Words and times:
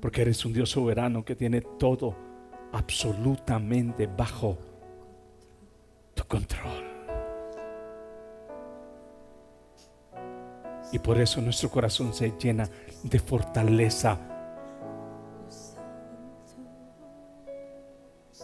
Porque 0.00 0.22
eres 0.22 0.44
un 0.44 0.52
Dios 0.52 0.70
soberano 0.70 1.24
que 1.24 1.36
tiene 1.36 1.60
todo 1.60 2.16
absolutamente 2.72 4.06
bajo 4.06 4.56
tu 6.14 6.24
control. 6.24 6.90
Y 10.92 10.98
por 10.98 11.20
eso 11.20 11.40
nuestro 11.40 11.70
corazón 11.70 12.12
se 12.12 12.32
llena 12.38 12.68
de 13.02 13.18
fortaleza. 13.18 14.18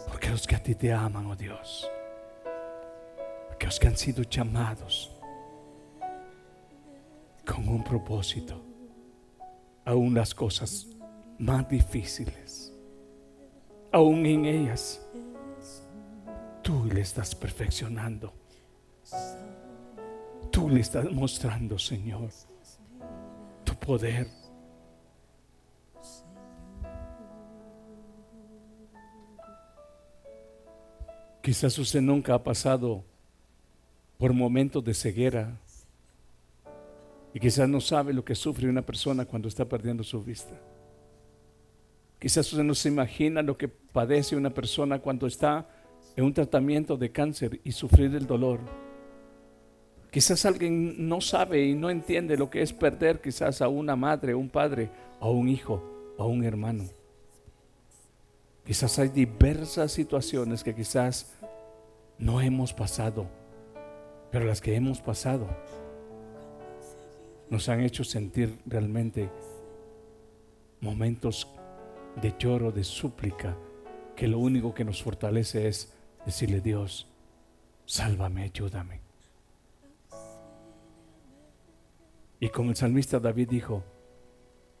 Porque 0.07 0.29
los 0.29 0.47
que 0.47 0.55
a 0.55 0.63
ti 0.63 0.75
te 0.75 0.93
aman, 0.93 1.25
oh 1.25 1.35
Dios, 1.35 1.89
porque 3.47 3.65
los 3.65 3.79
que 3.79 3.87
han 3.87 3.97
sido 3.97 4.23
llamados 4.23 5.11
con 7.45 7.67
un 7.67 7.83
propósito, 7.83 8.61
aún 9.85 10.13
las 10.13 10.33
cosas 10.33 10.87
más 11.39 11.67
difíciles, 11.69 12.73
aún 13.91 14.25
en 14.25 14.45
ellas, 14.45 15.01
tú 16.61 16.85
le 16.85 17.01
estás 17.01 17.35
perfeccionando. 17.35 18.33
Tú 20.51 20.69
le 20.69 20.79
estás 20.79 21.11
mostrando, 21.11 21.77
Señor, 21.77 22.29
tu 23.63 23.75
poder. 23.75 24.27
Quizás 31.41 31.77
usted 31.77 32.01
nunca 32.01 32.33
ha 32.33 32.43
pasado 32.43 33.05
por 34.17 34.33
momentos 34.33 34.83
de 34.83 34.93
ceguera 34.93 35.57
y 37.33 37.39
quizás 37.39 37.69
no 37.69 37.79
sabe 37.79 38.11
lo 38.11 38.25
que 38.25 38.35
sufre 38.35 38.67
una 38.67 38.81
persona 38.81 39.25
cuando 39.25 39.47
está 39.47 39.63
perdiendo 39.63 40.03
su 40.03 40.21
vista. 40.23 40.59
Quizás 42.19 42.51
usted 42.51 42.63
no 42.63 42.73
se 42.73 42.89
imagina 42.89 43.41
lo 43.41 43.57
que 43.57 43.67
padece 43.67 44.35
una 44.35 44.49
persona 44.49 44.99
cuando 44.99 45.27
está 45.27 45.67
en 46.15 46.23
un 46.25 46.33
tratamiento 46.33 46.97
de 46.97 47.11
cáncer 47.11 47.59
y 47.63 47.71
sufrir 47.71 48.15
el 48.15 48.25
dolor. 48.25 48.59
Quizás 50.09 50.45
alguien 50.45 51.07
no 51.07 51.21
sabe 51.21 51.63
y 51.63 51.75
no 51.75 51.89
entiende 51.89 52.37
lo 52.37 52.49
que 52.49 52.61
es 52.61 52.73
perder 52.73 53.21
quizás 53.21 53.61
a 53.61 53.67
una 53.67 53.95
madre, 53.95 54.33
un 54.33 54.49
padre, 54.49 54.89
a 55.19 55.29
un 55.29 55.47
hijo, 55.47 56.15
a 56.17 56.25
un 56.25 56.43
hermano. 56.43 56.85
Quizás 58.65 58.97
hay 58.99 59.09
diversas 59.09 59.91
situaciones 59.91 60.63
que 60.63 60.73
quizás 60.73 61.33
no 62.17 62.41
hemos 62.41 62.73
pasado, 62.73 63.27
pero 64.31 64.45
las 64.45 64.59
que 64.59 64.75
hemos 64.75 65.01
pasado 65.01 65.47
nos 67.49 67.69
han 67.69 67.81
hecho 67.81 68.03
sentir 68.03 68.57
realmente 68.65 69.29
momentos 70.81 71.47
de 72.21 72.35
lloro, 72.37 72.71
de 72.71 72.83
súplica, 72.83 73.57
que 74.15 74.27
lo 74.27 74.39
único 74.39 74.73
que 74.73 74.83
nos 74.83 75.03
fortalece 75.03 75.67
es 75.67 75.93
decirle 76.25 76.61
Dios, 76.61 77.07
sálvame, 77.85 78.43
ayúdame. 78.43 79.01
Y 82.39 82.49
como 82.49 82.71
el 82.71 82.75
salmista 82.75 83.19
David 83.19 83.49
dijo, 83.49 83.83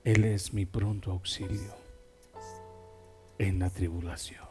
Él 0.03 0.23
es 0.25 0.53
mi 0.53 0.65
pronto 0.65 1.11
auxilio 1.11 1.73
en 3.39 3.59
la 3.59 3.69
tribulación. 3.69 4.45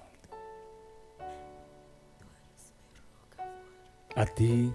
A 4.14 4.24
ti 4.24 4.72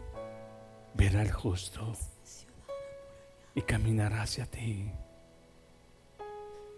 verá 0.93 1.23
el 1.23 1.31
justo 1.31 1.93
y 3.55 3.61
caminará 3.63 4.21
hacia 4.21 4.45
ti 4.45 4.91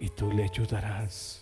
y 0.03 0.09
tú 0.09 0.33
le 0.33 0.43
ayudarás. 0.43 1.41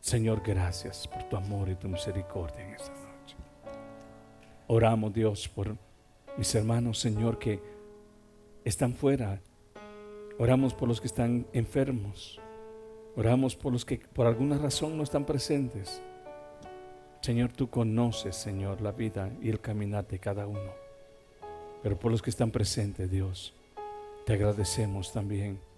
Señor, 0.00 0.42
gracias 0.44 1.08
por 1.08 1.22
tu 1.22 1.34
amor 1.34 1.70
y 1.70 1.76
tu 1.76 1.88
misericordia 1.88 2.62
en 2.62 2.74
esta 2.74 2.92
noche. 2.92 3.36
Oramos, 4.66 5.14
Dios, 5.14 5.48
por 5.48 5.74
mis 6.36 6.54
hermanos, 6.54 6.98
Señor, 6.98 7.38
que 7.38 7.58
están 8.66 8.92
fuera. 8.92 9.40
Oramos 10.38 10.74
por 10.74 10.88
los 10.88 11.00
que 11.00 11.06
están 11.06 11.46
enfermos. 11.54 12.38
Oramos 13.16 13.56
por 13.56 13.72
los 13.72 13.86
que 13.86 13.96
por 14.12 14.26
alguna 14.26 14.58
razón 14.58 14.98
no 14.98 15.04
están 15.04 15.24
presentes. 15.24 16.02
Señor, 17.22 17.50
tú 17.52 17.70
conoces, 17.70 18.36
Señor, 18.36 18.82
la 18.82 18.92
vida 18.92 19.32
y 19.40 19.48
el 19.48 19.58
caminar 19.58 20.06
de 20.06 20.18
cada 20.18 20.46
uno. 20.46 20.74
Pero 21.82 21.98
por 21.98 22.10
los 22.10 22.20
que 22.20 22.28
están 22.28 22.50
presentes, 22.50 23.10
Dios, 23.10 23.54
te 24.26 24.34
agradecemos 24.34 25.14
también. 25.14 25.71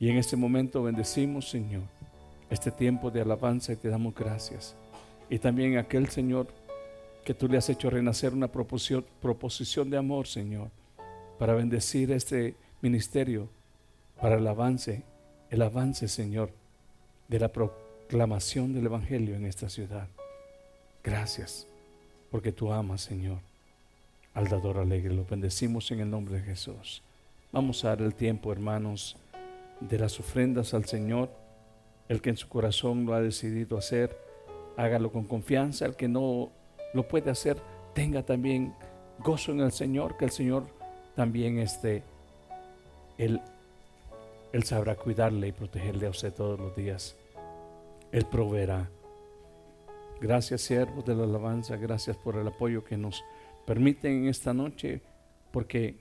Y 0.00 0.08
en 0.08 0.16
este 0.16 0.36
momento 0.36 0.82
bendecimos, 0.82 1.48
Señor, 1.48 1.84
este 2.48 2.72
tiempo 2.72 3.12
de 3.12 3.20
alabanza 3.20 3.72
y 3.72 3.76
te 3.76 3.88
damos 3.88 4.14
gracias. 4.14 4.74
Y 5.28 5.38
también 5.38 5.78
aquel, 5.78 6.08
Señor, 6.08 6.48
que 7.24 7.34
tú 7.34 7.46
le 7.46 7.58
has 7.58 7.68
hecho 7.68 7.90
renacer 7.90 8.32
una 8.32 8.48
proposición, 8.48 9.04
proposición 9.20 9.88
de 9.90 9.98
amor, 9.98 10.26
Señor 10.26 10.70
para 11.40 11.54
bendecir 11.54 12.12
este 12.12 12.54
ministerio, 12.82 13.48
para 14.20 14.36
el 14.36 14.46
avance, 14.46 15.04
el 15.48 15.62
avance, 15.62 16.06
Señor, 16.06 16.52
de 17.28 17.40
la 17.40 17.48
proclamación 17.48 18.74
del 18.74 18.84
Evangelio 18.84 19.36
en 19.36 19.46
esta 19.46 19.70
ciudad. 19.70 20.06
Gracias, 21.02 21.66
porque 22.30 22.52
tú 22.52 22.70
amas, 22.70 23.00
Señor, 23.00 23.38
al 24.34 24.48
dador 24.48 24.76
alegre. 24.76 25.14
Lo 25.14 25.24
bendecimos 25.24 25.90
en 25.92 26.00
el 26.00 26.10
nombre 26.10 26.34
de 26.34 26.42
Jesús. 26.42 27.02
Vamos 27.52 27.86
a 27.86 27.88
dar 27.88 28.02
el 28.02 28.14
tiempo, 28.14 28.52
hermanos, 28.52 29.16
de 29.80 29.98
las 29.98 30.20
ofrendas 30.20 30.74
al 30.74 30.84
Señor. 30.84 31.30
El 32.08 32.20
que 32.20 32.30
en 32.30 32.36
su 32.36 32.48
corazón 32.48 33.06
lo 33.06 33.14
ha 33.14 33.20
decidido 33.20 33.78
hacer, 33.78 34.16
hágalo 34.76 35.12
con 35.12 35.24
confianza. 35.24 35.86
El 35.86 35.96
que 35.96 36.08
no 36.08 36.50
lo 36.92 37.08
puede 37.08 37.30
hacer, 37.30 37.56
tenga 37.94 38.24
también 38.24 38.74
gozo 39.18 39.52
en 39.52 39.60
el 39.60 39.72
Señor, 39.72 40.16
que 40.16 40.24
el 40.24 40.30
Señor 40.30 40.64
también 41.14 41.58
este, 41.58 42.02
él, 43.18 43.40
él 44.52 44.62
sabrá 44.64 44.96
cuidarle 44.96 45.48
y 45.48 45.52
protegerle 45.52 46.06
a 46.06 46.10
usted 46.10 46.32
todos 46.32 46.58
los 46.58 46.74
días. 46.74 47.16
Él 48.12 48.26
proveerá. 48.26 48.90
Gracias, 50.20 50.62
siervos 50.62 51.04
de 51.04 51.14
la 51.14 51.24
alabanza, 51.24 51.76
gracias 51.76 52.16
por 52.16 52.36
el 52.36 52.46
apoyo 52.46 52.84
que 52.84 52.96
nos 52.96 53.22
permiten 53.66 54.24
en 54.24 54.28
esta 54.28 54.52
noche, 54.52 55.00
porque 55.50 56.00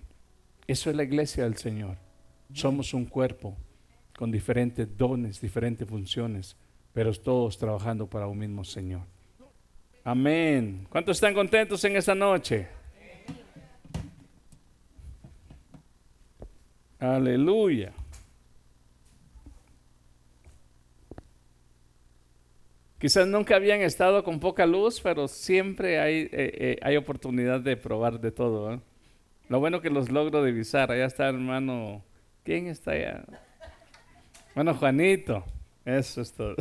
eso 0.68 0.90
es 0.90 0.96
la 0.96 1.04
iglesia 1.04 1.44
del 1.44 1.56
Señor. 1.56 1.98
Somos 2.54 2.94
un 2.94 3.06
cuerpo 3.06 3.56
con 4.20 4.32
diferentes 4.32 4.86
dones, 4.98 5.40
diferentes 5.40 5.88
funciones, 5.88 6.58
pero 6.92 7.14
todos 7.14 7.58
trabajando 7.58 8.06
para 8.06 8.28
un 8.28 8.38
mismo 8.38 8.66
Señor. 8.66 9.04
Amén. 10.04 10.86
¿Cuántos 10.90 11.16
están 11.16 11.34
contentos 11.34 11.82
en 11.86 11.96
esta 11.96 12.14
noche? 12.14 12.68
Aleluya. 17.00 17.94
Quizás 22.98 23.26
nunca 23.26 23.56
habían 23.56 23.80
estado 23.80 24.22
con 24.26 24.42
poca 24.42 24.66
luz, 24.66 25.00
pero 25.00 25.30
siempre 25.30 25.98
hay, 25.98 26.24
eh, 26.24 26.30
eh, 26.34 26.80
hay 26.82 26.98
oportunidad 26.98 27.62
de 27.62 27.78
probar 27.78 28.20
de 28.20 28.34
todo. 28.34 28.74
¿eh? 28.74 28.82
Lo 29.48 29.62
bueno 29.62 29.80
que 29.80 29.90
los 29.90 30.12
logro 30.12 30.44
divisar. 30.44 30.92
Allá 30.92 31.06
está 31.06 31.30
hermano. 31.30 32.04
¿Quién 32.44 32.68
está 32.68 32.92
allá? 32.92 33.26
Bueno, 34.60 34.76
Juanito. 34.76 35.46
Eso 35.86 36.20
es 36.20 36.34
todo. 36.34 36.54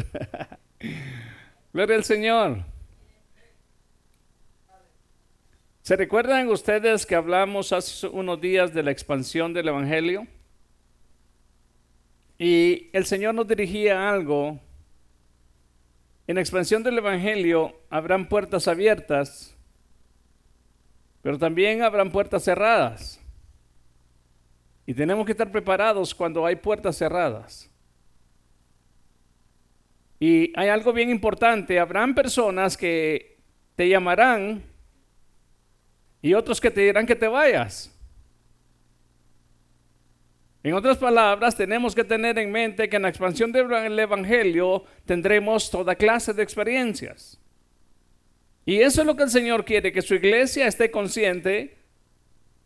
Gloria 1.72 1.96
al 1.96 2.04
Señor. 2.04 2.58
¿Se 5.82 5.96
recuerdan 5.96 6.46
ustedes 6.46 7.04
que 7.04 7.16
hablamos 7.16 7.72
hace 7.72 8.06
unos 8.06 8.40
días 8.40 8.72
de 8.72 8.84
la 8.84 8.92
expansión 8.92 9.52
del 9.52 9.66
Evangelio? 9.66 10.28
Y 12.38 12.88
el 12.92 13.04
Señor 13.04 13.34
nos 13.34 13.48
dirigía 13.48 14.08
algo. 14.08 14.60
En 16.28 16.36
la 16.36 16.40
expansión 16.40 16.84
del 16.84 16.98
Evangelio 16.98 17.80
habrán 17.90 18.28
puertas 18.28 18.68
abiertas, 18.68 19.56
pero 21.20 21.36
también 21.36 21.82
habrán 21.82 22.12
puertas 22.12 22.44
cerradas. 22.44 23.20
Y 24.86 24.94
tenemos 24.94 25.26
que 25.26 25.32
estar 25.32 25.50
preparados 25.50 26.14
cuando 26.14 26.46
hay 26.46 26.54
puertas 26.54 26.96
cerradas. 26.96 27.67
Y 30.20 30.52
hay 30.58 30.68
algo 30.68 30.92
bien 30.92 31.10
importante, 31.10 31.78
habrán 31.78 32.14
personas 32.14 32.76
que 32.76 33.38
te 33.76 33.88
llamarán 33.88 34.64
y 36.20 36.34
otros 36.34 36.60
que 36.60 36.70
te 36.70 36.80
dirán 36.80 37.06
que 37.06 37.14
te 37.14 37.28
vayas. 37.28 37.94
En 40.62 40.74
otras 40.74 40.98
palabras, 40.98 41.56
tenemos 41.56 41.94
que 41.94 42.02
tener 42.02 42.36
en 42.38 42.50
mente 42.50 42.88
que 42.88 42.96
en 42.96 43.02
la 43.02 43.08
expansión 43.08 43.52
del 43.52 43.98
Evangelio 43.98 44.84
tendremos 45.04 45.70
toda 45.70 45.94
clase 45.94 46.32
de 46.32 46.42
experiencias. 46.42 47.40
Y 48.66 48.82
eso 48.82 49.00
es 49.00 49.06
lo 49.06 49.16
que 49.16 49.22
el 49.22 49.30
Señor 49.30 49.64
quiere, 49.64 49.92
que 49.92 50.02
su 50.02 50.14
iglesia 50.14 50.66
esté 50.66 50.90
consciente 50.90 51.78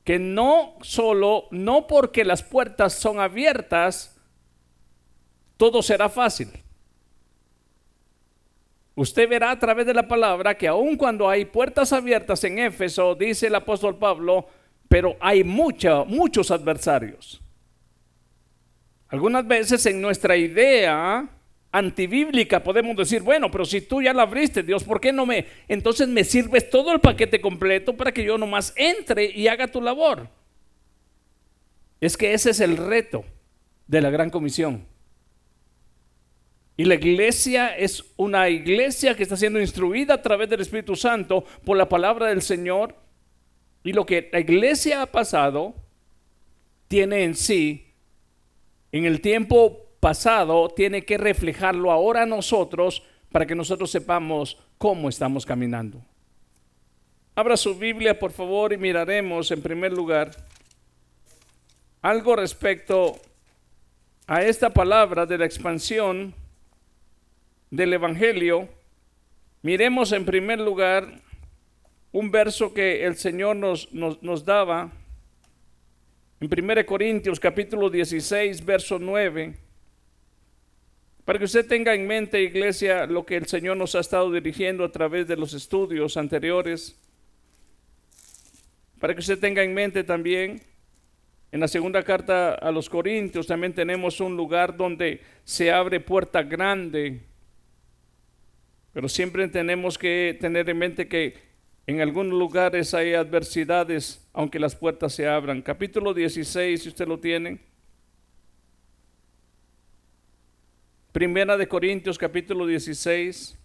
que 0.05 0.19
no 0.19 0.77
solo, 0.81 1.47
no 1.51 1.87
porque 1.87 2.25
las 2.25 2.43
puertas 2.43 2.95
son 2.95 3.21
abiertas, 3.21 4.21
todo 5.57 5.83
será 5.83 6.09
fácil. 6.09 6.49
Usted 8.95 9.29
verá 9.29 9.51
a 9.51 9.59
través 9.59 9.87
de 9.87 9.95
la 9.95 10.07
palabra 10.07 10.57
que 10.57 10.69
aun 10.69 10.97
cuando 10.97 11.29
hay 11.29 11.47
puertas 11.47 11.93
abiertas 11.93 12.45
en 12.45 12.59
Éfeso, 12.59 13.15
dice 13.15 13.47
el 13.47 13.55
apóstol 13.55 13.97
Pablo, 13.97 14.47
pero 14.89 15.17
hay 15.21 15.43
muchos 15.45 16.51
adversarios. 16.51 17.41
Algunas 19.09 19.47
veces 19.47 19.85
en 19.87 20.01
nuestra 20.01 20.37
idea 20.37 21.29
antibíblica 21.71 22.63
podemos 22.63 22.95
decir, 22.97 23.23
bueno, 23.23 23.51
pero 23.51 23.65
si 23.65 23.81
tú 23.81 24.03
ya 24.03 24.13
la 24.13 24.23
abriste, 24.23 24.63
Dios, 24.63 24.85
¿por 24.85 25.01
qué 25.01 25.13
no 25.13 25.25
me? 25.25 25.47
Entonces 25.69 26.07
me 26.09 26.25
sirves 26.25 26.69
todo 26.69 26.93
el 26.93 27.01
paquete 27.01 27.41
completo 27.41 27.97
para 27.97 28.13
que 28.13 28.25
yo 28.25 28.37
nomás 28.37 28.75
entre 28.77 29.25
y 29.25 29.49
haga 29.49 29.69
tu 29.69 29.81
labor. 29.81 30.29
Es 32.01 32.17
que 32.19 32.35
ese 32.35 32.51
es 32.51 32.61
el 32.61 32.77
reto 32.77 33.25
de 33.87 34.03
la 34.03 34.11
gran 34.11 34.29
comisión. 34.29 34.92
Y 36.77 36.85
la 36.85 36.95
iglesia 36.95 37.77
es 37.77 38.05
una 38.17 38.49
iglesia 38.49 39.15
que 39.15 39.23
está 39.23 39.37
siendo 39.37 39.61
instruida 39.61 40.15
a 40.15 40.23
través 40.23 40.49
del 40.49 40.63
Espíritu 40.63 40.97
Santo 40.97 41.45
por 41.65 41.77
la 41.77 41.89
palabra 41.89 42.29
del 42.29 42.43
Señor. 42.43 42.97
Y 43.85 43.93
lo 43.93 44.07
que 44.07 44.31
la 44.33 44.41
iglesia 44.41 45.03
ha 45.03 45.07
pasado 45.07 45.75
tiene 46.89 47.25
en 47.25 47.35
sí, 47.35 47.87
en 48.91 49.05
el 49.05 49.21
tiempo 49.21 49.87
pasado, 50.01 50.69
tiene 50.69 51.05
que 51.05 51.19
reflejarlo 51.19 51.91
ahora 51.91 52.27
nosotros 52.27 53.03
para 53.31 53.47
que 53.47 53.55
nosotros 53.55 53.91
sepamos 53.91 54.59
cómo 54.79 55.09
estamos 55.09 55.47
caminando. 55.47 56.03
Abra 57.35 57.57
su 57.57 57.75
Biblia, 57.75 58.19
por 58.19 58.33
favor, 58.33 58.73
y 58.73 58.77
miraremos 58.77 59.51
en 59.51 59.63
primer 59.63 59.93
lugar 59.93 60.33
algo 62.03 62.37
respecto 62.37 63.19
a 64.27 64.43
esta 64.43 64.71
palabra 64.71 65.25
de 65.25 65.39
la 65.39 65.47
expansión 65.47 66.35
del 67.73 67.95
Evangelio, 67.95 68.69
miremos 69.63 70.13
en 70.13 70.27
primer 70.27 70.61
lugar 70.61 71.23
un 72.13 72.31
verso 72.31 72.75
que 72.75 73.07
el 73.07 73.17
Señor 73.17 73.57
nos, 73.57 73.91
nos, 73.95 74.45
daba 74.45 74.93
en 76.39 76.51
1 76.53 76.85
Corintios 76.85 77.41
capítulo 77.41 77.89
16, 77.89 78.63
verso 78.63 78.99
9. 78.99 79.55
Para 81.25 81.39
que 81.39 81.47
usted 81.47 81.67
tenga 81.67 81.95
en 81.95 82.07
mente, 82.07 82.43
iglesia, 82.43 83.07
lo 83.07 83.25
que 83.25 83.37
el 83.37 83.47
Señor 83.47 83.79
nos 83.79 83.95
ha 83.95 84.01
estado 84.01 84.31
dirigiendo 84.31 84.85
a 84.85 84.93
través 84.93 85.27
de 85.27 85.39
los 85.39 85.55
estudios 85.55 86.19
anteriores. 86.19 87.01
Para 89.01 89.15
que 89.15 89.21
usted 89.21 89.39
tenga 89.39 89.63
en 89.63 89.73
mente 89.73 90.05
también, 90.05 90.61
en 91.51 91.61
la 91.61 91.69
segunda 91.69 92.03
carta 92.03 92.53
a 92.53 92.71
los 92.71 92.91
Corintios 92.91 93.47
también 93.47 93.73
tenemos 93.73 94.21
un 94.21 94.37
lugar 94.37 94.77
donde 94.77 95.23
se 95.45 95.73
abre 95.73 96.01
puerta 96.01 96.43
grande 96.43 97.32
pero 98.93 99.09
siempre 99.09 99.49
tenemos 99.49 99.97
que 99.97 100.37
tener 100.41 100.69
en 100.69 100.79
mente 100.79 101.09
que 101.09 101.37
en 101.87 102.01
algunos 102.01 102.39
lugares 102.39 102.95
hay 102.95 103.15
adversidades, 103.15 104.27
aunque 104.33 104.59
las 104.59 104.77
puertas 104.77 105.15
se 105.15 105.27
abran. 105.27 105.63
Capítulo 105.63 106.15
16, 106.15 106.83
si 106.83 106.89
usted 106.89 107.09
lo 107.09 107.19
tiene. 107.19 107.59
Primera 111.11 111.57
de 111.57 111.67
Corintios, 111.67 112.19
capítulo 112.19 112.67
16. 112.67 113.59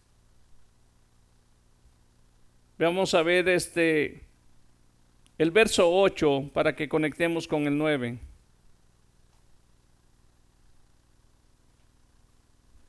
Vamos 2.80 3.13
a 3.13 3.23
ver 3.23 3.47
este 3.50 4.21
el 5.38 5.51
verso 5.51 5.89
8 5.91 6.51
para 6.53 6.75
que 6.75 6.89
conectemos 6.89 7.47
con 7.47 7.68
el 7.68 7.77
9. 7.77 8.18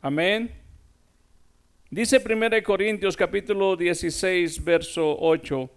Amén. 0.01 0.58
Dice 1.91 2.23
1 2.23 2.63
Corintios 2.65 3.17
capítulo 3.17 3.75
16, 3.75 4.63
verso 4.63 5.17
8, 5.21 5.71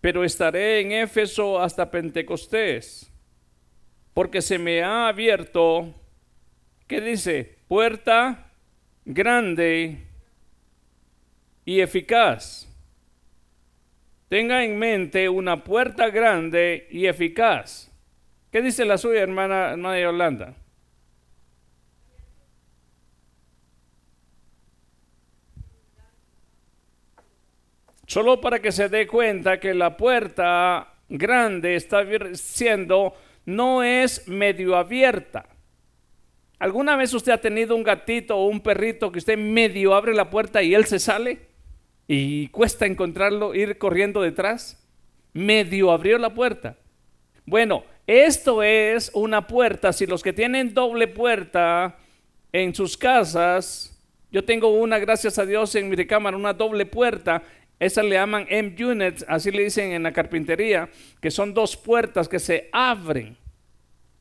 pero 0.00 0.24
estaré 0.24 0.80
en 0.80 0.92
Éfeso 0.92 1.60
hasta 1.60 1.90
Pentecostés, 1.90 3.12
porque 4.14 4.40
se 4.40 4.58
me 4.58 4.82
ha 4.82 5.08
abierto, 5.08 5.92
¿qué 6.86 7.02
dice? 7.02 7.58
Puerta 7.68 8.50
grande 9.04 9.98
y 11.66 11.80
eficaz. 11.80 12.66
Tenga 14.30 14.64
en 14.64 14.78
mente 14.78 15.28
una 15.28 15.62
puerta 15.62 16.08
grande 16.08 16.88
y 16.90 17.04
eficaz. 17.04 17.92
¿Qué 18.50 18.62
dice 18.62 18.86
la 18.86 18.96
suya, 18.96 19.20
hermana, 19.20 19.72
hermana 19.72 20.00
Yolanda? 20.00 20.54
Solo 28.10 28.40
para 28.40 28.58
que 28.58 28.72
se 28.72 28.88
dé 28.88 29.06
cuenta 29.06 29.60
que 29.60 29.72
la 29.72 29.96
puerta 29.96 30.94
grande 31.08 31.76
está 31.76 32.04
siendo, 32.34 33.14
no 33.46 33.84
es 33.84 34.26
medio 34.26 34.74
abierta. 34.74 35.46
¿Alguna 36.58 36.96
vez 36.96 37.14
usted 37.14 37.30
ha 37.30 37.38
tenido 37.38 37.76
un 37.76 37.84
gatito 37.84 38.36
o 38.36 38.48
un 38.48 38.62
perrito 38.62 39.12
que 39.12 39.20
usted 39.20 39.38
medio 39.38 39.94
abre 39.94 40.12
la 40.12 40.28
puerta 40.28 40.60
y 40.60 40.74
él 40.74 40.86
se 40.86 40.98
sale? 40.98 41.38
Y 42.08 42.48
cuesta 42.48 42.84
encontrarlo, 42.84 43.54
ir 43.54 43.78
corriendo 43.78 44.22
detrás. 44.22 44.84
Medio 45.32 45.92
abrió 45.92 46.18
la 46.18 46.34
puerta. 46.34 46.78
Bueno, 47.46 47.84
esto 48.08 48.64
es 48.64 49.12
una 49.14 49.46
puerta. 49.46 49.92
Si 49.92 50.06
los 50.06 50.24
que 50.24 50.32
tienen 50.32 50.74
doble 50.74 51.06
puerta 51.06 51.96
en 52.50 52.74
sus 52.74 52.96
casas, 52.96 53.96
yo 54.32 54.44
tengo 54.44 54.68
una, 54.68 54.98
gracias 54.98 55.38
a 55.38 55.46
Dios, 55.46 55.74
en 55.74 55.88
mi 55.88 55.96
recámara, 55.96 56.36
una 56.36 56.52
doble 56.52 56.86
puerta. 56.86 57.42
Esas 57.80 58.04
le 58.04 58.10
llaman 58.10 58.46
M-units, 58.50 59.24
así 59.26 59.50
le 59.50 59.64
dicen 59.64 59.92
en 59.92 60.02
la 60.02 60.12
carpintería, 60.12 60.90
que 61.20 61.30
son 61.30 61.54
dos 61.54 61.78
puertas 61.78 62.28
que 62.28 62.38
se 62.38 62.68
abren. 62.72 63.38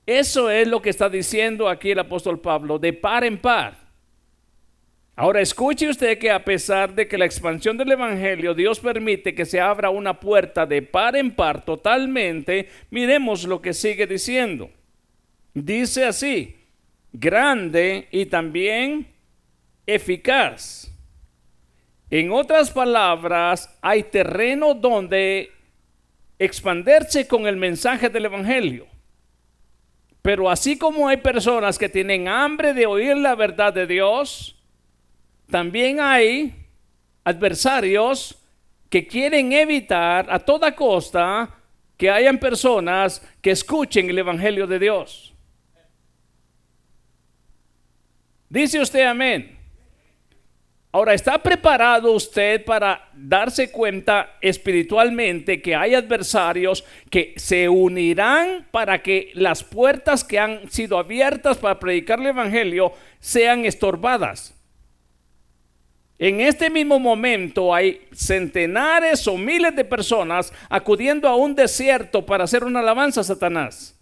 Eso 0.06 0.50
es 0.50 0.66
lo 0.66 0.82
que 0.82 0.90
está 0.90 1.10
diciendo 1.10 1.68
aquí 1.68 1.92
el 1.92 2.00
apóstol 2.00 2.40
Pablo, 2.40 2.80
de 2.80 2.94
par 2.94 3.26
en 3.26 3.38
par. 3.38 3.78
Ahora 5.18 5.42
escuche 5.42 5.90
usted 5.90 6.18
que 6.18 6.32
a 6.32 6.46
pesar 6.46 6.96
de 6.96 7.06
que 7.06 7.18
la 7.18 7.26
expansión 7.26 7.76
del 7.76 7.92
Evangelio, 7.92 8.54
Dios 8.54 8.80
permite 8.80 9.36
que 9.36 9.46
se 9.46 9.60
abra 9.60 9.90
una 9.90 10.18
puerta 10.18 10.66
de 10.66 10.82
par 10.82 11.18
en 11.18 11.36
par 11.36 11.66
totalmente, 11.66 12.70
miremos 12.90 13.44
lo 13.44 13.62
que 13.62 13.74
sigue 13.74 14.08
diciendo. 14.08 14.70
Dice 15.54 16.06
así, 16.06 16.56
grande 17.12 18.08
y 18.12 18.28
también 18.28 19.08
eficaz 19.86 20.90
en 22.10 22.32
otras 22.32 22.72
palabras, 22.72 23.78
hay 23.82 24.04
terreno 24.04 24.74
donde 24.74 25.52
expandirse 26.40 27.28
con 27.28 27.46
el 27.46 27.58
mensaje 27.58 28.10
del 28.10 28.26
Evangelio. 28.26 28.88
Pero 30.22 30.50
así 30.50 30.78
como 30.78 31.08
hay 31.08 31.18
personas 31.18 31.78
que 31.78 31.88
tienen 31.88 32.28
hambre 32.28 32.74
de 32.74 32.86
oír 32.86 33.16
la 33.16 33.36
verdad 33.36 33.74
de 33.74 33.86
Dios, 33.86 34.56
también 35.50 36.00
hay 36.00 36.56
adversarios 37.24 38.36
que 38.90 39.06
quieren 39.06 39.54
evitar 39.54 40.28
a 40.30 40.40
toda 40.40 40.76
costa 40.76 41.56
que 41.96 42.10
hayan 42.10 42.40
personas 42.40 43.22
que 43.42 43.52
escuchen 43.52 44.10
el 44.10 44.18
Evangelio 44.18 44.66
de 44.66 44.80
Dios. 44.80 45.34
Dice 48.50 48.80
usted 48.80 49.06
amén. 49.06 49.59
Ahora, 50.92 51.14
¿está 51.14 51.38
preparado 51.38 52.14
usted 52.14 52.66
para 52.66 53.10
darse 53.14 53.72
cuenta 53.72 54.38
espiritualmente 54.42 55.62
que 55.62 55.76
hay 55.76 55.94
adversarios 55.94 56.84
que 57.12 57.36
se 57.38 57.70
unirán 57.70 58.68
para 58.72 59.04
que 59.04 59.30
las 59.36 59.64
puertas 59.64 60.24
que 60.24 60.40
han 60.40 60.72
sido 60.72 60.98
abiertas 60.98 61.58
para 61.58 61.80
predicar 61.80 62.20
el 62.20 62.28
Evangelio 62.28 62.92
sean 63.20 63.66
estorbadas? 63.66 64.56
En 66.18 66.42
este 66.42 66.72
mismo 66.72 67.00
momento 67.00 67.74
hay 67.74 68.08
centenares 68.12 69.28
o 69.28 69.38
miles 69.38 69.76
de 69.76 69.86
personas 69.86 70.52
acudiendo 70.70 71.28
a 71.28 71.36
un 71.36 71.54
desierto 71.54 72.26
para 72.26 72.46
hacer 72.46 72.64
una 72.64 72.80
alabanza 72.80 73.22
a 73.22 73.26
Satanás. 73.26 73.99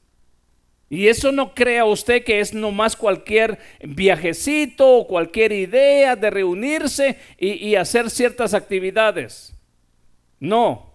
Y 0.89 1.09
eso 1.09 1.31
no 1.31 1.53
crea 1.53 1.83
usted 1.83 2.23
que 2.23 2.39
es 2.39 2.53
nomás 2.53 2.95
cualquier 2.95 3.59
viajecito 3.81 4.87
o 4.89 5.07
cualquier 5.07 5.51
idea 5.51 6.15
de 6.15 6.29
reunirse 6.29 7.17
y, 7.37 7.75
hacer 7.75 8.09
ciertas 8.09 8.53
actividades. 8.53 9.53
No, 10.39 10.93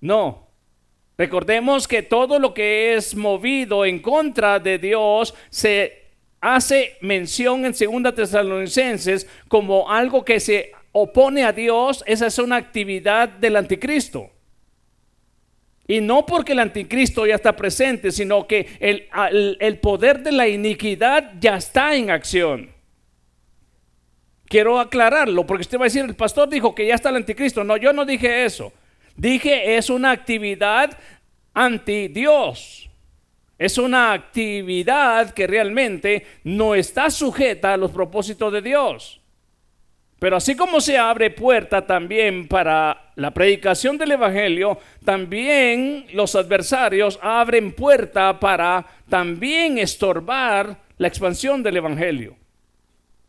no. 0.00 0.48
Recordemos 1.16 1.86
que 1.86 2.02
todo 2.02 2.38
lo 2.38 2.52
que 2.52 2.94
es 2.94 3.14
movido 3.14 3.84
en 3.84 4.00
contra 4.00 4.58
de 4.58 4.78
Dios 4.78 5.34
se 5.48 6.02
hace 6.40 6.96
mención 7.00 7.64
en 7.64 7.74
Segunda 7.74 8.14
Tesalonicenses 8.14 9.26
como 9.48 9.90
algo 9.90 10.24
que 10.24 10.40
se 10.40 10.72
opone 10.90 11.44
a 11.44 11.52
Dios. 11.52 12.02
Esa 12.06 12.26
es 12.26 12.38
una 12.38 12.56
actividad 12.56 13.28
del 13.28 13.56
anticristo. 13.56 14.30
Y 15.88 16.00
no 16.00 16.26
porque 16.26 16.52
el 16.52 16.58
anticristo 16.58 17.26
ya 17.26 17.36
está 17.36 17.54
presente, 17.54 18.10
sino 18.10 18.46
que 18.46 18.66
el, 18.80 19.56
el, 19.60 19.78
poder 19.78 20.22
de 20.22 20.32
la 20.32 20.48
iniquidad 20.48 21.34
ya 21.38 21.56
está 21.56 21.94
en 21.94 22.10
acción. 22.10 22.70
Quiero 24.46 24.80
aclararlo, 24.80 25.46
porque 25.46 25.62
usted 25.62 25.78
va 25.78 25.82
a 25.82 25.84
decir, 25.84 26.04
el 26.04 26.16
pastor 26.16 26.48
dijo 26.48 26.74
que 26.74 26.86
ya 26.86 26.94
está 26.94 27.10
el 27.10 27.16
anticristo. 27.16 27.62
No, 27.62 27.76
yo 27.76 27.92
no 27.92 28.04
dije 28.04 28.44
eso. 28.44 28.72
Dije, 29.16 29.76
es 29.76 29.88
una 29.88 30.10
actividad 30.10 30.98
anti 31.54 32.08
Dios. 32.08 32.90
Es 33.58 33.78
una 33.78 34.12
actividad 34.12 35.32
que 35.32 35.46
realmente 35.46 36.26
no 36.44 36.74
está 36.74 37.10
sujeta 37.10 37.72
a 37.72 37.76
los 37.76 37.92
propósitos 37.92 38.52
de 38.52 38.60
Dios. 38.60 39.20
Pero 40.18 40.36
así 40.36 40.56
como 40.56 40.80
se 40.80 40.96
abre 40.96 41.30
puerta 41.30 41.86
también 41.86 42.48
para 42.48 43.12
la 43.16 43.32
predicación 43.32 43.98
del 43.98 44.12
Evangelio, 44.12 44.78
también 45.04 46.06
los 46.12 46.34
adversarios 46.34 47.18
abren 47.22 47.72
puerta 47.72 48.40
para 48.40 48.86
también 49.10 49.78
estorbar 49.78 50.78
la 50.96 51.08
expansión 51.08 51.62
del 51.62 51.76
Evangelio. 51.76 52.36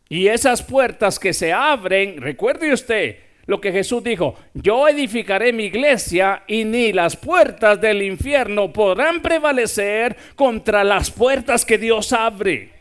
Y 0.08 0.28
esas 0.28 0.62
puertas 0.62 1.18
que 1.18 1.34
se 1.34 1.52
abren, 1.52 2.22
recuerde 2.22 2.72
usted 2.72 3.18
lo 3.44 3.60
que 3.60 3.72
Jesús 3.72 4.02
dijo, 4.04 4.36
yo 4.54 4.88
edificaré 4.88 5.52
mi 5.54 5.64
iglesia 5.64 6.42
y 6.46 6.64
ni 6.64 6.92
las 6.92 7.16
puertas 7.16 7.80
del 7.80 8.02
infierno 8.02 8.72
podrán 8.72 9.20
prevalecer 9.20 10.16
contra 10.36 10.84
las 10.84 11.10
puertas 11.10 11.64
que 11.64 11.78
Dios 11.78 12.12
abre. 12.12 12.77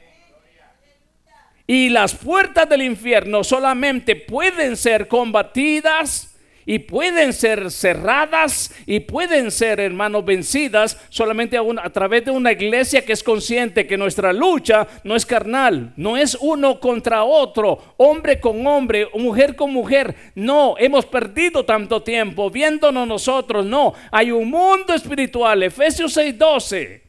Y 1.70 1.90
las 1.90 2.16
puertas 2.16 2.70
del 2.70 2.82
infierno 2.82 3.44
solamente 3.44 4.16
pueden 4.16 4.78
ser 4.78 5.10
combatidas 5.10 6.34
y 6.66 6.80
pueden 6.80 7.32
ser 7.32 7.72
cerradas 7.72 8.74
y 8.86 9.00
pueden 9.00 9.52
ser, 9.52 9.80
hermanos, 9.80 10.26
vencidas 10.26 10.98
solamente 11.10 11.58
a, 11.58 11.62
a, 11.82 11.90
través 11.90 12.26
de 12.26 12.32
una 12.32 12.52
iglesia 12.52 13.06
que 13.06 13.14
es 13.14 13.24
consciente 13.24 13.88
que 13.88 13.98
nuestra 13.98 14.34
lucha 14.34 14.86
no 15.06 15.16
es 15.16 15.26
carnal, 15.26 15.94
no 15.96 16.18
es 16.18 16.38
uno 16.40 16.82
contra 16.82 17.24
otro, 17.24 17.96
hombre 17.96 18.42
con 18.42 18.68
hombre, 18.68 19.08
mujer 19.14 19.56
con 19.56 19.72
mujer. 19.72 20.14
No, 20.36 20.76
hemos 20.78 21.06
perdido 21.06 21.64
tanto 21.64 22.04
tiempo 22.04 22.50
viéndonos 22.50 23.08
nosotros. 23.08 23.66
No, 23.66 23.94
hay 24.12 24.32
un 24.32 24.50
mundo 24.50 24.94
espiritual, 24.94 25.64
Efesios 25.64 26.18
6:12. 26.18 27.02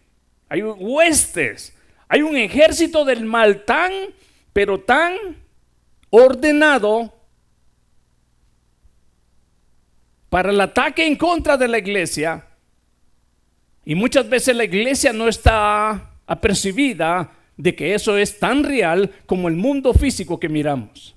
Hay 0.48 0.62
huestes, 0.62 1.76
hay 2.08 2.22
un 2.22 2.36
ejército 2.36 3.04
del 3.04 3.24
mal 3.24 3.64
tan 3.64 3.92
pero 4.52 4.80
tan 4.80 5.14
ordenado 6.10 7.14
para 10.28 10.50
el 10.50 10.60
ataque 10.60 11.06
en 11.06 11.16
contra 11.16 11.56
de 11.56 11.68
la 11.68 11.78
iglesia. 11.78 12.46
Y 13.84 13.94
muchas 13.94 14.28
veces 14.28 14.54
la 14.54 14.64
iglesia 14.64 15.12
no 15.12 15.28
está 15.28 16.10
apercibida 16.26 17.32
de 17.56 17.74
que 17.74 17.94
eso 17.94 18.16
es 18.16 18.38
tan 18.38 18.62
real 18.62 19.10
como 19.26 19.48
el 19.48 19.54
mundo 19.54 19.92
físico 19.94 20.38
que 20.38 20.48
miramos. 20.48 21.16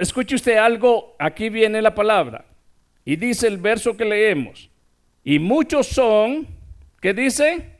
escuche 0.00 0.36
usted 0.36 0.56
algo, 0.56 1.16
aquí 1.18 1.48
viene 1.48 1.82
la 1.82 1.94
palabra. 1.94 2.44
Y 3.04 3.16
dice 3.16 3.48
el 3.48 3.58
verso 3.58 3.96
que 3.96 4.04
leemos. 4.04 4.70
Y 5.24 5.38
muchos 5.38 5.88
son, 5.88 6.46
¿qué 7.00 7.12
dice? 7.12 7.78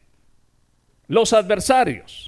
Los 1.06 1.32
adversarios. 1.32 2.27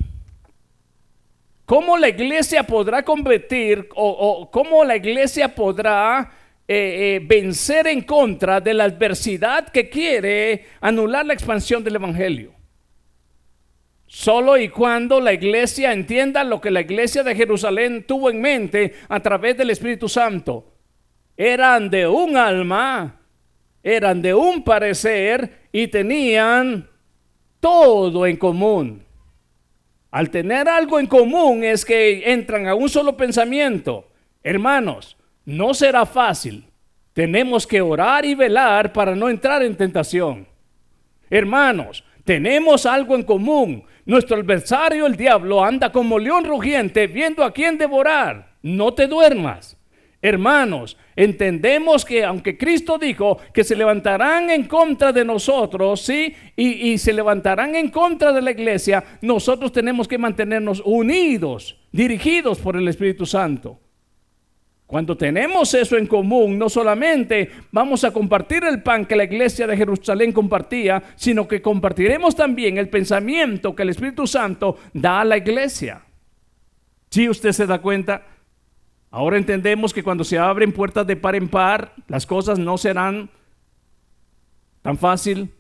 ¿Cómo 1.71 1.97
la 1.97 2.09
iglesia 2.09 2.65
podrá 2.65 3.05
competir 3.05 3.89
o, 3.95 4.51
cómo 4.51 4.83
la 4.83 4.97
iglesia 4.97 5.55
podrá 5.55 6.29
eh, 6.67 7.21
eh, 7.23 7.25
vencer 7.25 7.87
en 7.87 8.01
contra 8.01 8.61
de 8.61 8.75
la 8.75 8.83
adversidad 8.83 9.69
que 9.69 9.89
quiere 9.89 10.65
anular 10.81 11.25
la 11.25 11.33
expansión 11.33 11.85
del 11.85 11.95
Evangelio? 11.95 12.55
Solo 14.05 14.59
y 14.59 14.69
cuando 14.69 15.21
la 15.21 15.33
iglesia 15.33 15.93
entienda 15.93 16.43
lo 16.43 16.61
que 16.61 16.73
la 16.73 16.81
iglesia 16.81 17.23
de 17.23 17.37
Jerusalén 17.37 18.03
tuvo 18.05 18.31
en 18.31 18.41
mente 18.41 18.95
a 19.09 19.21
través 19.21 19.57
del 19.57 19.71
Espíritu 19.71 20.09
Santo. 20.09 20.75
Eran 21.37 21.89
de 21.89 22.09
un 22.09 22.37
alma, 22.37 23.21
eran 23.81 24.21
de 24.21 24.35
un 24.35 24.65
parecer 24.65 25.69
y 25.71 25.87
tenían 25.87 26.91
todo 27.61 28.27
en 28.27 28.37
común. 28.39 29.10
Al 30.11 30.31
tener 30.31 30.69
algo 30.69 30.99
en 30.99 31.07
común 31.07 31.63
es 31.63 31.85
que 31.85 32.33
entran 32.33 32.67
a 32.67 32.75
un 32.75 32.89
solo 32.89 33.17
pensamiento. 33.17 34.09
Hermanos, 34.43 35.17
no 35.45 35.73
será 35.75 36.05
fácil. 36.05 36.65
Tenemos 37.13 37.67
que 37.67 37.81
orar 37.81 38.25
y 38.25 38.35
velar 38.35 38.93
para 38.93 39.15
no 39.15 39.29
entrar 39.29 39.63
en 39.63 39.77
tentación. 39.77 40.47
Hermanos, 41.29 42.05
tenemos 42.25 42.87
algo 42.87 43.15
en 43.15 43.23
común. 43.23 43.85
Nuestro 44.05 44.37
adversario, 44.37 45.07
el 45.07 45.17
diablo, 45.17 45.63
anda 45.63 45.93
como 45.93 46.19
león 46.19 46.45
rugiente 46.45 47.07
viendo 47.07 47.45
a 47.45 47.53
quién 47.53 47.79
devorar. 47.79 48.55
No 48.63 48.93
te 48.93 49.07
duermas. 49.07 49.77
Hermanos, 50.23 50.99
entendemos 51.17 52.05
que 52.05 52.25
aunque 52.25 52.59
Cristo 52.59 52.99
dijo 52.99 53.39
que 53.55 53.65
se 53.65 53.75
levantarán 53.75 54.51
en 54.51 54.65
contra 54.65 55.13
de 55.13 55.25
nosotros, 55.25 56.03
¿sí? 56.03 56.35
Y, 56.57 56.91
y, 56.91 56.99
se 56.99 57.13
levantarán 57.13 57.75
en 57.75 57.89
contra 57.91 58.31
de 58.31 58.43
la 58.43 58.51
iglesia, 58.51 59.03
nosotros 59.23 59.73
tenemos 59.73 60.07
que 60.07 60.19
mantenernos 60.19 60.83
unidos, 60.85 61.79
dirigidos 61.91 62.59
por 62.59 62.77
el 62.77 62.87
Espíritu 62.87 63.25
Santo. 63.25 63.79
Cuando 64.91 65.17
tenemos 65.17 65.73
eso 65.73 65.97
en 65.97 66.09
común, 66.09 66.59
no 66.59 66.69
solamente 66.69 67.49
vamos 67.71 68.03
a 68.03 68.13
compartir 68.13 68.65
el 68.65 68.83
pan 68.83 69.07
que 69.07 69.15
la 69.15 69.23
iglesia 69.23 69.65
de 69.69 69.77
Jerusalén 69.77 70.33
compartía, 70.33 71.01
sino 71.15 71.47
que 71.47 71.63
compartiremos 71.63 72.35
también 72.35 72.77
el 72.77 72.89
pensamiento 72.89 73.73
que 73.75 73.85
el 73.85 73.91
Espíritu 73.91 74.27
Santo 74.27 74.79
da 74.93 75.21
a 75.21 75.25
la 75.25 75.37
iglesia. 75.37 76.03
Si 77.09 77.29
usted 77.29 77.53
se 77.53 77.67
da 77.67 77.81
cuenta, 77.81 78.27
Ahora 79.11 79.37
entendemos 79.37 79.93
que 79.93 80.05
cuando 80.05 80.23
se 80.23 80.39
abren 80.39 80.73
puertas 80.73 81.07
de 81.07 81.17
par 81.17 81.35
en 81.35 81.49
par, 81.49 81.95
las 82.07 82.27
cosas 82.27 82.59
no 82.59 82.79
serán 82.79 83.29
tan 84.83 84.97
fácil, 84.97 85.53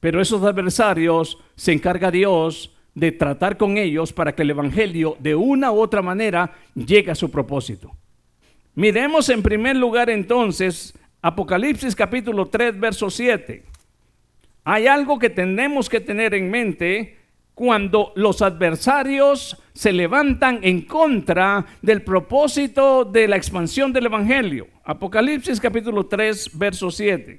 pero 0.00 0.20
esos 0.20 0.42
adversarios 0.42 1.38
se 1.54 1.72
encarga 1.72 2.10
Dios 2.10 2.74
de 2.94 3.12
tratar 3.12 3.58
con 3.58 3.76
ellos 3.76 4.12
para 4.12 4.34
que 4.34 4.42
el 4.42 4.50
Evangelio 4.50 5.16
de 5.20 5.34
una 5.34 5.70
u 5.70 5.78
otra 5.78 6.00
manera 6.00 6.54
llegue 6.74 7.10
a 7.10 7.14
su 7.14 7.30
propósito. 7.30 7.94
Miremos 8.74 9.28
en 9.28 9.42
primer 9.42 9.76
lugar 9.76 10.08
entonces 10.08 10.94
Apocalipsis 11.20 11.94
capítulo 11.94 12.46
3, 12.46 12.78
verso 12.80 13.10
7. 13.10 13.64
Hay 14.64 14.86
algo 14.86 15.18
que 15.18 15.28
tenemos 15.28 15.88
que 15.88 16.00
tener 16.00 16.34
en 16.34 16.50
mente 16.50 17.18
cuando 17.56 18.12
los 18.16 18.42
adversarios 18.42 19.56
se 19.72 19.90
levantan 19.90 20.60
en 20.62 20.82
contra 20.82 21.64
del 21.80 22.02
propósito 22.02 23.06
de 23.06 23.26
la 23.26 23.38
expansión 23.38 23.94
del 23.94 24.04
Evangelio. 24.04 24.68
Apocalipsis 24.84 25.58
capítulo 25.58 26.04
3, 26.04 26.50
verso 26.58 26.90
7. 26.90 27.38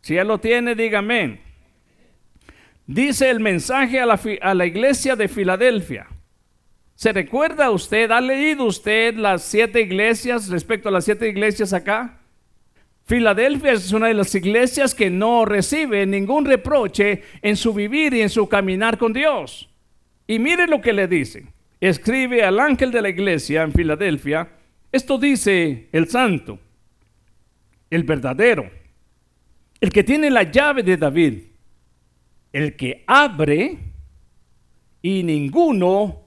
Si 0.00 0.14
ya 0.14 0.24
lo 0.24 0.38
tiene, 0.38 0.74
dígame. 0.74 1.42
Dice 2.86 3.28
el 3.28 3.40
mensaje 3.40 4.00
a 4.00 4.06
la, 4.06 4.18
a 4.40 4.54
la 4.54 4.64
iglesia 4.64 5.14
de 5.14 5.28
Filadelfia. 5.28 6.06
¿Se 6.94 7.12
recuerda 7.12 7.70
usted, 7.70 8.10
ha 8.12 8.22
leído 8.22 8.64
usted 8.64 9.14
las 9.16 9.42
siete 9.42 9.82
iglesias 9.82 10.48
respecto 10.48 10.88
a 10.88 10.92
las 10.92 11.04
siete 11.04 11.28
iglesias 11.28 11.74
acá? 11.74 12.21
Filadelfia 13.04 13.72
es 13.72 13.92
una 13.92 14.08
de 14.08 14.14
las 14.14 14.34
iglesias 14.34 14.94
que 14.94 15.10
no 15.10 15.44
recibe 15.44 16.06
ningún 16.06 16.44
reproche 16.44 17.22
en 17.42 17.56
su 17.56 17.74
vivir 17.74 18.14
y 18.14 18.22
en 18.22 18.30
su 18.30 18.48
caminar 18.48 18.96
con 18.96 19.12
Dios. 19.12 19.68
Y 20.26 20.38
mire 20.38 20.66
lo 20.66 20.80
que 20.80 20.92
le 20.92 21.08
dice. 21.08 21.46
Escribe 21.80 22.44
al 22.44 22.60
ángel 22.60 22.92
de 22.92 23.02
la 23.02 23.08
iglesia 23.08 23.62
en 23.62 23.72
Filadelfia. 23.72 24.48
Esto 24.92 25.18
dice 25.18 25.88
el 25.90 26.08
santo, 26.08 26.58
el 27.90 28.04
verdadero, 28.04 28.70
el 29.80 29.90
que 29.90 30.04
tiene 30.04 30.30
la 30.30 30.44
llave 30.44 30.84
de 30.84 30.96
David, 30.96 31.42
el 32.52 32.76
que 32.76 33.02
abre 33.06 33.78
y 35.02 35.24
ninguno 35.24 36.20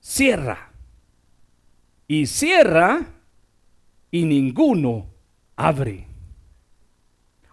cierra. 0.00 0.72
Y 2.08 2.26
cierra 2.26 3.06
y 4.10 4.24
ninguno 4.24 5.13
abre. 5.56 6.06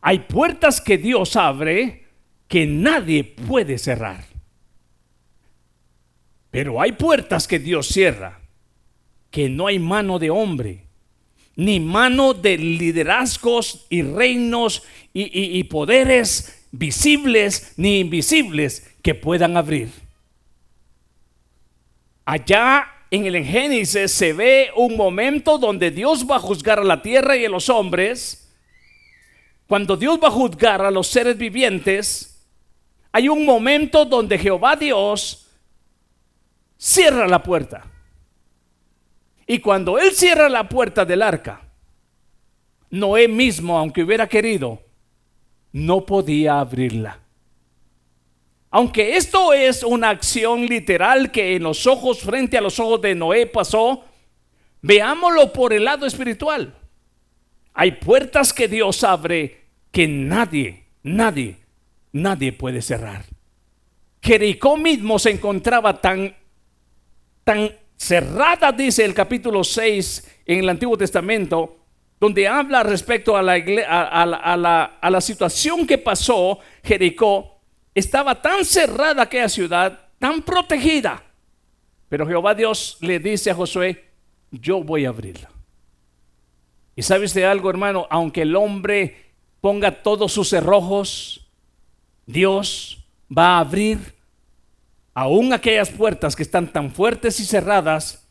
Hay 0.02 0.20
puertas 0.20 0.82
que 0.82 0.98
Dios 0.98 1.36
abre 1.36 2.08
que 2.48 2.66
nadie 2.66 3.24
puede 3.24 3.78
cerrar. 3.78 4.26
Pero 6.50 6.82
hay 6.82 6.92
puertas 6.94 7.48
que 7.48 7.60
Dios 7.60 7.88
cierra 7.88 8.42
que 9.30 9.48
no 9.48 9.68
hay 9.68 9.80
mano 9.80 10.20
de 10.20 10.30
hombre, 10.30 10.84
ni 11.56 11.80
mano 11.80 12.34
de 12.34 12.58
liderazgos 12.58 13.86
y 13.90 14.02
reinos 14.02 14.84
y, 15.14 15.58
y 15.58 15.64
poderes 15.64 16.68
visibles 16.72 17.74
ni 17.78 18.00
invisibles 18.00 18.94
que 19.02 19.16
puedan 19.16 19.56
abrir. 19.56 19.90
Allá 22.26 22.88
en 23.12 23.26
el 23.26 23.46
Génesis 23.46 24.12
se 24.12 24.34
ve 24.34 24.72
un 24.76 24.98
momento 24.98 25.58
donde 25.60 25.92
Dios 25.92 26.26
va 26.30 26.38
a 26.38 26.40
juzgar 26.40 26.80
a 26.80 26.84
la 26.84 27.02
tierra 27.02 27.38
y 27.38 27.46
a 27.46 27.50
los 27.50 27.70
hombres 27.70 28.42
cuando 29.72 29.96
Dios 29.96 30.20
va 30.22 30.28
a 30.28 30.32
juzgar 30.32 30.82
a 30.82 30.92
los 30.92 31.08
seres 31.08 31.38
vivientes, 31.38 32.46
hay 33.14 33.30
un 33.30 33.46
momento 33.46 34.04
donde 34.04 34.38
Jehová 34.38 34.76
Dios 34.76 35.48
cierra 36.76 37.26
la 37.26 37.42
puerta. 37.42 37.86
Y 39.48 39.60
cuando 39.60 39.98
Él 39.98 40.12
cierra 40.12 40.50
la 40.50 40.68
puerta 40.68 41.06
del 41.06 41.22
arca, 41.22 41.62
Noé 42.90 43.30
mismo, 43.30 43.78
aunque 43.78 44.04
hubiera 44.04 44.28
querido, 44.28 44.82
no 45.72 46.06
podía 46.06 46.60
abrirla. 46.60 47.22
Aunque 48.74 49.18
esto 49.18 49.52
es 49.52 49.84
una 49.84 50.10
acción 50.10 50.66
literal 50.66 51.30
que 51.30 51.58
en 51.58 51.64
los 51.64 51.86
ojos, 51.86 52.22
frente 52.22 52.58
a 52.58 52.62
los 52.62 52.80
ojos 52.80 53.02
de 53.02 53.14
Noé 53.14 53.46
pasó, 53.46 54.06
veámoslo 54.82 55.52
por 55.52 55.74
el 55.74 55.84
lado 55.84 56.06
espiritual. 56.06 56.74
Hay 57.74 57.92
puertas 57.92 58.54
que 58.54 58.70
Dios 58.70 59.04
abre 59.04 59.66
que 59.92 60.08
nadie, 60.08 60.86
nadie, 61.04 61.58
nadie 62.14 62.54
puede 62.54 62.82
cerrar. 62.82 63.26
Jericó 64.22 64.78
mismo 64.78 65.20
se 65.20 65.32
encontraba 65.32 66.00
tan, 66.00 66.34
tan 67.44 67.72
cerrada, 67.98 68.72
dice 68.72 69.04
el 69.04 69.14
capítulo 69.14 69.66
6 69.66 70.44
en 70.46 70.60
el 70.60 70.70
Antiguo 70.70 70.98
Testamento, 70.98 71.78
donde 72.22 72.48
habla 72.48 72.84
respecto 72.84 73.36
a 73.36 73.42
la, 73.42 73.54
a, 73.54 74.26
la, 74.26 74.84
a 75.02 75.10
la 75.10 75.22
situación 75.22 75.86
que 75.86 75.98
pasó 75.98 76.60
Jericó, 76.84 77.61
estaba 77.94 78.42
tan 78.42 78.66
cerrada 78.66 79.24
aquella 79.24 79.50
ciudad, 79.50 80.08
tan 80.20 80.42
protegida. 80.42 81.24
Pero 82.10 82.28
Jehová 82.28 82.54
Dios 82.54 82.98
le 83.02 83.20
dice 83.20 83.52
a 83.52 83.56
Josué, 83.56 84.06
yo 84.52 84.84
voy 84.84 85.06
a 85.06 85.10
abrirla. 85.10 85.50
Y 86.96 87.04
sabes 87.04 87.34
de 87.34 87.46
algo, 87.46 87.70
hermano, 87.70 88.08
aunque 88.10 88.42
el 88.42 88.56
hombre 88.56 89.32
ponga 89.62 90.04
todos 90.04 90.34
sus 90.34 90.50
cerrojos, 90.50 91.50
Dios 92.26 93.06
va 93.36 93.58
a 93.58 93.60
abrir 93.60 94.00
aún 95.14 95.54
aquellas 95.54 95.90
puertas 95.90 96.36
que 96.36 96.44
están 96.44 96.72
tan 96.72 96.92
fuertes 96.92 97.40
y 97.40 97.46
cerradas 97.46 98.28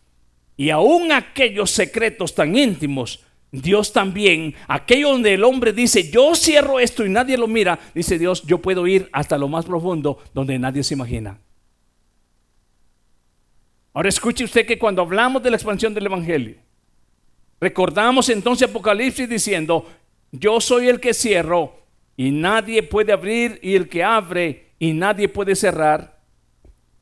y 0.57 0.71
aún 0.71 1.13
aquellos 1.13 1.71
secretos 1.71 2.35
tan 2.35 2.57
íntimos 2.57 3.25
Dios 3.53 3.93
también, 3.93 4.55
aquello 4.69 5.11
donde 5.11 5.35
el 5.35 5.43
hombre 5.43 5.73
dice, 5.73 6.09
yo 6.11 6.35
cierro 6.35 6.79
esto 6.79 7.05
y 7.05 7.09
nadie 7.09 7.37
lo 7.37 7.49
mira, 7.49 7.81
dice 7.95 8.19
Dios, 8.19 8.43
yo 8.43 8.59
puedo 8.59 8.87
ir 8.87 9.09
hasta 9.13 9.37
lo 9.39 9.49
más 9.49 9.65
profundo 9.65 10.19
donde 10.33 10.59
nadie 10.59 10.85
se 10.85 10.95
imagina. 10.95 11.39
Ahora 13.93 14.09
escuche 14.09 14.45
usted 14.45 14.67
que 14.67 14.79
cuando 14.79 15.03
hablamos 15.03 15.43
de 15.43 15.51
la 15.51 15.57
expansión 15.57 15.93
del 15.93 16.07
Evangelio, 16.07 16.57
recordamos 17.61 18.29
entonces 18.29 18.69
Apocalipsis 18.69 19.29
diciendo, 19.29 19.85
yo 20.31 20.61
soy 20.61 20.89
el 20.89 21.01
que 21.01 21.13
cierro 21.13 21.75
y 22.17 22.31
nadie 22.31 22.85
puede 22.85 23.13
abrir 23.13 23.59
y 23.63 23.75
el 23.75 23.89
que 23.89 24.05
abre 24.05 24.75
y 24.79 24.93
nadie 24.93 25.29
puede 25.29 25.57
cerrar. 25.57 26.21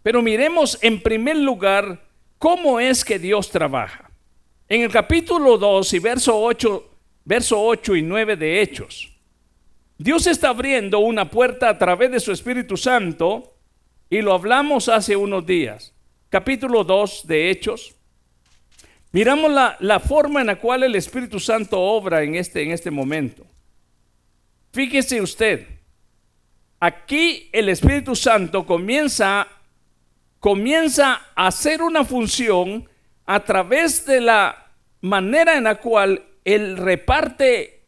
Pero 0.03 0.23
miremos 0.23 0.79
en 0.81 1.03
primer 1.03 1.37
lugar 1.37 2.07
cómo 2.39 2.81
es 2.81 3.05
que 3.05 3.19
Dios 3.19 3.51
trabaja. 3.51 4.08
En 4.71 4.83
el 4.83 4.91
capítulo 4.91 5.57
2 5.57 5.95
y 5.95 5.99
verso 5.99 6.39
8, 6.39 6.91
verso 7.25 7.59
8 7.59 7.97
y 7.97 8.03
9 8.03 8.37
de 8.37 8.61
Hechos, 8.61 9.11
Dios 9.97 10.27
está 10.27 10.51
abriendo 10.51 10.99
una 10.99 11.31
puerta 11.31 11.71
a 11.71 11.79
través 11.79 12.11
de 12.11 12.21
su 12.21 12.33
Espíritu 12.33 12.77
Santo 12.77 13.57
y 14.11 14.21
lo 14.21 14.35
hablamos 14.35 14.91
hace 14.91 15.17
unos 15.17 15.47
días. 15.47 15.95
Capítulo 16.29 16.85
2 16.85 17.27
de 17.27 17.51
Hechos. 17.51 17.95
Miramos 19.11 19.51
la, 19.51 19.79
la, 19.81 20.01
forma 20.01 20.43
en 20.43 20.49
la 20.49 20.57
cual 20.57 20.83
el 20.83 20.95
Espíritu 20.97 21.41
Santo 21.41 21.81
obra 21.81 22.23
en 22.23 22.35
este, 22.35 22.63
en 22.63 22.73
este 22.73 22.91
momento. 22.91 23.47
Fíjese 24.73 25.23
usted, 25.23 25.67
aquí 26.79 27.49
el 27.53 27.71
Espíritu 27.71 28.15
Santo 28.15 28.67
comienza, 28.67 29.49
comienza 30.39 31.23
a 31.35 31.47
hacer 31.47 31.81
una 31.81 32.05
función 32.05 32.87
a 33.29 33.45
través 33.45 34.07
de 34.07 34.23
la 34.23 34.73
manera 35.03 35.59
en 35.59 35.65
la 35.65 35.75
cual 35.75 36.25
él 36.47 36.79
reparte 36.79 37.83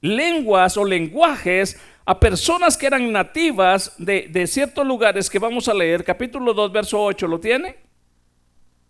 lenguas 0.00 0.76
o 0.76 0.84
lenguajes 0.84 1.80
a 2.04 2.18
personas 2.18 2.76
que 2.76 2.88
eran 2.88 3.12
nativas 3.12 3.94
de, 3.96 4.44
ciertos 4.48 4.84
lugares 4.84 5.30
que 5.30 5.38
vamos 5.38 5.68
a 5.68 5.74
leer, 5.74 6.02
capítulo 6.02 6.52
2, 6.52 6.72
verso 6.72 7.00
8, 7.00 7.28
¿lo 7.28 7.38
tiene? 7.38 7.76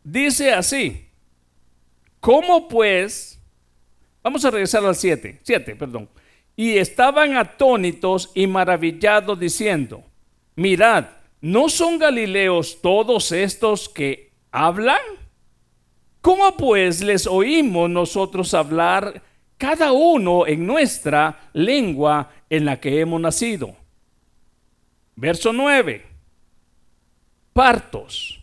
Dice 0.02 0.50
así, 0.52 1.10
¿cómo 2.20 2.68
pues? 2.68 3.38
Vamos 4.22 4.42
a 4.46 4.50
regresar 4.50 4.82
al 4.86 4.96
7, 4.96 5.40
7, 5.42 5.76
perdón. 5.76 6.08
Y 6.56 6.78
estaban 6.78 7.36
atónitos 7.36 8.30
y 8.34 8.46
maravillados 8.46 9.38
diciendo, 9.38 10.02
mirad, 10.56 11.04
¿no 11.42 11.68
son 11.68 11.98
galileos 11.98 12.80
todos 12.80 13.30
estos 13.30 13.90
que 13.90 14.32
hablan? 14.50 15.21
¿Cómo 16.22 16.56
pues 16.56 17.02
les 17.02 17.26
oímos 17.26 17.90
nosotros 17.90 18.54
hablar 18.54 19.20
cada 19.58 19.90
uno 19.90 20.46
en 20.46 20.64
nuestra 20.64 21.50
lengua 21.52 22.30
en 22.48 22.64
la 22.64 22.78
que 22.78 23.00
hemos 23.00 23.20
nacido? 23.20 23.74
Verso 25.16 25.52
9. 25.52 26.06
Partos. 27.52 28.40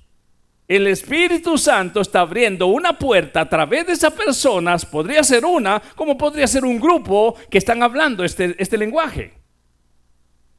El 0.67 0.87
Espíritu 0.87 1.57
Santo 1.57 2.01
está 2.01 2.19
abriendo 2.19 2.67
una 2.67 2.99
puerta 2.99 3.41
a 3.41 3.49
través 3.49 3.87
de 3.87 3.93
esas 3.93 4.13
personas, 4.13 4.85
podría 4.85 5.23
ser 5.23 5.45
una, 5.45 5.81
como 5.95 6.17
podría 6.17 6.47
ser 6.47 6.65
un 6.65 6.79
grupo 6.79 7.35
que 7.49 7.57
están 7.57 7.81
hablando 7.81 8.25
este, 8.25 8.55
este 8.59 8.77
lenguaje. 8.77 9.33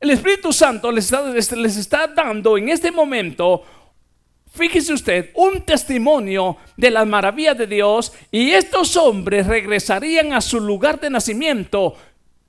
El 0.01 0.11
Espíritu 0.11 0.55
Santo 0.55 0.91
les 0.91 1.13
les 1.53 1.77
está 1.77 2.07
dando 2.09 2.57
en 2.57 2.71
este 2.71 2.91
momento 2.91 3.63
Fíjese 4.51 4.93
usted, 4.93 5.31
un 5.35 5.63
testimonio 5.63 6.57
de 6.77 6.91
las 6.91 7.07
maravillas 7.07 7.57
de 7.57 7.67
Dios 7.67 8.13
y 8.33 8.51
estos 8.51 8.97
hombres 8.97 9.47
regresarían 9.47 10.33
a 10.33 10.41
su 10.41 10.61
lugar 10.61 11.01
de 11.01 11.11
nacimiento 11.11 11.95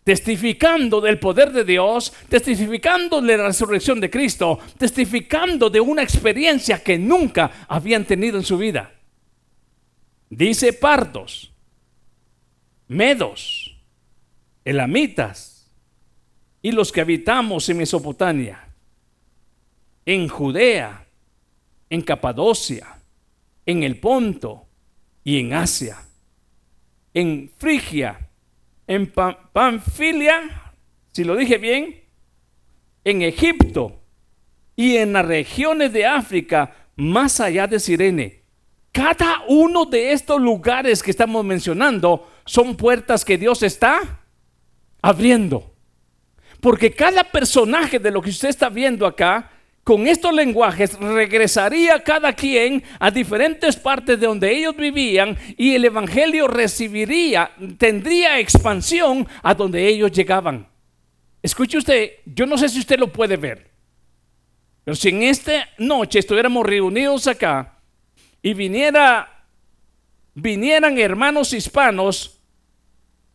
testificando 0.04 1.00
del 1.00 1.20
poder 1.20 1.52
de 1.52 1.64
Dios, 1.64 2.12
testificando 2.28 3.22
de 3.22 3.38
la 3.38 3.48
resurrección 3.48 4.00
de 4.00 4.10
Cristo, 4.10 4.60
testificando 4.78 5.70
de 5.70 5.80
una 5.80 6.02
experiencia 6.02 6.82
que 6.82 6.98
nunca 6.98 7.66
habían 7.68 8.06
tenido 8.06 8.38
en 8.38 8.44
su 8.44 8.58
vida. 8.58 8.92
Dice 10.30 10.74
partos, 10.74 11.52
medos, 12.88 13.78
elamitas 14.66 15.72
y 16.62 16.72
los 16.72 16.92
que 16.92 17.02
habitamos 17.02 17.70
en 17.70 17.78
Mesopotamia, 17.78 18.68
en 20.06 20.28
Judea, 20.28 21.01
en 21.92 22.02
Capadocia, 22.02 22.88
en 23.66 23.84
el 23.84 24.00
Ponto 24.00 24.66
y 25.26 25.40
en 25.40 25.54
Asia, 25.54 25.98
en 27.14 27.52
Frigia, 27.58 28.30
en 28.88 29.12
Panfilia, 29.12 30.74
si 31.12 31.26
lo 31.26 31.36
dije 31.36 31.58
bien, 31.58 32.02
en 33.04 33.22
Egipto 33.22 34.00
y 34.74 34.96
en 34.96 35.12
las 35.12 35.26
regiones 35.26 35.92
de 35.92 36.06
África 36.06 36.88
más 36.96 37.42
allá 37.42 37.68
de 37.68 37.78
Sirene. 37.78 38.44
Cada 38.94 39.44
uno 39.50 39.84
de 39.84 40.14
estos 40.14 40.40
lugares 40.40 41.04
que 41.04 41.12
estamos 41.12 41.44
mencionando 41.44 42.32
son 42.46 42.78
puertas 42.78 43.26
que 43.26 43.38
Dios 43.38 43.64
está 43.64 44.22
abriendo. 45.02 45.76
Porque 46.62 46.92
cada 46.92 47.26
personaje 47.26 48.00
de 48.00 48.12
lo 48.12 48.22
que 48.22 48.30
usted 48.30 48.48
está 48.48 48.70
viendo 48.70 49.06
acá 49.06 49.52
con 49.84 50.08
estos 50.08 50.34
lenguajes 50.34 50.98
regresaría 51.00 52.04
cada 52.04 52.34
quien 52.34 52.84
a 53.00 53.10
diferentes 53.10 53.76
partes 53.76 54.20
de 54.20 54.28
donde 54.28 54.56
ellos 54.56 54.76
vivían 54.76 55.38
y 55.58 55.74
el 55.74 55.86
Evangelio 55.86 56.48
recibiría, 56.48 57.52
tendría 57.78 58.40
expansión 58.40 59.28
a 59.42 59.56
donde 59.56 59.88
ellos 59.88 60.12
llegaban. 60.12 60.68
Escuche 61.42 61.80
usted, 61.80 62.12
yo 62.26 62.46
no 62.46 62.58
sé 62.58 62.70
si 62.70 62.80
usted 62.80 63.00
lo 63.00 63.08
puede 63.08 63.38
ver, 63.38 63.72
pero 64.84 64.96
si 64.96 65.10
en 65.10 65.24
esta 65.24 65.68
noche 65.80 66.20
estuviéramos 66.20 66.66
reunidos 66.66 67.26
acá 67.26 67.80
y 68.42 68.54
viniera, 68.54 69.46
vinieran 70.36 70.98
hermanos 71.00 71.54
hispanos, 71.54 72.38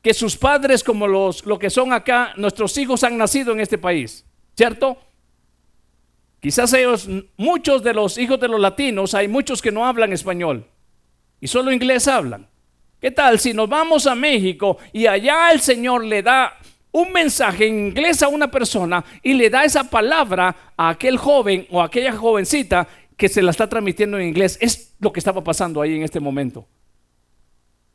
que 0.00 0.14
sus 0.14 0.37
padres 0.37 0.85
como 0.85 1.09
los 1.09 1.44
lo 1.44 1.59
que 1.59 1.68
son 1.68 1.92
acá, 1.92 2.32
nuestros 2.37 2.78
hijos 2.78 3.02
han 3.02 3.18
nacido 3.18 3.52
en 3.52 3.59
este 3.59 3.76
país, 3.76 4.24
¿cierto? 4.56 4.96
Quizás 6.46 6.72
ellos, 6.74 7.09
muchos 7.37 7.82
de 7.82 7.92
los 7.92 8.16
hijos 8.18 8.38
de 8.38 8.46
los 8.46 8.61
latinos, 8.61 9.14
hay 9.14 9.26
muchos 9.26 9.61
que 9.61 9.72
no 9.72 9.85
hablan 9.85 10.12
español 10.12 10.64
y 11.40 11.48
solo 11.48 11.72
inglés 11.72 12.06
hablan. 12.06 12.46
¿Qué 13.00 13.11
tal 13.11 13.40
si 13.40 13.52
nos 13.52 13.68
vamos 13.68 14.06
a 14.06 14.14
México 14.14 14.78
y 14.92 15.09
allá 15.09 15.50
el 15.50 15.61
Señor 15.61 16.04
le 16.04 16.22
da 16.22 16.56
un 16.92 17.11
mensaje 17.11 17.66
en 17.66 17.88
inglés 17.88 18.22
a 18.22 18.28
una 18.28 18.48
persona 18.48 19.04
y 19.24 19.35
le 19.35 19.50
da 19.50 19.64
esa 19.64 19.90
palabra 19.90 20.54
a 20.76 20.90
aquel 20.90 21.16
joven 21.16 21.66
o 21.68 21.82
a 21.82 21.87
aquella 21.87 22.12
jovencita 22.12 22.87
que 23.16 23.28
se 23.28 23.42
la 23.42 23.50
está 23.50 23.68
transmitiendo 23.68 24.16
en 24.16 24.28
inglés? 24.28 24.56
Es 24.61 24.94
lo 25.00 25.12
que 25.12 25.18
estaba 25.18 25.42
pasando 25.42 25.82
ahí 25.82 25.96
en 25.96 26.04
este 26.04 26.20
momento. 26.20 26.64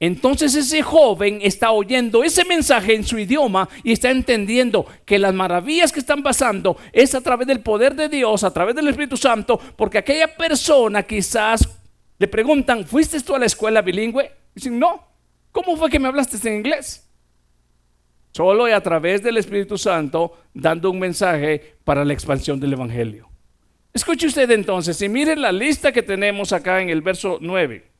Entonces 0.01 0.55
ese 0.55 0.81
joven 0.81 1.37
está 1.43 1.69
oyendo 1.69 2.23
ese 2.23 2.43
mensaje 2.43 2.95
en 2.95 3.03
su 3.03 3.19
idioma 3.19 3.69
y 3.83 3.91
está 3.91 4.09
entendiendo 4.09 4.87
que 5.05 5.19
las 5.19 5.31
maravillas 5.31 5.91
que 5.91 5.99
están 5.99 6.23
pasando 6.23 6.75
es 6.91 7.13
a 7.13 7.21
través 7.21 7.45
del 7.45 7.59
poder 7.59 7.93
de 7.93 8.09
Dios, 8.09 8.43
a 8.43 8.51
través 8.51 8.73
del 8.75 8.87
Espíritu 8.87 9.15
Santo, 9.15 9.59
porque 9.75 9.99
aquella 9.99 10.35
persona 10.35 11.03
quizás 11.03 11.69
le 12.17 12.27
preguntan, 12.27 12.83
¿fuiste 12.83 13.21
tú 13.21 13.35
a 13.35 13.39
la 13.39 13.45
escuela 13.45 13.83
bilingüe? 13.83 14.31
Dicen, 14.55 14.79
no. 14.79 15.07
¿Cómo 15.51 15.77
fue 15.77 15.91
que 15.91 15.99
me 15.99 16.07
hablaste 16.07 16.49
en 16.49 16.55
inglés? 16.55 17.07
Solo 18.31 18.65
a 18.65 18.81
través 18.81 19.21
del 19.21 19.37
Espíritu 19.37 19.77
Santo 19.77 20.35
dando 20.51 20.89
un 20.89 20.97
mensaje 20.97 21.75
para 21.83 22.03
la 22.03 22.13
expansión 22.13 22.59
del 22.59 22.73
Evangelio. 22.73 23.29
Escuche 23.93 24.25
usted 24.25 24.49
entonces 24.49 24.99
y 25.03 25.09
mire 25.09 25.35
la 25.35 25.51
lista 25.51 25.91
que 25.91 26.01
tenemos 26.01 26.53
acá 26.53 26.81
en 26.81 26.89
el 26.89 27.03
verso 27.03 27.37
9. 27.39 27.90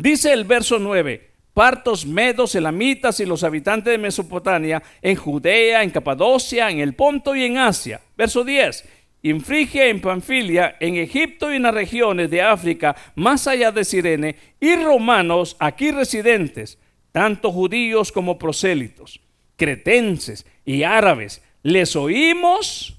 Dice 0.00 0.32
el 0.32 0.44
verso 0.44 0.78
9, 0.78 1.30
partos, 1.52 2.06
medos, 2.06 2.54
elamitas 2.54 3.20
y 3.20 3.26
los 3.26 3.44
habitantes 3.44 3.92
de 3.92 3.98
Mesopotamia, 3.98 4.82
en 5.02 5.14
Judea, 5.14 5.82
en 5.82 5.90
Capadocia, 5.90 6.70
en 6.70 6.80
el 6.80 6.94
Ponto 6.94 7.36
y 7.36 7.44
en 7.44 7.58
Asia. 7.58 8.00
Verso 8.16 8.42
10, 8.42 8.88
inflige 9.24 9.90
en 9.90 10.00
Panfilia, 10.00 10.74
en 10.80 10.96
Egipto 10.96 11.52
y 11.52 11.56
en 11.56 11.64
las 11.64 11.74
regiones 11.74 12.30
de 12.30 12.40
África, 12.40 12.96
más 13.14 13.46
allá 13.46 13.72
de 13.72 13.84
Sirene, 13.84 14.36
y 14.58 14.74
romanos 14.76 15.54
aquí 15.60 15.90
residentes, 15.90 16.78
tanto 17.12 17.52
judíos 17.52 18.10
como 18.10 18.38
prosélitos, 18.38 19.20
cretenses 19.56 20.46
y 20.64 20.82
árabes, 20.82 21.42
les 21.62 21.94
oímos 21.94 22.98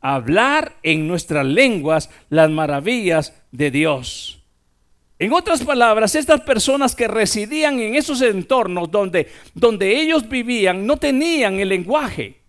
hablar 0.00 0.76
en 0.82 1.06
nuestras 1.06 1.44
lenguas 1.44 2.08
las 2.30 2.48
maravillas 2.48 3.38
de 3.50 3.70
Dios. 3.70 4.41
En 5.22 5.32
otras 5.32 5.62
palabras, 5.62 6.16
estas 6.16 6.40
personas 6.40 6.96
que 6.96 7.06
residían 7.06 7.78
en 7.78 7.94
esos 7.94 8.20
entornos 8.22 8.90
donde, 8.90 9.28
donde 9.54 10.00
ellos 10.00 10.28
vivían 10.28 10.84
no 10.84 10.96
tenían 10.96 11.60
el 11.60 11.68
lenguaje. 11.68 12.40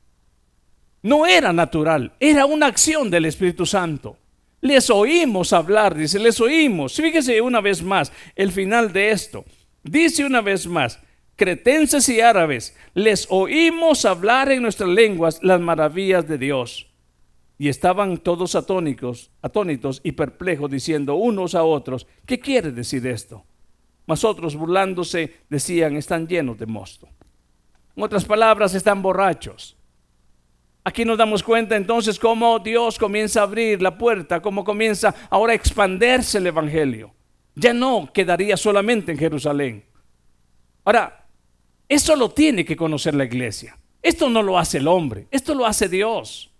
No 1.04 1.28
era 1.28 1.54
natural, 1.54 2.14
era 2.20 2.48
una 2.48 2.66
acción 2.66 3.12
del 3.12 3.26
Espíritu 3.26 3.68
Santo. 3.68 4.18
Les 4.60 4.90
oímos 4.90 5.54
hablar, 5.54 5.94
dice, 5.94 6.18
les 6.18 6.42
oímos. 6.42 6.96
Fíjese 6.96 7.42
una 7.42 7.62
vez 7.62 7.84
más 7.84 8.12
el 8.36 8.52
final 8.52 8.92
de 8.92 9.12
esto. 9.12 9.46
Dice 9.84 10.26
una 10.26 10.42
vez 10.42 10.66
más, 10.66 11.00
cretenses 11.36 12.10
y 12.10 12.22
árabes, 12.22 12.76
les 12.96 13.28
oímos 13.30 14.04
hablar 14.04 14.52
en 14.52 14.64
nuestras 14.64 14.90
lenguas 14.90 15.38
las 15.44 15.62
maravillas 15.62 16.28
de 16.28 16.40
Dios. 16.40 16.88
Y 17.58 17.70
estaban 17.70 18.18
todos 18.18 18.56
atónicos, 18.56 19.32
atónitos 19.42 20.02
y 20.04 20.14
perplejos, 20.14 20.70
diciendo 20.72 21.16
unos 21.16 21.56
a 21.56 21.64
otros, 21.64 22.08
¿qué 22.26 22.40
quiere 22.40 22.72
decir 22.72 23.06
esto? 23.08 23.46
Mas 24.06 24.24
otros 24.24 24.56
burlándose 24.56 25.38
decían, 25.50 25.96
están 25.96 26.28
llenos 26.28 26.58
de 26.58 26.66
mosto. 26.66 27.08
En 27.96 28.04
otras 28.04 28.26
palabras, 28.26 28.74
están 28.74 29.02
borrachos. 29.02 29.78
Aquí 30.84 31.06
nos 31.06 31.18
damos 31.18 31.44
cuenta 31.44 31.78
entonces 31.78 32.20
cómo 32.20 32.60
Dios 32.60 33.00
comienza 33.00 33.40
a 33.40 33.44
abrir 33.44 33.82
la 33.82 33.98
puerta, 33.98 34.42
cómo 34.42 34.66
comienza 34.66 35.16
ahora 35.30 35.54
a 35.54 35.56
expandirse 35.56 36.40
el 36.40 36.48
Evangelio. 36.48 37.14
Ya 37.56 37.74
no 37.74 38.10
quedaría 38.12 38.58
solamente 38.58 39.12
en 39.12 39.18
Jerusalén. 39.18 39.86
Ahora, 40.84 41.28
eso 41.88 42.16
lo 42.16 42.32
tiene 42.32 42.66
que 42.66 42.76
conocer 42.76 43.16
la 43.16 43.24
iglesia. 43.24 43.78
Esto 44.02 44.30
no 44.30 44.44
lo 44.44 44.58
hace 44.58 44.80
el 44.80 44.88
hombre, 44.88 45.28
esto 45.32 45.54
lo 45.54 45.66
hace 45.66 45.88
Dios. 45.88 46.53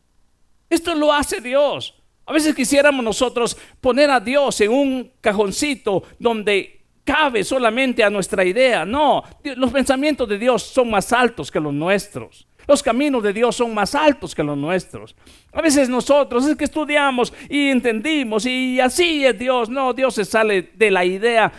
Esto 0.70 0.96
lo 0.96 1.14
hace 1.14 1.42
Dios. 1.42 1.96
A 2.26 2.34
veces 2.34 2.56
quisiéramos 2.56 3.04
nosotros 3.04 3.58
poner 3.82 4.10
a 4.10 4.20
Dios 4.20 4.60
en 4.62 4.72
un 4.72 5.12
cajoncito 5.20 6.04
donde 6.20 6.84
cabe 7.04 7.44
solamente 7.44 8.04
a 8.04 8.10
nuestra 8.10 8.46
idea. 8.46 8.86
No, 8.86 9.24
los 9.44 9.72
pensamientos 9.72 10.28
de 10.30 10.38
Dios 10.38 10.64
son 10.64 10.90
más 10.90 11.12
altos 11.12 11.52
que 11.52 11.60
los 11.60 11.74
nuestros. 11.74 12.48
Los 12.66 12.82
caminos 12.82 13.22
de 13.22 13.34
Dios 13.34 13.58
son 13.58 13.74
más 13.74 13.94
altos 13.94 14.34
que 14.34 14.42
los 14.42 14.58
nuestros. 14.58 15.16
A 15.52 15.62
veces 15.62 15.90
nosotros 15.90 16.46
es 16.48 16.56
que 16.56 16.64
estudiamos 16.64 17.34
y 17.50 17.70
entendimos 17.70 18.46
y 18.46 18.80
así 18.80 19.26
es 19.26 19.38
Dios. 19.38 19.70
No, 19.70 19.94
Dios 19.94 20.16
se 20.16 20.24
sale 20.24 20.72
de 20.74 20.92
la 20.92 21.04
idea 21.04 21.52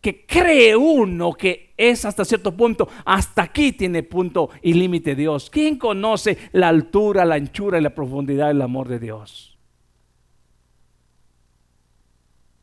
que 0.00 0.24
cree 0.26 0.76
uno 0.76 1.32
que 1.32 1.74
es 1.76 2.04
hasta 2.04 2.24
cierto 2.24 2.56
punto, 2.56 2.88
hasta 3.04 3.42
aquí 3.42 3.72
tiene 3.72 4.02
punto 4.02 4.50
y 4.62 4.74
límite 4.74 5.14
Dios. 5.14 5.50
¿Quién 5.50 5.76
conoce 5.76 6.38
la 6.52 6.68
altura, 6.68 7.24
la 7.24 7.34
anchura 7.36 7.78
y 7.78 7.82
la 7.82 7.94
profundidad 7.94 8.48
del 8.48 8.62
amor 8.62 8.88
de 8.88 8.98
Dios? 8.98 9.58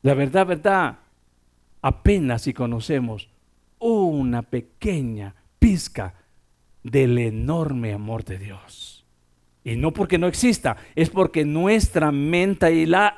La 0.01 0.13
verdad, 0.13 0.45
verdad, 0.45 0.99
apenas 1.81 2.43
si 2.43 2.53
conocemos 2.53 3.27
una 3.79 4.43
pequeña 4.43 5.35
pizca 5.59 6.13
del 6.83 7.17
enorme 7.17 7.91
amor 7.91 8.23
de 8.23 8.37
Dios. 8.37 8.94
Y 9.67 9.75
no 9.77 9.91
porque 9.91 10.19
no 10.19 10.27
exista, 10.27 10.77
es 10.93 11.09
porque 11.09 11.43
nuestra 11.43 12.11
mentalidad, 12.11 13.15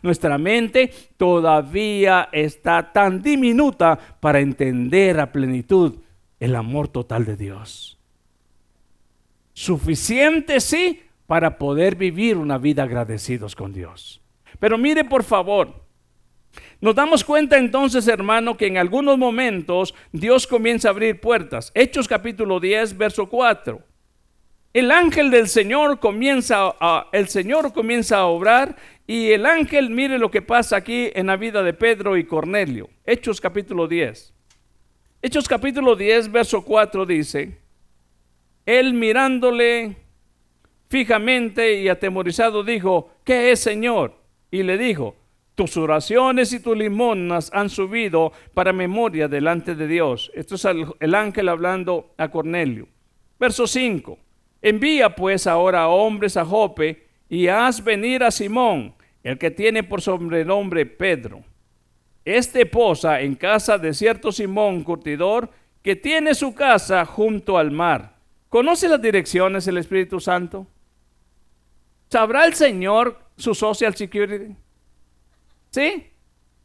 nuestra 0.00 0.38
mente 0.38 0.94
todavía 1.16 2.28
está 2.30 2.92
tan 2.92 3.20
diminuta 3.20 3.98
para 4.20 4.38
entender 4.38 5.18
a 5.18 5.32
plenitud 5.32 5.96
el 6.38 6.54
amor 6.54 6.86
total 6.86 7.24
de 7.24 7.36
Dios. 7.36 7.98
Suficiente 9.54 10.60
sí 10.60 11.02
para 11.26 11.58
poder 11.58 11.96
vivir 11.96 12.36
una 12.36 12.58
vida 12.58 12.84
agradecidos 12.84 13.56
con 13.56 13.72
Dios. 13.72 14.22
Pero 14.60 14.78
mire 14.78 15.02
por 15.02 15.24
favor, 15.24 15.82
nos 16.80 16.94
damos 16.94 17.24
cuenta 17.24 17.58
entonces, 17.58 18.06
hermano, 18.06 18.56
que 18.56 18.68
en 18.68 18.78
algunos 18.78 19.18
momentos 19.18 19.96
Dios 20.12 20.46
comienza 20.46 20.86
a 20.86 20.92
abrir 20.92 21.20
puertas. 21.20 21.72
Hechos 21.74 22.06
capítulo 22.06 22.60
10, 22.60 22.96
verso 22.96 23.28
4. 23.28 23.91
El 24.72 24.90
ángel 24.90 25.30
del 25.30 25.48
Señor 25.48 26.00
comienza 26.00 26.74
a, 26.80 27.08
el 27.12 27.28
Señor 27.28 27.74
comienza 27.74 28.20
a 28.20 28.24
obrar 28.24 28.76
y 29.06 29.30
el 29.32 29.44
ángel, 29.44 29.90
mire 29.90 30.18
lo 30.18 30.30
que 30.30 30.40
pasa 30.40 30.76
aquí 30.76 31.10
en 31.14 31.26
la 31.26 31.36
vida 31.36 31.62
de 31.62 31.74
Pedro 31.74 32.16
y 32.16 32.24
Cornelio. 32.24 32.88
Hechos 33.04 33.38
capítulo 33.38 33.86
10. 33.86 34.32
Hechos 35.20 35.46
capítulo 35.46 35.94
10, 35.94 36.32
verso 36.32 36.64
4 36.64 37.04
dice, 37.04 37.58
él 38.64 38.94
mirándole 38.94 39.94
fijamente 40.88 41.74
y 41.74 41.88
atemorizado 41.90 42.64
dijo, 42.64 43.10
¿qué 43.24 43.52
es 43.52 43.60
Señor? 43.60 44.14
Y 44.50 44.62
le 44.62 44.78
dijo, 44.78 45.16
tus 45.54 45.76
oraciones 45.76 46.50
y 46.54 46.60
tus 46.60 46.78
limonas 46.78 47.50
han 47.52 47.68
subido 47.68 48.32
para 48.54 48.72
memoria 48.72 49.28
delante 49.28 49.74
de 49.74 49.86
Dios. 49.86 50.32
Esto 50.34 50.54
es 50.54 50.66
el 50.98 51.14
ángel 51.14 51.50
hablando 51.50 52.14
a 52.16 52.30
Cornelio. 52.30 52.88
Verso 53.38 53.66
5. 53.66 54.18
Envía 54.62 55.14
pues 55.14 55.48
ahora 55.48 55.88
hombres 55.88 56.36
a 56.36 56.44
Jope 56.44 57.04
y 57.28 57.48
haz 57.48 57.82
venir 57.82 58.22
a 58.22 58.30
Simón, 58.30 58.94
el 59.24 59.36
que 59.36 59.50
tiene 59.50 59.82
por 59.82 60.00
sobrenombre 60.00 60.86
Pedro. 60.86 61.42
Este 62.24 62.64
posa 62.64 63.20
en 63.20 63.34
casa 63.34 63.76
de 63.76 63.92
cierto 63.92 64.30
Simón 64.30 64.84
curtidor 64.84 65.50
que 65.82 65.96
tiene 65.96 66.34
su 66.34 66.54
casa 66.54 67.04
junto 67.04 67.58
al 67.58 67.72
mar. 67.72 68.14
¿Conoce 68.48 68.88
las 68.88 69.02
direcciones 69.02 69.64
del 69.64 69.78
Espíritu 69.78 70.20
Santo? 70.20 70.66
¿Sabrá 72.08 72.44
el 72.44 72.54
Señor 72.54 73.18
su 73.36 73.54
social 73.54 73.96
security? 73.96 74.54
¿Sí? 75.70 76.06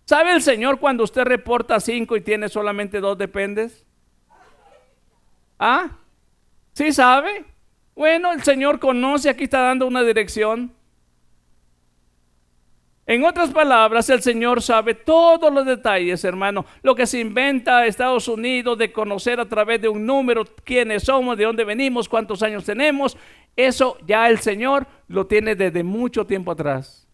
¿Sabe 0.06 0.34
el 0.34 0.42
Señor 0.42 0.80
cuando 0.80 1.04
usted 1.04 1.24
reporta 1.24 1.80
cinco 1.80 2.16
y 2.16 2.22
tiene 2.22 2.50
solamente 2.50 3.00
dos 3.00 3.18
dependes? 3.18 3.84
¿Ah? 5.58 5.98
¿Sí 6.74 6.92
sabe? 6.92 7.46
Bueno, 7.98 8.32
el 8.32 8.44
Señor 8.44 8.78
conoce, 8.78 9.28
aquí 9.28 9.46
está 9.46 9.60
dando 9.62 9.88
una 9.88 10.04
dirección. 10.04 10.72
En 13.08 13.26
otras 13.26 13.50
palabras, 13.50 14.08
el 14.12 14.22
Señor 14.22 14.62
sabe 14.62 14.94
todos 14.94 15.52
los 15.52 15.66
detalles, 15.66 16.24
hermano. 16.24 16.64
Lo 16.84 16.94
que 16.94 17.08
se 17.08 17.20
inventa 17.20 17.88
Estados 17.88 18.28
Unidos 18.28 18.78
de 18.78 18.92
conocer 18.92 19.40
a 19.40 19.50
través 19.50 19.82
de 19.82 19.90
un 19.90 20.06
número 20.06 20.46
quiénes 20.64 21.06
somos, 21.06 21.36
de 21.38 21.46
dónde 21.46 21.64
venimos, 21.64 22.08
cuántos 22.08 22.44
años 22.44 22.66
tenemos, 22.66 23.18
eso 23.56 23.98
ya 24.06 24.30
el 24.30 24.38
Señor 24.38 24.86
lo 25.08 25.26
tiene 25.26 25.56
desde 25.56 25.84
mucho 25.84 26.24
tiempo 26.28 26.52
atrás. 26.52 27.08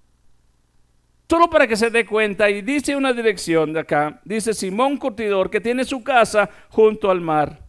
Solo 1.30 1.50
para 1.50 1.66
que 1.66 1.78
se 1.78 1.92
dé 1.92 2.06
cuenta, 2.06 2.50
y 2.50 2.62
dice 2.62 2.94
una 2.94 3.14
dirección 3.14 3.72
de 3.72 3.80
acá, 3.80 4.20
dice 4.26 4.54
Simón 4.54 4.98
Curtidor, 4.98 5.50
que 5.50 5.62
tiene 5.62 5.86
su 5.86 6.04
casa 6.04 6.50
junto 6.68 7.10
al 7.10 7.22
mar. 7.22 7.63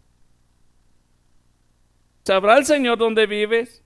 ¿Sabrá 2.25 2.57
el 2.57 2.65
Señor 2.65 2.99
dónde 2.99 3.27
vives? 3.27 3.83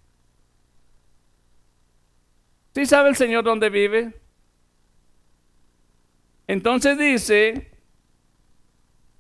¿Sí 2.75 2.87
sabe 2.87 3.09
el 3.09 3.17
Señor 3.17 3.43
dónde 3.43 3.71
vive? 3.71 4.15
Entonces 6.47 6.97
dice, 6.97 7.73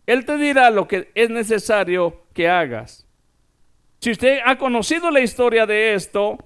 Él 0.06 0.24
te 0.24 0.36
dirá 0.38 0.70
lo 0.70 0.86
que 0.86 1.10
es 1.14 1.30
necesario 1.30 2.24
que 2.32 2.48
hagas. 2.48 3.06
Si 4.00 4.12
usted 4.12 4.38
ha 4.44 4.56
conocido 4.56 5.10
la 5.10 5.20
historia 5.20 5.66
de 5.66 5.94
esto, 5.94 6.38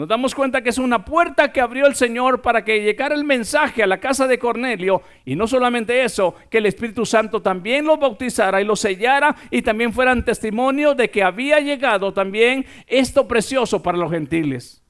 Nos 0.00 0.08
damos 0.08 0.34
cuenta 0.34 0.62
que 0.62 0.70
es 0.70 0.78
una 0.78 1.04
puerta 1.04 1.52
que 1.52 1.60
abrió 1.60 1.86
el 1.86 1.94
Señor 1.94 2.40
para 2.40 2.64
que 2.64 2.80
llegara 2.80 3.14
el 3.14 3.22
mensaje 3.22 3.82
a 3.82 3.86
la 3.86 4.00
casa 4.00 4.26
de 4.26 4.38
Cornelio. 4.38 5.02
Y 5.26 5.36
no 5.36 5.46
solamente 5.46 6.02
eso, 6.02 6.36
que 6.48 6.56
el 6.56 6.64
Espíritu 6.64 7.04
Santo 7.04 7.42
también 7.42 7.84
los 7.84 8.00
bautizara 8.00 8.62
y 8.62 8.64
los 8.64 8.80
sellara 8.80 9.36
y 9.50 9.60
también 9.60 9.92
fueran 9.92 10.24
testimonio 10.24 10.94
de 10.94 11.10
que 11.10 11.22
había 11.22 11.60
llegado 11.60 12.14
también 12.14 12.64
esto 12.86 13.28
precioso 13.28 13.82
para 13.82 13.98
los 13.98 14.10
gentiles. 14.10 14.82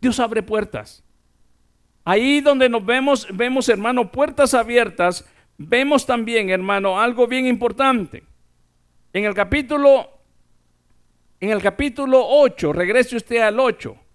Dios 0.00 0.18
abre 0.18 0.42
puertas. 0.42 1.04
Ahí 2.06 2.40
donde 2.40 2.70
nos 2.70 2.86
vemos, 2.86 3.28
vemos 3.30 3.68
hermano, 3.68 4.10
puertas 4.10 4.54
abiertas, 4.54 5.28
vemos 5.58 6.06
también, 6.06 6.48
hermano, 6.48 6.98
algo 6.98 7.26
bien 7.26 7.46
importante. 7.46 8.24
En 9.12 9.26
el 9.26 9.34
capítulo, 9.34 10.08
en 11.38 11.50
el 11.50 11.60
capítulo 11.60 12.26
8, 12.26 12.72
regrese 12.72 13.14
usted 13.14 13.42
al 13.42 13.60
8 13.60 14.07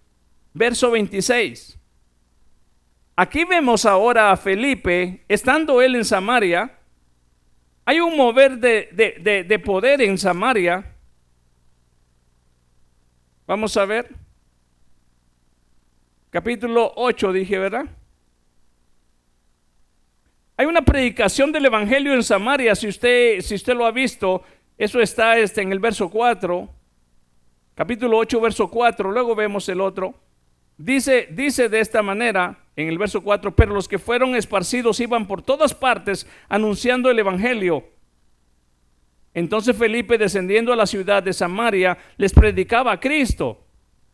verso 0.54 0.92
26. 0.92 1.78
Aquí 3.16 3.44
vemos 3.44 3.84
ahora 3.84 4.32
a 4.32 4.36
Felipe, 4.36 5.24
estando 5.28 5.82
él 5.82 5.96
en 5.96 6.04
Samaria, 6.04 6.78
hay 7.84 8.00
un 8.00 8.16
mover 8.16 8.58
de, 8.58 9.44
de, 9.46 9.58
poder 9.58 10.00
en 10.00 10.16
Samaria. 10.16 10.96
Vamos 13.46 13.76
a 13.76 13.84
ver. 13.84 14.10
Capítulo 16.30 16.92
8 16.96 17.32
dije, 17.32 17.58
¿verdad? 17.58 17.84
Hay 20.56 20.66
una 20.66 20.82
predicación 20.82 21.52
del 21.52 21.66
Evangelio 21.66 22.14
en 22.14 22.22
Samaria, 22.22 22.74
si 22.74 22.88
usted, 22.88 23.40
si 23.40 23.54
usted 23.54 23.74
lo 23.74 23.84
ha 23.84 23.90
visto, 23.90 24.42
eso 24.78 25.00
está 25.00 25.36
este, 25.36 25.62
en 25.62 25.70
el 25.70 25.78
verso 25.78 26.08
4, 26.08 26.68
capítulo 27.74 28.18
8, 28.18 28.40
verso 28.40 28.70
4, 28.70 29.10
luego 29.12 29.34
vemos 29.34 29.68
el 29.68 29.80
otro. 29.80 30.23
Dice, 30.76 31.28
dice 31.30 31.68
de 31.68 31.80
esta 31.80 32.02
manera 32.02 32.58
en 32.76 32.88
el 32.88 32.98
verso 32.98 33.22
4, 33.22 33.54
pero 33.54 33.74
los 33.74 33.86
que 33.86 33.98
fueron 33.98 34.34
esparcidos 34.34 34.98
iban 35.00 35.26
por 35.26 35.42
todas 35.42 35.74
partes 35.74 36.26
anunciando 36.48 37.10
el 37.10 37.18
Evangelio. 37.18 37.84
Entonces 39.32 39.76
Felipe, 39.76 40.18
descendiendo 40.18 40.72
a 40.72 40.76
la 40.76 40.86
ciudad 40.86 41.22
de 41.22 41.32
Samaria, 41.32 41.98
les 42.16 42.32
predicaba 42.32 42.92
a 42.92 43.00
Cristo. 43.00 43.60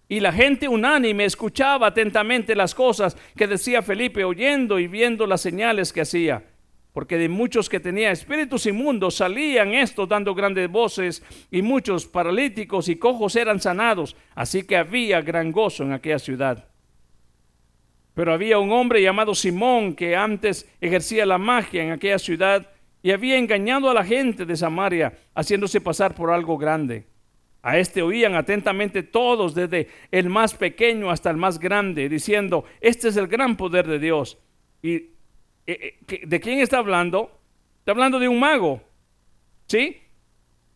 Y 0.08 0.20
la 0.20 0.32
gente 0.32 0.66
unánime 0.66 1.24
escuchaba 1.24 1.86
atentamente 1.86 2.56
las 2.56 2.74
cosas 2.74 3.16
que 3.36 3.46
decía 3.46 3.80
Felipe, 3.80 4.24
oyendo 4.24 4.78
y 4.78 4.88
viendo 4.88 5.26
las 5.26 5.40
señales 5.40 5.92
que 5.92 6.00
hacía 6.00 6.49
porque 6.92 7.18
de 7.18 7.28
muchos 7.28 7.68
que 7.68 7.80
tenía 7.80 8.10
espíritus 8.10 8.66
inmundos 8.66 9.16
salían 9.16 9.74
estos 9.74 10.08
dando 10.08 10.34
grandes 10.34 10.70
voces 10.70 11.22
y 11.50 11.62
muchos 11.62 12.06
paralíticos 12.06 12.88
y 12.88 12.96
cojos 12.96 13.36
eran 13.36 13.60
sanados, 13.60 14.16
así 14.34 14.64
que 14.64 14.76
había 14.76 15.20
gran 15.20 15.52
gozo 15.52 15.84
en 15.84 15.92
aquella 15.92 16.18
ciudad. 16.18 16.68
Pero 18.14 18.32
había 18.32 18.58
un 18.58 18.72
hombre 18.72 19.02
llamado 19.02 19.34
Simón 19.34 19.94
que 19.94 20.16
antes 20.16 20.68
ejercía 20.80 21.24
la 21.24 21.38
magia 21.38 21.82
en 21.82 21.92
aquella 21.92 22.18
ciudad 22.18 22.68
y 23.02 23.12
había 23.12 23.38
engañado 23.38 23.88
a 23.88 23.94
la 23.94 24.04
gente 24.04 24.44
de 24.44 24.56
Samaria, 24.56 25.16
haciéndose 25.34 25.80
pasar 25.80 26.14
por 26.14 26.30
algo 26.30 26.58
grande. 26.58 27.06
A 27.62 27.78
este 27.78 28.02
oían 28.02 28.34
atentamente 28.34 29.02
todos, 29.02 29.54
desde 29.54 29.88
el 30.10 30.28
más 30.28 30.54
pequeño 30.54 31.10
hasta 31.10 31.30
el 31.30 31.36
más 31.36 31.58
grande, 31.58 32.08
diciendo, 32.08 32.64
este 32.80 33.08
es 33.08 33.16
el 33.16 33.26
gran 33.26 33.56
poder 33.56 33.86
de 33.86 33.98
Dios. 33.98 34.38
Y 34.82 35.09
¿De 36.06 36.40
quién 36.40 36.60
está 36.60 36.78
hablando? 36.78 37.30
Está 37.78 37.92
hablando 37.92 38.18
de 38.18 38.28
un 38.28 38.40
mago. 38.40 38.82
¿Sí? 39.66 39.98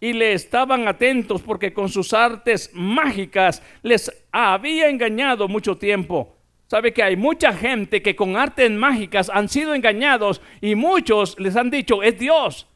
Y 0.01 0.13
le 0.13 0.33
estaban 0.33 0.87
atentos 0.87 1.43
porque 1.43 1.73
con 1.73 1.89
sus 1.89 2.13
artes 2.13 2.71
mágicas 2.75 3.63
les 3.83 4.11
había 4.31 4.89
engañado 4.89 5.49
mucho 5.49 5.77
tiempo. 5.77 6.37
Sabe 6.67 6.93
que 6.93 7.03
hay 7.03 7.17
mucha 7.17 7.53
gente 7.53 8.03
que 8.03 8.17
con 8.17 8.37
artes 8.37 8.71
mágicas 8.71 9.31
han 9.33 9.49
sido 9.49 9.75
engañados 9.75 10.41
y 10.61 10.75
muchos 10.75 11.39
les 11.39 11.57
han 11.57 11.71
dicho, 11.71 12.03
es 12.03 12.19
Dios. 12.19 12.67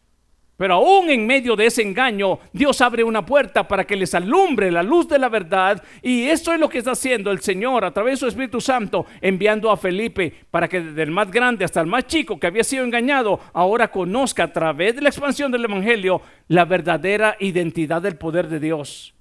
Pero 0.59 0.75
aún 0.75 1.09
en 1.09 1.25
medio 1.25 1.55
de 1.55 1.67
ese 1.67 1.83
engaño, 1.83 2.41
Dios 2.53 2.81
abre 2.81 3.05
una 3.05 3.25
puerta 3.25 3.69
para 3.69 3.85
que 3.85 3.95
les 3.95 4.13
alumbre 4.13 4.73
la 4.73 4.83
luz 4.83 5.07
de 5.07 5.17
la 5.17 5.29
verdad. 5.29 5.81
Y 6.03 6.25
eso 6.25 6.53
es 6.53 6.59
lo 6.59 6.69
que 6.69 6.79
está 6.79 6.91
haciendo 6.91 7.31
el 7.31 7.39
Señor 7.39 7.85
a 7.85 7.93
través 7.93 8.15
de 8.15 8.17
su 8.19 8.27
Espíritu 8.27 8.61
Santo, 8.61 9.07
enviando 9.21 9.71
a 9.71 9.77
Felipe 9.77 10.35
para 10.51 10.67
que 10.67 10.81
desde 10.81 11.05
el 11.05 11.13
más 11.13 11.31
grande 11.31 11.65
hasta 11.65 11.81
el 11.81 11.87
más 11.87 12.09
chico 12.09 12.41
que 12.41 12.49
había 12.49 12.65
sido 12.65 12.83
engañado, 12.83 13.39
ahora 13.53 13.87
conozca 13.93 14.43
a 14.43 14.53
través 14.53 14.97
de 14.97 15.03
la 15.03 15.11
expansión 15.11 15.53
del 15.53 15.65
Evangelio 15.65 16.23
la 16.49 16.65
verdadera 16.65 17.37
identidad 17.39 18.03
del 18.03 18.17
poder 18.17 18.49
de 18.49 18.59
Dios. 18.59 19.15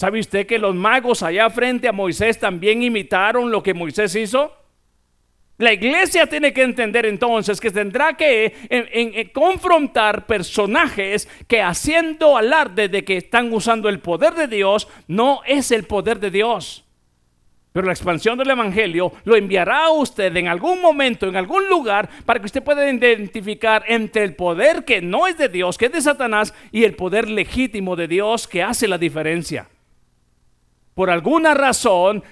¿Sabe 0.00 0.18
usted 0.18 0.48
que 0.48 0.58
los 0.58 0.74
magos 0.74 1.22
allá 1.22 1.48
frente 1.48 1.86
a 1.86 1.92
Moisés 1.92 2.40
también 2.40 2.82
imitaron 2.82 3.52
lo 3.52 3.62
que 3.62 3.72
Moisés 3.72 4.16
hizo? 4.16 4.52
La 5.58 5.72
iglesia 5.72 6.26
tiene 6.26 6.52
que 6.52 6.62
entender 6.62 7.06
entonces 7.06 7.60
que 7.60 7.70
tendrá 7.70 8.14
que 8.14 9.30
confrontar 9.32 10.26
personajes 10.26 11.26
que 11.48 11.62
haciendo 11.62 12.36
alarde 12.36 12.88
de 12.88 13.04
que 13.04 13.16
están 13.16 13.50
usando 13.52 13.88
el 13.88 14.00
poder 14.00 14.34
de 14.34 14.48
Dios, 14.48 14.86
no 15.08 15.40
es 15.46 15.70
el 15.70 15.84
poder 15.84 16.20
de 16.20 16.30
Dios. 16.30 16.84
Pero 17.72 17.86
la 17.86 17.92
expansión 17.92 18.38
del 18.38 18.50
Evangelio 18.50 19.12
lo 19.24 19.36
enviará 19.36 19.84
a 19.84 19.90
usted 19.90 20.34
en 20.36 20.48
algún 20.48 20.80
momento, 20.80 21.26
en 21.26 21.36
algún 21.36 21.68
lugar, 21.68 22.08
para 22.24 22.40
que 22.40 22.46
usted 22.46 22.62
pueda 22.62 22.90
identificar 22.90 23.84
entre 23.86 24.24
el 24.24 24.34
poder 24.34 24.84
que 24.84 25.02
no 25.02 25.26
es 25.26 25.36
de 25.36 25.48
Dios, 25.48 25.76
que 25.76 25.86
es 25.86 25.92
de 25.92 26.00
Satanás, 26.00 26.54
y 26.72 26.84
el 26.84 26.94
poder 26.94 27.30
legítimo 27.30 27.96
de 27.96 28.08
Dios 28.08 28.46
que 28.48 28.62
hace 28.62 28.88
la 28.88 28.98
diferencia. 28.98 29.68
Por 30.94 31.10
alguna 31.10 31.52
razón, 31.52 32.24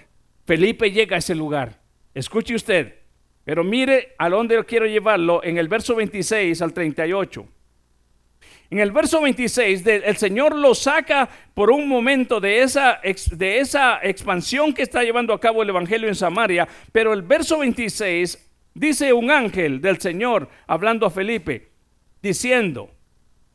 Felipe 0.46 0.90
llega 0.90 1.16
a 1.16 1.18
ese 1.18 1.34
lugar. 1.34 1.78
Escuche 2.14 2.54
usted, 2.54 3.03
pero 3.44 3.62
mire 3.62 4.14
a 4.18 4.28
dónde 4.28 4.64
quiero 4.64 4.86
llevarlo 4.86 5.42
en 5.44 5.58
el 5.58 5.68
verso 5.68 5.94
26 5.94 6.60
al 6.62 6.72
38. 6.72 7.46
En 8.70 8.78
el 8.80 8.90
verso 8.90 9.20
26, 9.20 9.86
el 9.86 10.16
Señor 10.16 10.56
lo 10.56 10.74
saca 10.74 11.28
por 11.52 11.70
un 11.70 11.86
momento 11.86 12.40
de 12.40 12.62
esa, 12.62 13.00
de 13.32 13.58
esa 13.58 14.00
expansión 14.02 14.72
que 14.72 14.82
está 14.82 15.02
llevando 15.04 15.32
a 15.32 15.40
cabo 15.40 15.62
el 15.62 15.68
Evangelio 15.68 16.08
en 16.08 16.14
Samaria, 16.14 16.66
pero 16.90 17.12
el 17.12 17.22
verso 17.22 17.58
26 17.58 18.52
dice 18.72 19.12
un 19.12 19.30
ángel 19.30 19.80
del 19.80 20.00
Señor 20.00 20.48
hablando 20.66 21.06
a 21.06 21.10
Felipe, 21.10 21.70
diciendo, 22.22 22.90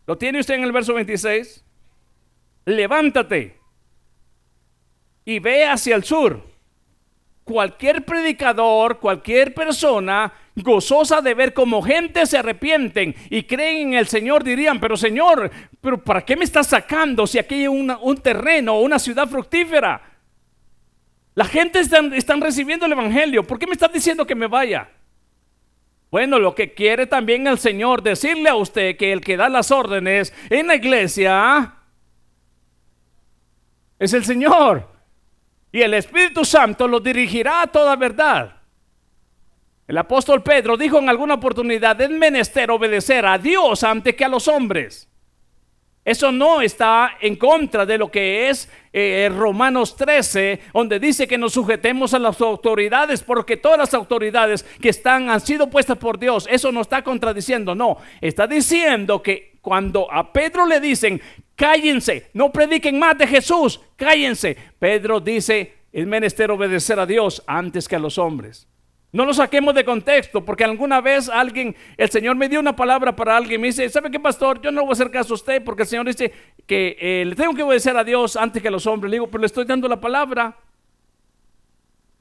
¿lo 0.05 0.17
tiene 0.17 0.39
usted 0.39 0.53
en 0.53 0.63
el 0.63 0.71
verso 0.71 0.93
26? 0.93 1.65
Levántate 2.65 3.57
y 5.25 5.39
ve 5.39 5.65
hacia 5.65 5.95
el 5.95 6.03
sur 6.03 6.48
cualquier 7.49 8.05
predicador, 8.05 8.99
cualquier 8.99 9.55
persona 9.55 10.31
gozosa 10.55 11.19
de 11.19 11.33
ver 11.33 11.51
cómo 11.51 11.81
gente 11.81 12.27
se 12.27 12.37
arrepienten 12.37 13.15
y 13.31 13.41
creen 13.41 13.87
en 13.87 13.93
el 13.95 14.07
Señor 14.07 14.43
dirían, 14.43 14.79
pero 14.79 14.95
Señor, 14.95 15.49
pero 15.81 16.03
¿para 16.03 16.23
qué 16.23 16.35
me 16.35 16.43
estás 16.43 16.67
sacando 16.67 17.25
si 17.25 17.39
aquí 17.39 17.55
hay 17.55 17.67
un 17.67 18.17
terreno 18.21 18.75
o 18.75 18.81
una 18.81 18.99
ciudad 18.99 19.27
fructífera? 19.27 19.99
La 21.33 21.45
gente 21.45 21.79
están, 21.79 22.13
están 22.13 22.39
recibiendo 22.39 22.85
el 22.85 22.91
Evangelio, 22.91 23.43
¿por 23.43 23.57
qué 23.57 23.65
me 23.65 23.73
estás 23.73 23.91
diciendo 23.91 24.27
que 24.27 24.35
me 24.35 24.45
vaya? 24.45 24.87
Bueno, 26.11 26.37
lo 26.37 26.53
que 26.53 26.75
quiere 26.75 27.07
también 27.07 27.47
el 27.47 27.57
Señor 27.57 28.03
decirle 28.03 28.49
a 28.49 28.55
usted 28.55 28.95
que 28.95 29.11
el 29.11 29.21
que 29.21 29.37
da 29.37 29.49
las 29.49 29.71
órdenes 29.71 30.35
en 30.51 30.67
la 30.67 30.75
iglesia 30.75 31.73
es 33.97 34.13
el 34.13 34.23
Señor. 34.23 34.98
Y 35.71 35.81
el 35.81 35.93
Espíritu 35.93 36.43
Santo 36.45 36.87
lo 36.87 36.99
dirigirá 36.99 37.61
a 37.61 37.67
toda 37.67 37.95
verdad. 37.95 38.55
El 39.87 39.97
apóstol 39.97 40.43
Pedro 40.43 40.77
dijo 40.77 40.99
en 40.99 41.09
alguna 41.09 41.35
oportunidad, 41.35 41.99
es 41.99 42.09
menester 42.09 42.69
obedecer 42.69 43.25
a 43.25 43.37
Dios 43.37 43.83
antes 43.83 44.15
que 44.15 44.25
a 44.25 44.29
los 44.29 44.47
hombres. 44.47 45.09
Eso 46.05 46.31
no 46.31 46.61
está 46.61 47.17
en 47.21 47.35
contra 47.35 47.85
de 47.85 47.97
lo 47.97 48.09
que 48.09 48.49
es 48.49 48.69
eh, 48.93 49.29
Romanos 49.35 49.95
13, 49.95 50.59
donde 50.73 50.99
dice 50.99 51.27
que 51.27 51.37
nos 51.37 51.53
sujetemos 51.53 52.13
a 52.13 52.19
las 52.19 52.39
autoridades, 52.41 53.21
porque 53.21 53.57
todas 53.57 53.77
las 53.77 53.93
autoridades 53.93 54.63
que 54.81 54.89
están 54.89 55.29
han 55.29 55.41
sido 55.41 55.69
puestas 55.69 55.97
por 55.97 56.17
Dios. 56.17 56.47
Eso 56.49 56.71
no 56.71 56.81
está 56.81 57.03
contradiciendo, 57.03 57.75
no. 57.75 57.97
Está 58.21 58.47
diciendo 58.47 59.21
que 59.21 59.48
cuando 59.61 60.11
a 60.11 60.31
Pedro 60.31 60.65
le 60.65 60.79
dicen, 60.79 61.21
cállense, 61.55 62.29
no 62.33 62.51
prediquen 62.51 62.97
más 62.97 63.17
de 63.17 63.27
Jesús, 63.27 63.79
cállense. 63.95 64.55
Pedro 64.79 65.19
dice, 65.19 65.73
es 65.91 66.07
menester 66.07 66.51
obedecer 66.51 66.99
a 66.99 67.05
Dios 67.05 67.43
antes 67.47 67.87
que 67.87 67.95
a 67.95 67.99
los 67.99 68.17
hombres. 68.17 68.67
No 69.11 69.25
lo 69.25 69.33
saquemos 69.33 69.73
de 69.73 69.83
contexto, 69.83 70.45
porque 70.45 70.63
alguna 70.63 71.01
vez 71.01 71.29
alguien, 71.29 71.75
el 71.97 72.09
Señor 72.11 72.35
me 72.35 72.47
dio 72.47 72.59
una 72.59 72.75
palabra 72.75 73.15
para 73.15 73.35
alguien, 73.35 73.59
me 73.59 73.67
dice, 73.67 73.89
¿sabe 73.89 74.11
qué, 74.11 74.19
pastor? 74.19 74.61
Yo 74.61 74.71
no 74.71 74.81
voy 74.81 74.91
a 74.91 74.93
hacer 74.93 75.09
caso 75.09 75.33
a 75.33 75.35
usted, 75.35 75.63
porque 75.63 75.81
el 75.81 75.87
Señor 75.87 76.05
dice 76.05 76.31
que 76.67 76.95
eh, 76.99 77.25
le 77.25 77.35
tengo 77.35 77.55
que 77.55 77.63
obedecer 77.63 77.97
a 77.97 78.03
Dios 78.03 78.35
antes 78.35 78.61
que 78.61 78.67
a 78.67 78.71
los 78.71 78.85
hombres. 78.85 79.09
Le 79.09 79.15
digo, 79.15 79.27
pero 79.27 79.41
le 79.41 79.47
estoy 79.47 79.65
dando 79.65 79.87
la 79.87 79.99
palabra. 79.99 80.55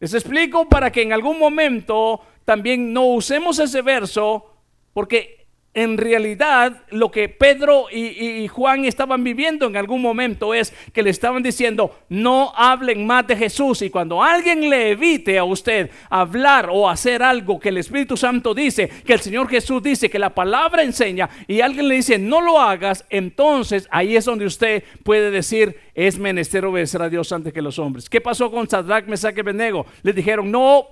Les 0.00 0.14
explico 0.14 0.66
para 0.66 0.90
que 0.90 1.02
en 1.02 1.12
algún 1.12 1.38
momento 1.38 2.20
también 2.46 2.92
no 2.94 3.04
usemos 3.04 3.58
ese 3.58 3.82
verso, 3.82 4.54
porque 4.94 5.37
en 5.82 5.96
realidad 5.96 6.82
lo 6.90 7.12
que 7.12 7.28
Pedro 7.28 7.86
y, 7.92 8.48
Juan 8.48 8.84
estaban 8.84 9.22
viviendo 9.22 9.66
en 9.66 9.76
algún 9.76 10.02
momento 10.02 10.52
es 10.52 10.74
que 10.92 11.04
le 11.04 11.10
estaban 11.10 11.40
diciendo, 11.40 11.96
no 12.08 12.52
hablen 12.56 13.06
más 13.06 13.28
de 13.28 13.36
Jesús. 13.36 13.82
Y 13.82 13.90
cuando 13.90 14.20
alguien 14.20 14.68
le 14.68 14.90
evite 14.90 15.38
a 15.38 15.44
usted 15.44 15.88
hablar 16.10 16.68
o 16.72 16.88
hacer 16.88 17.22
algo 17.22 17.60
que 17.60 17.68
el 17.68 17.78
Espíritu 17.78 18.16
Santo 18.16 18.54
dice, 18.54 18.88
que 18.88 19.12
el 19.12 19.20
Señor 19.20 19.48
Jesús 19.48 19.80
dice, 19.80 20.10
que 20.10 20.18
la 20.18 20.34
palabra 20.34 20.82
enseña, 20.82 21.30
y 21.46 21.60
alguien 21.60 21.86
le 21.86 21.94
dice, 21.94 22.18
no 22.18 22.40
lo 22.40 22.58
hagas, 22.58 23.04
entonces 23.08 23.86
ahí 23.92 24.16
es 24.16 24.24
donde 24.24 24.46
usted 24.46 24.82
puede 25.04 25.30
decir, 25.30 25.78
es 25.94 26.18
menester 26.18 26.64
obedecer 26.64 27.02
a 27.02 27.08
Dios 27.08 27.30
antes 27.30 27.52
que 27.52 27.62
los 27.62 27.78
hombres. 27.78 28.10
¿Qué 28.10 28.20
pasó 28.20 28.50
con 28.50 28.68
Sadrach, 28.68 29.06
Mesach 29.06 29.38
y 29.38 29.42
Benego? 29.42 29.86
Le 30.02 30.12
dijeron, 30.12 30.50
no, 30.50 30.88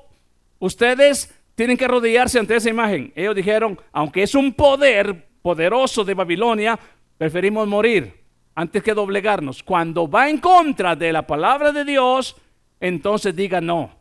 ustedes 0.61 1.35
tienen 1.57 1.77
que 1.77 1.87
arrodillarse 1.87 2.38
ante 2.38 2.55
esa 2.55 2.71
imagen. 2.71 3.12
Ellos 3.16 3.35
dijeron, 3.35 3.81
aunque 3.90 4.23
es 4.23 4.35
un 4.35 4.53
poder 4.53 5.27
poderoso 5.42 6.05
de 6.05 6.14
Babilonia, 6.14 6.79
preferimos 7.16 7.66
morir 7.66 8.14
antes 8.55 8.83
que 8.83 8.95
doblegarnos. 8.95 9.62
Cuando 9.62 10.09
va 10.09 10.29
en 10.29 10.38
contra 10.38 10.95
de 10.95 11.12
la 11.12 11.27
palabra 11.27 11.73
de 11.73 11.85
Dios, 11.85 12.37
entonces 12.79 13.35
diga 13.35 13.61
no. 13.61 13.99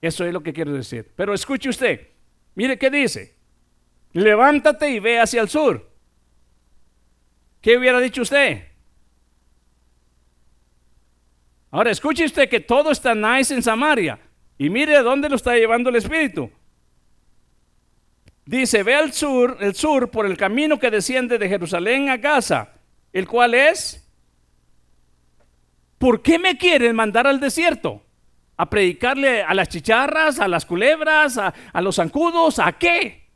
Eso 0.00 0.24
es 0.24 0.32
lo 0.32 0.42
que 0.42 0.52
quiero 0.52 0.72
decir. 0.72 1.12
Pero 1.14 1.34
escuche 1.34 1.68
usted, 1.68 2.08
mire 2.54 2.78
qué 2.78 2.90
dice. 2.90 3.36
Levántate 4.14 4.90
y 4.90 4.98
ve 4.98 5.20
hacia 5.20 5.42
el 5.42 5.50
sur. 5.50 5.90
¿Qué 7.60 7.76
hubiera 7.76 8.00
dicho 8.00 8.22
usted? 8.22 8.64
Ahora 11.70 11.90
escuche 11.90 12.24
usted 12.24 12.48
que 12.48 12.60
todo 12.60 12.90
está 12.90 13.14
nice 13.14 13.52
en 13.52 13.62
Samaria. 13.62 14.18
Y 14.58 14.70
mire 14.70 15.02
dónde 15.02 15.28
lo 15.28 15.36
está 15.36 15.54
llevando 15.56 15.90
el 15.90 15.96
Espíritu. 15.96 16.50
Dice, 18.46 18.84
ve 18.84 18.94
al 18.94 19.12
sur, 19.12 19.58
el 19.60 19.74
sur, 19.74 20.10
por 20.10 20.24
el 20.24 20.36
camino 20.36 20.78
que 20.78 20.90
desciende 20.90 21.36
de 21.36 21.48
Jerusalén 21.48 22.08
a 22.08 22.16
Gaza, 22.16 22.74
el 23.12 23.26
cual 23.26 23.54
es, 23.54 24.08
¿por 25.98 26.22
qué 26.22 26.38
me 26.38 26.56
quieren 26.56 26.94
mandar 26.94 27.26
al 27.26 27.40
desierto? 27.40 28.02
¿A 28.56 28.70
predicarle 28.70 29.42
a 29.42 29.52
las 29.52 29.68
chicharras, 29.68 30.38
a 30.38 30.46
las 30.46 30.64
culebras, 30.64 31.36
a, 31.38 31.52
los 31.82 31.96
zancudos? 31.96 32.60
¿A 32.60 32.72
qué? 32.72 33.28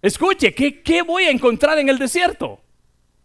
Escuche, 0.00 0.54
¿qué, 0.54 0.80
¿qué 0.82 1.02
voy 1.02 1.24
a 1.24 1.30
encontrar 1.30 1.78
en 1.78 1.88
el 1.88 1.98
desierto? 1.98 2.60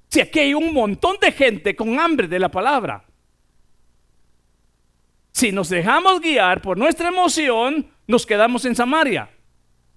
Si 0.10 0.21
aquí 0.21 0.39
hay 0.39 0.53
un 0.56 0.73
montón 0.73 1.17
de 1.21 1.32
gente 1.32 1.75
con 1.75 1.99
hambre 1.99 2.27
de 2.27 2.39
la 2.39 2.49
palabra. 2.49 3.06
Si 5.38 5.52
nos 5.52 5.69
dejamos 5.69 6.19
guiar 6.19 6.63
por 6.63 6.80
nuestra 6.80 7.10
emoción, 7.10 7.86
nos 8.08 8.26
quedamos 8.26 8.65
en 8.65 8.76
Samaria. 8.76 9.30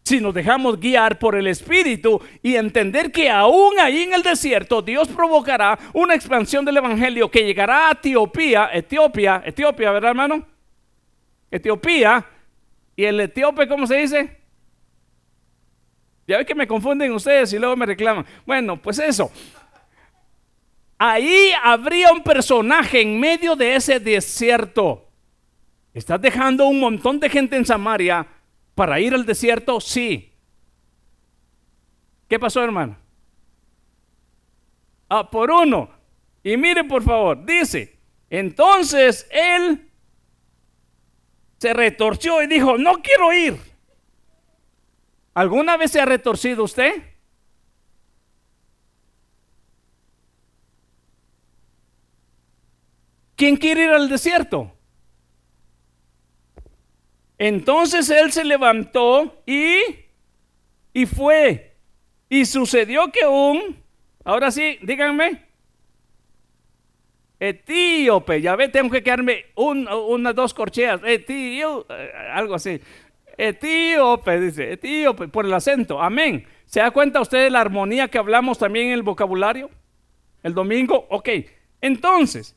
Si 0.04 0.20
nos 0.20 0.34
dejamos 0.34 0.78
guiar 0.78 1.18
por 1.18 1.34
el 1.34 1.46
Espíritu 1.46 2.20
y 2.42 2.56
entender 2.56 3.10
que 3.10 3.30
aún 3.30 3.80
ahí 3.80 4.02
en 4.02 4.12
el 4.12 4.22
desierto 4.22 4.82
Dios 4.82 5.08
provocará 5.08 5.78
una 5.94 6.14
expansión 6.14 6.66
del 6.66 6.76
Evangelio 6.76 7.30
que 7.30 7.42
llegará 7.42 7.88
a 7.88 7.92
Etiopía, 7.92 8.68
Etiopía, 8.70 9.42
Etiopía, 9.42 9.90
¿verdad 9.92 10.10
hermano? 10.10 10.46
Etiopía. 11.50 12.26
¿Y 12.94 13.06
el 13.06 13.18
etíope 13.20 13.66
cómo 13.66 13.86
se 13.86 13.96
dice? 13.96 14.42
Ya 16.26 16.36
ve 16.36 16.44
que 16.44 16.54
me 16.54 16.66
confunden 16.66 17.12
ustedes 17.12 17.50
y 17.54 17.58
luego 17.58 17.76
me 17.76 17.86
reclaman. 17.86 18.26
Bueno, 18.44 18.76
pues 18.76 18.98
eso. 18.98 19.32
Ahí 20.98 21.50
habría 21.62 22.12
un 22.12 22.22
personaje 22.22 23.00
en 23.00 23.18
medio 23.18 23.56
de 23.56 23.76
ese 23.76 23.98
desierto 23.98 25.06
¿Estás 26.00 26.18
dejando 26.22 26.66
un 26.66 26.80
montón 26.80 27.20
de 27.20 27.28
gente 27.28 27.56
en 27.56 27.66
Samaria 27.66 28.26
para 28.74 28.98
ir 29.00 29.12
al 29.12 29.26
desierto? 29.26 29.82
Sí. 29.82 30.32
¿Qué 32.26 32.38
pasó, 32.38 32.64
hermano? 32.64 32.96
Ah, 35.10 35.30
por 35.30 35.50
uno. 35.50 35.90
Y 36.42 36.56
mire, 36.56 36.84
por 36.84 37.02
favor, 37.02 37.44
dice, 37.44 37.98
entonces 38.30 39.28
él 39.30 39.90
se 41.58 41.74
retorció 41.74 42.42
y 42.42 42.46
dijo, 42.46 42.78
no 42.78 43.02
quiero 43.02 43.34
ir. 43.34 43.58
¿Alguna 45.34 45.76
vez 45.76 45.90
se 45.90 46.00
ha 46.00 46.06
retorcido 46.06 46.64
usted? 46.64 46.94
¿Quién 53.36 53.58
quiere 53.58 53.84
ir 53.84 53.90
al 53.90 54.08
desierto? 54.08 54.79
Entonces 57.40 58.10
él 58.10 58.30
se 58.32 58.44
levantó 58.44 59.42
y, 59.46 59.78
y 60.92 61.06
fue. 61.06 61.74
Y 62.28 62.44
sucedió 62.44 63.10
que 63.10 63.26
un, 63.26 63.82
ahora 64.24 64.50
sí, 64.50 64.78
díganme, 64.82 65.42
etíope, 67.40 68.42
ya 68.42 68.56
ve, 68.56 68.68
tengo 68.68 68.90
que 68.90 69.02
quedarme 69.02 69.46
unas 69.54 70.34
dos 70.34 70.52
corcheas, 70.52 71.00
etío, 71.02 71.86
eh, 71.88 72.12
algo 72.30 72.56
así. 72.56 72.78
Etíope, 73.38 74.38
dice, 74.38 74.72
etíope, 74.74 75.28
por 75.28 75.46
el 75.46 75.54
acento, 75.54 75.98
amén. 75.98 76.46
¿Se 76.66 76.80
da 76.80 76.90
cuenta 76.90 77.22
usted 77.22 77.44
de 77.44 77.50
la 77.50 77.62
armonía 77.62 78.08
que 78.08 78.18
hablamos 78.18 78.58
también 78.58 78.88
en 78.88 78.92
el 78.92 79.02
vocabulario? 79.02 79.70
El 80.42 80.52
domingo, 80.52 81.06
ok. 81.08 81.30
Entonces, 81.80 82.54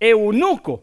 eunuco, 0.00 0.82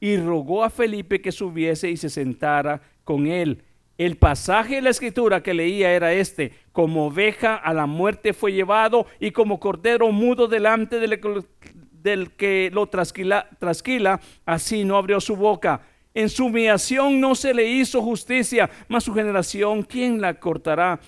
Y 0.00 0.16
rogó 0.16 0.64
a 0.64 0.70
Felipe 0.70 1.20
que 1.20 1.32
subiese 1.32 1.90
y 1.90 1.96
se 1.96 2.10
sentara 2.10 2.80
con 3.04 3.26
él. 3.26 3.62
El 3.98 4.16
pasaje 4.16 4.76
de 4.76 4.82
la 4.82 4.90
escritura 4.90 5.42
que 5.42 5.54
leía 5.54 5.92
era 5.92 6.12
este, 6.12 6.52
como 6.72 7.06
oveja 7.06 7.54
a 7.54 7.72
la 7.72 7.86
muerte 7.86 8.34
fue 8.34 8.52
llevado 8.52 9.06
y 9.18 9.30
como 9.30 9.58
cordero 9.58 10.12
mudo 10.12 10.48
delante 10.48 11.00
del, 11.00 12.30
que 12.32 12.70
lo 12.72 12.86
trasquila, 12.88 14.20
así 14.44 14.84
no 14.84 14.96
abrió 14.98 15.18
su 15.20 15.34
boca. 15.34 15.80
En 16.12 16.28
su 16.28 16.46
humillación 16.46 17.20
no 17.20 17.34
se 17.34 17.54
le 17.54 17.66
hizo 17.66 18.02
justicia, 18.02 18.68
mas 18.88 19.04
su 19.04 19.14
generación, 19.14 19.82
¿quién 19.82 20.20
la 20.20 20.34
cortará? 20.34 21.00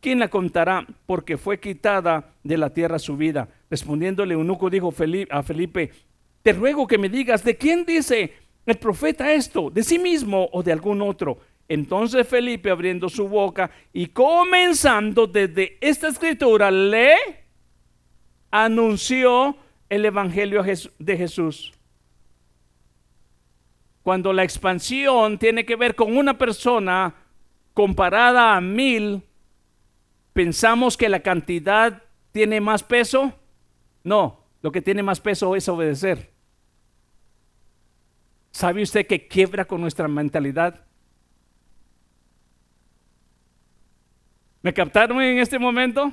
¿Quién 0.00 0.18
la 0.18 0.28
contará? 0.28 0.86
Porque 1.06 1.38
fue 1.38 1.58
quitada 1.58 2.30
de 2.42 2.58
la 2.58 2.68
tierra 2.68 2.98
su 2.98 3.16
vida. 3.16 3.48
Respondiéndole 3.70 4.34
eunuco 4.34 4.68
dijo 4.68 4.92
a 5.30 5.42
Felipe, 5.42 5.90
te 6.44 6.52
ruego 6.52 6.86
que 6.86 6.98
me 6.98 7.08
digas, 7.08 7.42
¿de 7.42 7.56
quién 7.56 7.86
dice 7.86 8.34
el 8.66 8.76
profeta 8.76 9.32
esto? 9.32 9.70
¿De 9.70 9.82
sí 9.82 9.98
mismo 9.98 10.50
o 10.52 10.62
de 10.62 10.72
algún 10.72 11.00
otro? 11.00 11.38
Entonces 11.66 12.28
Felipe 12.28 12.70
abriendo 12.70 13.08
su 13.08 13.26
boca 13.26 13.70
y 13.94 14.08
comenzando 14.08 15.26
desde 15.26 15.78
esta 15.80 16.08
escritura 16.08 16.70
le 16.70 17.16
anunció 18.50 19.56
el 19.88 20.04
Evangelio 20.04 20.62
de 20.98 21.16
Jesús. 21.16 21.72
Cuando 24.02 24.30
la 24.34 24.44
expansión 24.44 25.38
tiene 25.38 25.64
que 25.64 25.76
ver 25.76 25.94
con 25.94 26.14
una 26.14 26.36
persona 26.36 27.14
comparada 27.72 28.54
a 28.54 28.60
mil, 28.60 29.22
pensamos 30.34 30.98
que 30.98 31.08
la 31.08 31.20
cantidad 31.20 32.02
tiene 32.32 32.60
más 32.60 32.82
peso. 32.82 33.32
No, 34.02 34.44
lo 34.60 34.70
que 34.70 34.82
tiene 34.82 35.02
más 35.02 35.20
peso 35.20 35.56
es 35.56 35.66
obedecer. 35.70 36.33
¿Sabe 38.54 38.84
usted 38.84 39.04
que 39.04 39.26
quiebra 39.26 39.64
con 39.64 39.80
nuestra 39.80 40.06
mentalidad? 40.06 40.80
¿Me 44.62 44.72
captaron 44.72 45.20
en 45.20 45.40
este 45.40 45.58
momento? 45.58 46.12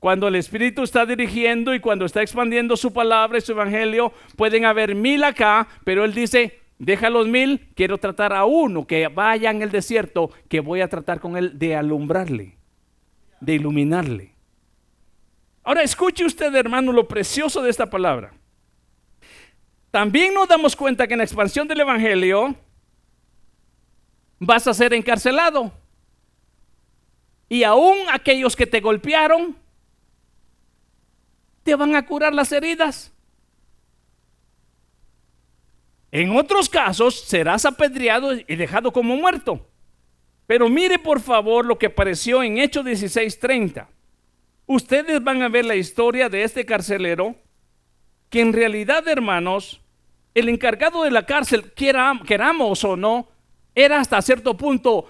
Cuando 0.00 0.26
el 0.26 0.34
Espíritu 0.34 0.82
está 0.82 1.06
dirigiendo 1.06 1.72
y 1.72 1.78
cuando 1.78 2.04
está 2.04 2.20
expandiendo 2.20 2.76
su 2.76 2.92
palabra 2.92 3.38
y 3.38 3.42
su 3.42 3.52
evangelio, 3.52 4.12
pueden 4.34 4.64
haber 4.64 4.96
mil 4.96 5.22
acá, 5.22 5.68
pero 5.84 6.04
Él 6.04 6.14
dice, 6.14 6.58
deja 6.80 7.08
los 7.08 7.28
mil, 7.28 7.68
quiero 7.76 7.96
tratar 7.98 8.32
a 8.32 8.44
uno 8.44 8.84
que 8.88 9.06
vaya 9.06 9.52
en 9.52 9.62
el 9.62 9.70
desierto, 9.70 10.32
que 10.48 10.58
voy 10.58 10.80
a 10.80 10.88
tratar 10.88 11.20
con 11.20 11.36
Él 11.36 11.56
de 11.60 11.76
alumbrarle, 11.76 12.56
de 13.40 13.54
iluminarle. 13.54 14.34
Ahora 15.62 15.84
escuche 15.84 16.24
usted, 16.24 16.52
hermano, 16.56 16.90
lo 16.90 17.06
precioso 17.06 17.62
de 17.62 17.70
esta 17.70 17.88
palabra. 17.88 18.32
También 19.90 20.34
nos 20.34 20.48
damos 20.48 20.76
cuenta 20.76 21.06
que 21.06 21.14
en 21.14 21.18
la 21.18 21.24
expansión 21.24 21.66
del 21.66 21.80
Evangelio 21.80 22.54
vas 24.38 24.66
a 24.66 24.74
ser 24.74 24.94
encarcelado. 24.94 25.72
Y 27.48 27.64
aún 27.64 27.96
aquellos 28.12 28.54
que 28.54 28.66
te 28.66 28.80
golpearon, 28.80 29.56
te 31.64 31.74
van 31.74 31.96
a 31.96 32.06
curar 32.06 32.32
las 32.32 32.52
heridas. 32.52 33.12
En 36.12 36.36
otros 36.36 36.68
casos 36.68 37.20
serás 37.20 37.64
apedreado 37.64 38.34
y 38.34 38.56
dejado 38.56 38.92
como 38.92 39.16
muerto. 39.16 39.66
Pero 40.46 40.68
mire 40.68 40.98
por 40.98 41.20
favor 41.20 41.64
lo 41.64 41.78
que 41.78 41.86
apareció 41.86 42.42
en 42.42 42.58
Hechos 42.58 42.84
16:30. 42.84 43.88
Ustedes 44.66 45.22
van 45.22 45.42
a 45.42 45.48
ver 45.48 45.64
la 45.64 45.76
historia 45.76 46.28
de 46.28 46.42
este 46.42 46.64
carcelero, 46.64 47.36
que 48.30 48.40
en 48.40 48.52
realidad, 48.52 49.06
hermanos, 49.08 49.80
el 50.34 50.48
encargado 50.48 51.02
de 51.02 51.10
la 51.10 51.26
cárcel, 51.26 51.72
queramos 51.72 52.84
o 52.84 52.96
no, 52.96 53.28
era 53.74 54.00
hasta 54.00 54.22
cierto 54.22 54.56
punto 54.56 55.08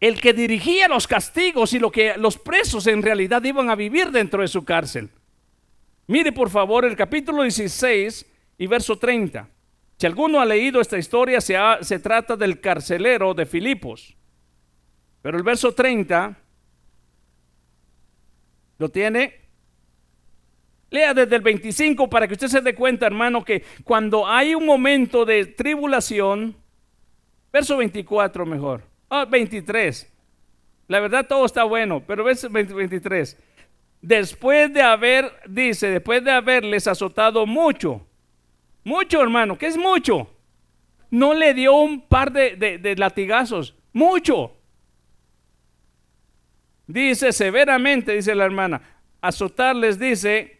el 0.00 0.20
que 0.20 0.32
dirigía 0.32 0.88
los 0.88 1.06
castigos 1.06 1.72
y 1.72 1.78
lo 1.78 1.90
que 1.90 2.16
los 2.18 2.36
presos 2.36 2.86
en 2.86 3.02
realidad 3.02 3.42
iban 3.42 3.70
a 3.70 3.74
vivir 3.74 4.10
dentro 4.10 4.42
de 4.42 4.48
su 4.48 4.64
cárcel. 4.64 5.08
Mire 6.06 6.32
por 6.32 6.50
favor 6.50 6.84
el 6.84 6.96
capítulo 6.96 7.42
16 7.42 8.26
y 8.58 8.66
verso 8.66 8.98
30. 8.98 9.48
Si 9.96 10.06
alguno 10.06 10.40
ha 10.40 10.44
leído 10.44 10.80
esta 10.80 10.98
historia, 10.98 11.40
se, 11.40 11.56
se 11.80 11.98
trata 12.00 12.36
del 12.36 12.60
carcelero 12.60 13.32
de 13.32 13.46
Filipos. 13.46 14.14
Pero 15.22 15.38
el 15.38 15.42
verso 15.42 15.72
30 15.72 16.36
lo 18.78 18.88
tiene. 18.90 19.43
Lea 20.90 21.14
desde 21.14 21.36
el 21.36 21.42
25 21.42 22.08
para 22.08 22.26
que 22.28 22.34
usted 22.34 22.48
se 22.48 22.60
dé 22.60 22.74
cuenta, 22.74 23.06
hermano, 23.06 23.44
que 23.44 23.64
cuando 23.84 24.26
hay 24.26 24.54
un 24.54 24.66
momento 24.66 25.24
de 25.24 25.46
tribulación, 25.46 26.56
verso 27.52 27.76
24 27.76 28.46
mejor, 28.46 28.82
ah, 29.10 29.24
23. 29.24 30.12
La 30.88 31.00
verdad 31.00 31.26
todo 31.26 31.46
está 31.46 31.64
bueno, 31.64 32.02
pero 32.06 32.24
verso 32.24 32.48
23. 32.50 33.36
Después 34.02 34.72
de 34.72 34.82
haber, 34.82 35.32
dice, 35.48 35.88
después 35.88 36.22
de 36.22 36.30
haberles 36.30 36.86
azotado 36.86 37.46
mucho, 37.46 38.06
mucho, 38.84 39.22
hermano, 39.22 39.56
¿qué 39.56 39.66
es 39.66 39.78
mucho? 39.78 40.28
No 41.10 41.32
le 41.32 41.54
dio 41.54 41.74
un 41.74 42.02
par 42.02 42.30
de, 42.30 42.94
latigazos, 42.98 43.74
mucho. 43.92 44.52
Dice 46.86 47.32
severamente, 47.32 48.12
dice 48.12 48.34
la 48.34 48.44
hermana, 48.44 48.82
azotarles, 49.22 49.98
dice, 49.98 50.53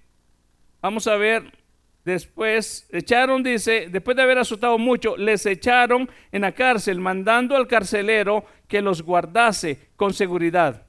vamos 0.84 1.06
a 1.06 1.16
ver, 1.16 1.50
después 2.04 2.86
echaron, 2.92 3.42
dice, 3.42 3.88
después 3.90 4.18
de 4.18 4.22
haber 4.22 4.36
azotado 4.36 4.76
mucho, 4.76 5.16
les 5.16 5.46
echaron 5.46 6.10
en 6.30 6.42
la 6.42 6.52
cárcel, 6.52 7.00
mandando 7.00 7.56
al 7.56 7.66
carcelero 7.66 8.44
que 8.68 8.82
los 8.82 9.00
guardase 9.00 9.88
con 9.96 10.12
seguridad, 10.12 10.86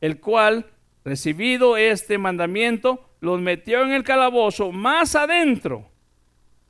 el 0.00 0.20
cual, 0.20 0.66
recibido 1.04 1.76
este 1.76 2.18
mandamiento, 2.18 3.10
los 3.18 3.40
metió 3.40 3.82
en 3.82 3.90
el 3.90 4.04
calabozo 4.04 4.70
más 4.70 5.16
adentro 5.16 5.90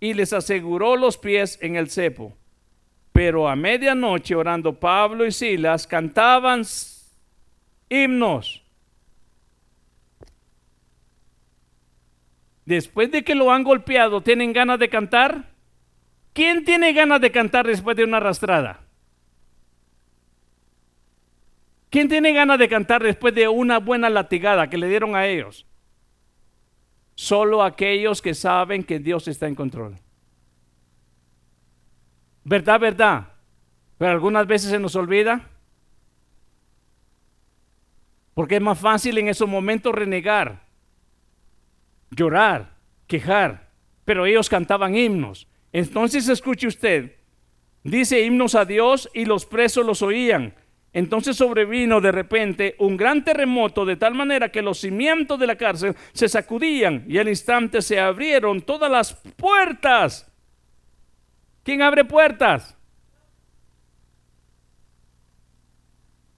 y 0.00 0.14
les 0.14 0.32
aseguró 0.32 0.96
los 0.96 1.18
pies 1.18 1.58
en 1.60 1.76
el 1.76 1.90
cepo. 1.90 2.32
Pero 3.12 3.50
a 3.50 3.54
medianoche, 3.54 4.34
orando 4.34 4.80
Pablo 4.80 5.26
y 5.26 5.30
Silas, 5.30 5.86
cantaban 5.86 6.62
himnos. 7.90 8.65
Después 12.66 13.12
de 13.12 13.22
que 13.22 13.36
lo 13.36 13.52
han 13.52 13.62
golpeado, 13.62 14.20
¿tienen 14.20 14.52
ganas 14.52 14.78
de 14.78 14.90
cantar? 14.90 15.52
¿Quién 16.32 16.64
tiene 16.64 16.92
ganas 16.92 17.20
de 17.20 17.30
cantar 17.30 17.66
después 17.66 17.96
de 17.96 18.04
una 18.04 18.18
arrastrada? 18.18 18.80
¿Quién 21.88 22.08
tiene 22.08 22.32
ganas 22.32 22.58
de 22.58 22.68
cantar 22.68 23.02
después 23.02 23.34
de 23.34 23.46
una 23.48 23.78
buena 23.78 24.10
latigada 24.10 24.68
que 24.68 24.76
le 24.76 24.88
dieron 24.88 25.14
a 25.14 25.26
ellos? 25.26 25.64
Solo 27.14 27.62
aquellos 27.62 28.20
que 28.20 28.34
saben 28.34 28.82
que 28.82 28.98
Dios 28.98 29.28
está 29.28 29.46
en 29.46 29.54
control. 29.54 29.96
¿Verdad, 32.42 32.80
verdad? 32.80 33.28
Pero 33.96 34.10
algunas 34.10 34.46
veces 34.46 34.70
se 34.70 34.78
nos 34.80 34.96
olvida. 34.96 35.48
Porque 38.34 38.56
es 38.56 38.60
más 38.60 38.78
fácil 38.78 39.16
en 39.18 39.28
esos 39.28 39.48
momentos 39.48 39.94
renegar, 39.94 40.65
llorar, 42.10 42.76
quejar. 43.06 43.70
Pero 44.04 44.26
ellos 44.26 44.48
cantaban 44.48 44.96
himnos. 44.96 45.48
Entonces 45.72 46.28
escuche 46.28 46.66
usted. 46.66 47.16
Dice 47.82 48.20
himnos 48.22 48.54
a 48.54 48.64
Dios 48.64 49.08
y 49.14 49.24
los 49.24 49.46
presos 49.46 49.84
los 49.84 50.02
oían. 50.02 50.54
Entonces 50.92 51.36
sobrevino 51.36 52.00
de 52.00 52.10
repente 52.10 52.74
un 52.78 52.96
gran 52.96 53.22
terremoto 53.22 53.84
de 53.84 53.96
tal 53.96 54.14
manera 54.14 54.50
que 54.50 54.62
los 54.62 54.78
cimientos 54.78 55.38
de 55.38 55.46
la 55.46 55.56
cárcel 55.56 55.94
se 56.12 56.28
sacudían 56.28 57.04
y 57.06 57.18
al 57.18 57.28
instante 57.28 57.82
se 57.82 58.00
abrieron 58.00 58.62
todas 58.62 58.90
las 58.90 59.12
puertas. 59.36 60.32
¿Quién 61.62 61.82
abre 61.82 62.04
puertas? 62.04 62.75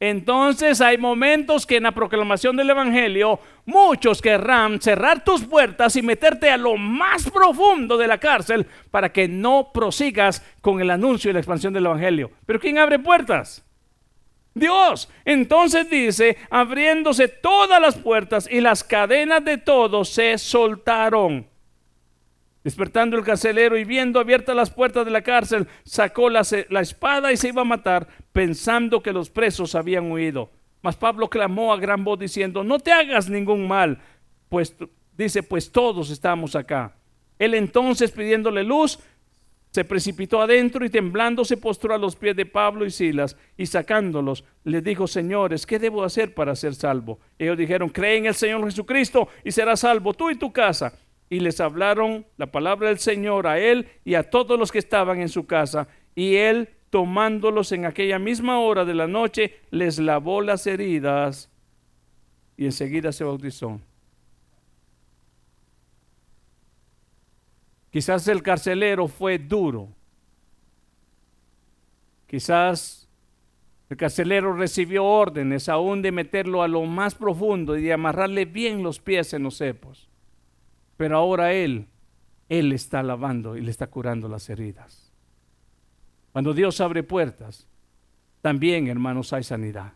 Entonces 0.01 0.81
hay 0.81 0.97
momentos 0.97 1.67
que 1.67 1.77
en 1.77 1.83
la 1.83 1.93
proclamación 1.93 2.57
del 2.57 2.71
Evangelio 2.71 3.41
muchos 3.67 4.23
querrán 4.23 4.81
cerrar 4.81 5.25
tus 5.25 5.45
puertas 5.45 5.97
y 5.97 6.03
meterte 6.03 6.51
a 6.51 6.57
lo 6.57 6.77
más 6.77 7.29
profundo 7.29 7.97
de 7.97 8.07
la 8.07 8.19
cárcel 8.19 8.67
para 8.93 9.13
que 9.13 9.27
no 9.27 9.71
prosigas 9.75 10.45
con 10.61 10.81
el 10.81 10.91
anuncio 10.91 11.31
y 11.31 11.33
la 11.33 11.41
expansión 11.41 11.73
del 11.73 11.87
Evangelio. 11.87 12.31
Pero 12.47 12.61
¿quién 12.61 12.79
abre 12.79 13.01
puertas? 13.01 13.65
Dios. 14.55 15.09
Entonces 15.25 15.91
dice, 15.91 16.37
abriéndose 16.51 17.29
todas 17.29 17.81
las 17.81 17.97
puertas 17.97 18.49
y 18.51 18.61
las 18.61 18.85
cadenas 18.85 19.45
de 19.45 19.59
todos 19.59 20.11
se 20.11 20.39
soltaron. 20.39 21.47
Despertando 22.65 23.17
el 23.17 23.25
carcelero 23.25 23.79
y 23.79 23.85
viendo 23.85 24.19
abiertas 24.19 24.55
las 24.55 24.71
puertas 24.71 25.05
de 25.05 25.11
la 25.11 25.23
cárcel, 25.23 25.69
sacó 25.85 26.29
la, 26.29 26.41
espada 26.41 27.33
y 27.33 27.37
se 27.37 27.49
iba 27.49 27.63
a 27.63 27.65
matar, 27.65 28.09
pensando 28.33 29.03
que 29.03 29.13
los 29.13 29.31
presos 29.31 29.75
habían 29.75 30.11
huido. 30.11 30.51
Mas 30.83 30.97
Pablo 30.97 31.31
clamó 31.31 31.73
a 31.73 31.79
gran 31.79 32.05
voz 32.05 32.19
diciendo, 32.19 32.65
no 32.65 32.79
te 32.79 32.93
hagas 32.93 33.29
ningún 33.29 33.67
mal, 33.67 33.99
pues 34.49 34.75
dice, 35.17 35.43
pues 35.43 35.71
todos 35.71 36.11
estamos 36.11 36.57
acá. 36.57 36.95
Él 37.39 37.55
entonces 37.55 38.11
pidiéndole 38.11 38.65
luz, 38.65 38.99
se 39.71 39.85
precipitó 39.85 40.41
adentro 40.41 40.85
y 40.85 40.91
temblando 40.91 41.45
se 41.45 41.57
postró 41.57 41.95
a 41.95 41.99
los 41.99 42.17
pies 42.17 42.35
de 42.35 42.47
Pablo 42.47 42.87
y 42.87 42.91
Silas 42.91 43.37
y 43.57 43.67
sacándolos 43.67 44.45
les 44.65 44.83
dijo, 44.83 45.07
señores, 45.07 45.67
¿qué 45.67 45.79
debo 45.79 46.03
hacer 46.03 46.35
para 46.35 46.57
ser 46.57 46.75
salvo? 46.75 47.21
Ellos 47.39 47.59
dijeron, 47.59 47.91
cree 47.91 48.17
en 48.17 48.27
el 48.27 48.35
Señor 48.35 48.65
Jesucristo 48.65 49.29
y 49.45 49.53
serás 49.53 49.81
salvo 49.81 50.15
tú 50.15 50.31
y 50.31 50.37
tu 50.37 50.53
casa. 50.53 50.95
Y 51.31 51.41
les 51.41 51.61
hablaron 51.61 52.27
la 52.37 52.51
palabra 52.51 52.89
del 52.89 52.99
Señor 52.99 53.47
a 53.47 53.59
él 53.59 53.89
y 54.05 54.15
a 54.15 54.31
todos 54.31 54.59
los 54.59 54.73
que 54.73 54.79
estaban 54.79 55.21
en 55.21 55.29
su 55.29 55.47
casa. 55.47 55.89
Y 56.15 56.37
él, 56.37 56.71
tomándolos 56.91 57.73
en 57.73 57.85
aquella 57.85 58.19
misma 58.19 58.61
hora 58.61 58.85
de 58.85 58.95
la 58.95 59.07
noche, 59.07 59.61
les 59.71 59.99
lavó 59.99 60.41
las 60.41 60.67
heridas 60.67 61.51
y 62.57 62.65
enseguida 62.65 63.13
se 63.13 63.25
bautizó. 63.25 63.81
Quizás 67.91 68.29
el 68.29 68.43
carcelero 68.43 69.09
fue 69.09 69.39
duro. 69.39 69.89
Quizás 72.27 73.09
el 73.89 73.97
carcelero 73.97 74.53
recibió 74.53 75.05
órdenes 75.05 75.69
aún 75.69 76.03
de 76.03 76.13
meterlo 76.13 76.63
a 76.63 76.69
lo 76.69 76.83
más 76.83 77.15
profundo 77.15 77.77
y 77.77 77.83
de 77.83 77.95
amarrarle 77.95 78.45
bien 78.45 78.83
los 78.83 79.01
pies 79.01 79.33
en 79.33 79.45
los 79.45 79.57
cepos. 79.57 80.08
Pero 80.99 81.17
ahora 81.17 81.55
él, 81.55 81.87
él 82.51 82.73
está 82.73 83.03
lavando 83.03 83.57
y 83.57 83.63
le 83.63 83.71
está 83.71 83.87
curando 83.87 84.29
las 84.29 84.51
heridas. 84.51 85.11
Cuando 86.33 86.53
Dios 86.53 86.81
abre 86.83 87.03
puertas, 87.03 87.67
también, 88.43 88.89
hermanos, 88.89 89.33
hay 89.33 89.45
sanidad. 89.45 89.95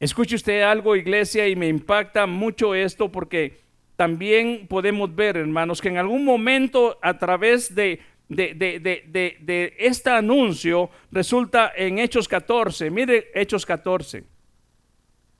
Escuche 0.00 0.36
usted 0.36 0.62
algo, 0.62 0.96
iglesia, 0.96 1.48
y 1.48 1.56
me 1.56 1.68
impacta 1.68 2.26
mucho 2.26 2.74
esto 2.74 3.10
porque 3.10 3.60
también 3.96 4.66
podemos 4.68 5.14
ver, 5.14 5.36
hermanos, 5.36 5.80
que 5.80 5.88
en 5.88 5.98
algún 5.98 6.24
momento 6.24 6.98
a 7.00 7.16
través 7.16 7.74
de, 7.74 8.00
de, 8.28 9.74
este 9.78 10.10
anuncio 10.10 10.90
resulta 11.10 11.72
en 11.76 12.00
Hechos 12.00 12.26
14. 12.26 12.90
Mire 12.90 13.30
Hechos 13.32 13.64
14. 13.64 14.24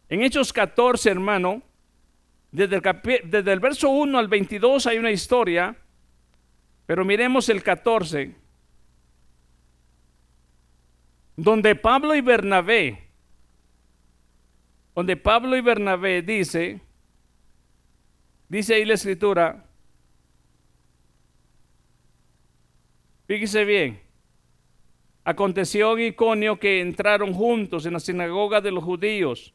En 0.08 0.22
Hechos 0.22 0.52
14, 0.52 1.10
hermano, 1.10 1.62
desde 2.50 3.52
el, 3.52 3.60
verso 3.60 3.90
1 3.90 4.18
al 4.18 4.28
22 4.28 4.86
hay 4.86 4.98
una 4.98 5.10
historia, 5.10 5.76
pero 6.86 7.04
miremos 7.04 7.48
el 7.48 7.62
14, 7.62 8.34
donde 11.36 11.76
Pablo 11.76 12.14
y 12.14 12.20
Bernabé, 12.20 13.08
donde 14.94 15.16
Pablo 15.16 15.56
y 15.56 15.60
Bernabé 15.60 16.22
dice, 16.22 16.80
Dice 18.48 18.74
ahí 18.74 18.86
la 18.86 18.94
escritura, 18.94 19.66
fíjese 23.26 23.64
bien, 23.66 24.00
aconteció 25.22 25.98
en 25.98 26.06
Iconio 26.06 26.58
que 26.58 26.80
entraron 26.80 27.34
juntos 27.34 27.84
en 27.84 27.92
la 27.92 28.00
sinagoga 28.00 28.62
de 28.62 28.70
los 28.70 28.82
judíos, 28.82 29.52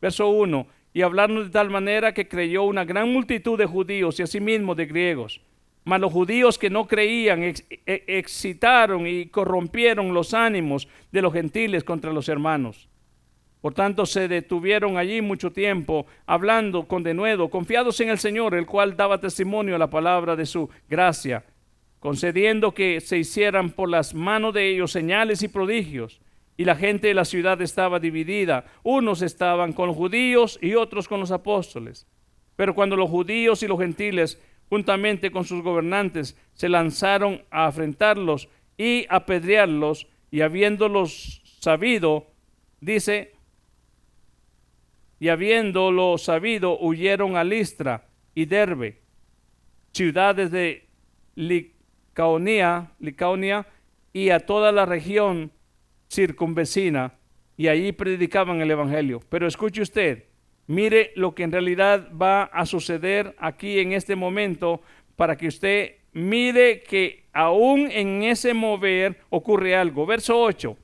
verso 0.00 0.30
1, 0.30 0.66
y 0.92 1.02
hablaron 1.02 1.44
de 1.44 1.50
tal 1.50 1.70
manera 1.70 2.12
que 2.12 2.28
creyó 2.28 2.64
una 2.64 2.84
gran 2.84 3.12
multitud 3.12 3.58
de 3.58 3.66
judíos 3.66 4.18
y 4.18 4.22
asimismo 4.22 4.74
de 4.74 4.86
griegos. 4.86 5.40
Mas 5.84 6.00
los 6.00 6.12
judíos 6.12 6.58
que 6.58 6.70
no 6.70 6.86
creían 6.86 7.42
e, 7.42 7.54
excitaron 7.86 9.06
y 9.06 9.26
corrompieron 9.26 10.12
los 10.12 10.34
ánimos 10.34 10.88
de 11.10 11.22
los 11.22 11.32
gentiles 11.32 11.84
contra 11.84 12.12
los 12.12 12.28
hermanos. 12.28 12.88
Por 13.60 13.74
tanto, 13.74 14.06
se 14.06 14.26
detuvieron 14.26 14.96
allí 14.96 15.20
mucho 15.20 15.52
tiempo, 15.52 16.06
hablando 16.26 16.88
con 16.88 17.02
denuedo, 17.02 17.50
confiados 17.50 18.00
en 18.00 18.08
el 18.08 18.18
Señor, 18.18 18.54
el 18.54 18.66
cual 18.66 18.96
daba 18.96 19.20
testimonio 19.20 19.76
a 19.76 19.78
la 19.78 19.90
palabra 19.90 20.34
de 20.34 20.46
su 20.46 20.70
gracia, 20.88 21.44
concediendo 21.98 22.72
que 22.72 23.00
se 23.00 23.18
hicieran 23.18 23.70
por 23.70 23.90
las 23.90 24.14
manos 24.14 24.54
de 24.54 24.70
ellos 24.70 24.92
señales 24.92 25.42
y 25.42 25.48
prodigios. 25.48 26.20
Y 26.56 26.64
la 26.64 26.76
gente 26.76 27.08
de 27.08 27.14
la 27.14 27.24
ciudad 27.24 27.60
estaba 27.62 27.98
dividida. 27.98 28.66
Unos 28.82 29.22
estaban 29.22 29.72
con 29.72 29.88
los 29.88 29.96
judíos 29.96 30.58
y 30.60 30.74
otros 30.74 31.08
con 31.08 31.20
los 31.20 31.30
apóstoles. 31.30 32.06
Pero 32.56 32.74
cuando 32.74 32.96
los 32.96 33.08
judíos 33.08 33.62
y 33.62 33.66
los 33.66 33.78
gentiles, 33.78 34.38
juntamente 34.68 35.30
con 35.30 35.44
sus 35.44 35.62
gobernantes, 35.62 36.36
se 36.52 36.68
lanzaron 36.68 37.42
a 37.50 37.66
afrentarlos 37.66 38.48
y 38.76 39.06
apedrearlos, 39.08 40.06
y 40.30 40.42
habiéndolos 40.42 41.42
sabido, 41.60 42.26
dice, 42.80 43.32
y 45.18 45.28
habiéndolo 45.28 46.16
sabido, 46.18 46.78
huyeron 46.78 47.36
a 47.36 47.44
Listra 47.44 48.06
y 48.34 48.46
Derbe, 48.46 49.00
ciudades 49.92 50.50
de 50.50 50.88
Licaonia, 51.34 52.92
Licaonia 53.00 53.66
y 54.12 54.30
a 54.30 54.40
toda 54.40 54.72
la 54.72 54.86
región 54.86 55.52
circunvecina, 56.10 57.14
y 57.56 57.68
allí 57.68 57.92
predicaban 57.92 58.60
el 58.60 58.70
Evangelio. 58.70 59.20
Pero 59.28 59.46
escuche 59.46 59.82
usted, 59.82 60.24
mire 60.66 61.12
lo 61.14 61.34
que 61.34 61.42
en 61.42 61.52
realidad 61.52 62.10
va 62.12 62.44
a 62.44 62.64
suceder 62.64 63.34
aquí 63.38 63.80
en 63.80 63.92
este 63.92 64.16
momento 64.16 64.80
para 65.14 65.36
que 65.36 65.48
usted 65.48 65.96
mire 66.12 66.82
que 66.82 67.26
aún 67.32 67.90
en 67.90 68.22
ese 68.22 68.54
mover 68.54 69.18
ocurre 69.28 69.76
algo. 69.76 70.06
Verso 70.06 70.40
8. 70.40 70.76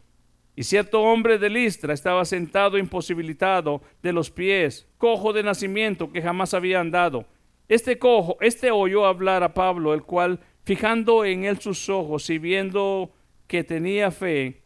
Y 0.55 0.63
cierto 0.65 1.03
hombre 1.03 1.39
de 1.39 1.51
Listra 1.51 1.95
estaba 1.95 2.25
sentado 2.25 2.79
imposibilitado 2.79 3.83
de 4.03 4.13
los 4.13 4.31
pies, 4.31 4.87
cojo 4.99 5.33
de 5.33 5.43
nacimiento 5.43 6.13
que 6.13 6.23
jamás 6.23 6.55
había 6.55 6.81
andado. 6.81 7.27
Este 7.69 7.99
cojo, 7.99 8.37
este 8.41 8.71
oyó 8.71 9.07
hablar 9.07 9.43
a 9.43 9.55
Pablo, 9.55 9.93
el 9.93 10.03
cual, 10.03 10.41
fijando 10.65 11.25
en 11.25 11.45
él 11.45 11.59
sus 11.59 11.89
ojos 11.89 12.29
y 12.31 12.39
viendo 12.39 13.11
que 13.47 13.65
tenía 13.65 14.11
fe 14.11 14.66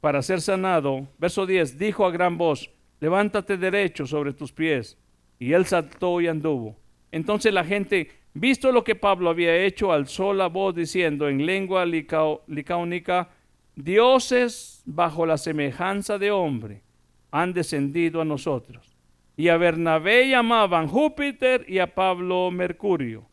para 0.00 0.22
ser 0.22 0.40
sanado, 0.40 1.08
verso 1.18 1.46
10, 1.46 1.78
dijo 1.78 2.06
a 2.06 2.10
gran 2.10 2.38
voz, 2.38 2.70
levántate 3.00 3.56
derecho 3.56 4.06
sobre 4.06 4.32
tus 4.32 4.52
pies. 4.52 4.98
Y 5.38 5.52
él 5.52 5.66
saltó 5.66 6.20
y 6.20 6.26
anduvo. 6.26 6.76
Entonces 7.12 7.52
la 7.52 7.64
gente, 7.64 8.10
visto 8.34 8.72
lo 8.72 8.84
que 8.84 8.94
Pablo 8.94 9.30
había 9.30 9.56
hecho, 9.56 9.92
alzó 9.92 10.32
la 10.32 10.48
voz 10.48 10.74
diciendo 10.74 11.28
en 11.28 11.44
lengua 11.44 11.84
licaónica, 11.86 13.30
dioses 13.74 14.82
bajo 14.84 15.26
la 15.26 15.38
semejanza 15.38 16.18
de 16.18 16.30
hombre 16.30 16.82
han 17.30 17.52
descendido 17.52 18.20
a 18.20 18.24
nosotros. 18.24 18.96
Y 19.36 19.48
a 19.48 19.56
Bernabé 19.56 20.28
llamaban 20.28 20.88
Júpiter 20.88 21.64
y 21.68 21.78
a 21.78 21.94
Pablo 21.94 22.50
Mercurio, 22.50 23.26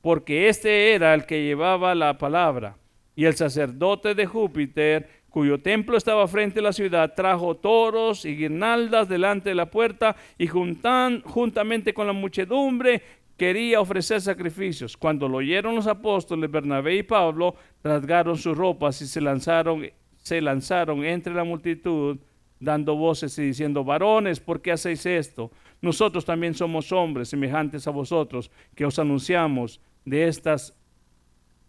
porque 0.00 0.48
este 0.48 0.94
era 0.94 1.14
el 1.14 1.26
que 1.26 1.42
llevaba 1.42 1.94
la 1.94 2.18
palabra. 2.18 2.76
Y 3.16 3.24
el 3.24 3.34
sacerdote 3.34 4.14
de 4.14 4.26
Júpiter, 4.26 5.08
cuyo 5.36 5.60
templo 5.60 5.98
estaba 5.98 6.26
frente 6.28 6.60
a 6.60 6.62
la 6.62 6.72
ciudad, 6.72 7.12
trajo 7.14 7.56
toros 7.56 8.24
y 8.24 8.34
guirnaldas 8.34 9.06
delante 9.06 9.50
de 9.50 9.54
la 9.54 9.70
puerta 9.70 10.16
y 10.38 10.46
juntan, 10.46 11.20
juntamente 11.26 11.92
con 11.92 12.06
la 12.06 12.14
muchedumbre 12.14 13.02
quería 13.36 13.82
ofrecer 13.82 14.22
sacrificios. 14.22 14.96
Cuando 14.96 15.28
lo 15.28 15.36
oyeron 15.36 15.74
los 15.74 15.86
apóstoles 15.88 16.50
Bernabé 16.50 16.96
y 16.96 17.02
Pablo, 17.02 17.54
rasgaron 17.84 18.38
sus 18.38 18.56
ropas 18.56 19.02
y 19.02 19.06
se 19.06 19.20
lanzaron, 19.20 19.86
se 20.16 20.40
lanzaron 20.40 21.04
entre 21.04 21.34
la 21.34 21.44
multitud, 21.44 22.16
dando 22.58 22.96
voces 22.96 23.38
y 23.38 23.42
diciendo, 23.42 23.84
varones, 23.84 24.40
¿por 24.40 24.62
qué 24.62 24.72
hacéis 24.72 25.04
esto? 25.04 25.50
Nosotros 25.82 26.24
también 26.24 26.54
somos 26.54 26.90
hombres 26.92 27.28
semejantes 27.28 27.86
a 27.86 27.90
vosotros, 27.90 28.50
que 28.74 28.86
os 28.86 28.98
anunciamos 28.98 29.82
de 30.06 30.28
estas, 30.28 30.74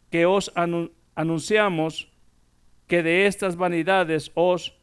que 0.09 0.25
os 0.25 0.53
anunciamos 0.55 2.07
que 2.87 3.03
de 3.03 3.27
estas 3.27 3.57
vanidades 3.57 4.31
os 4.33 4.73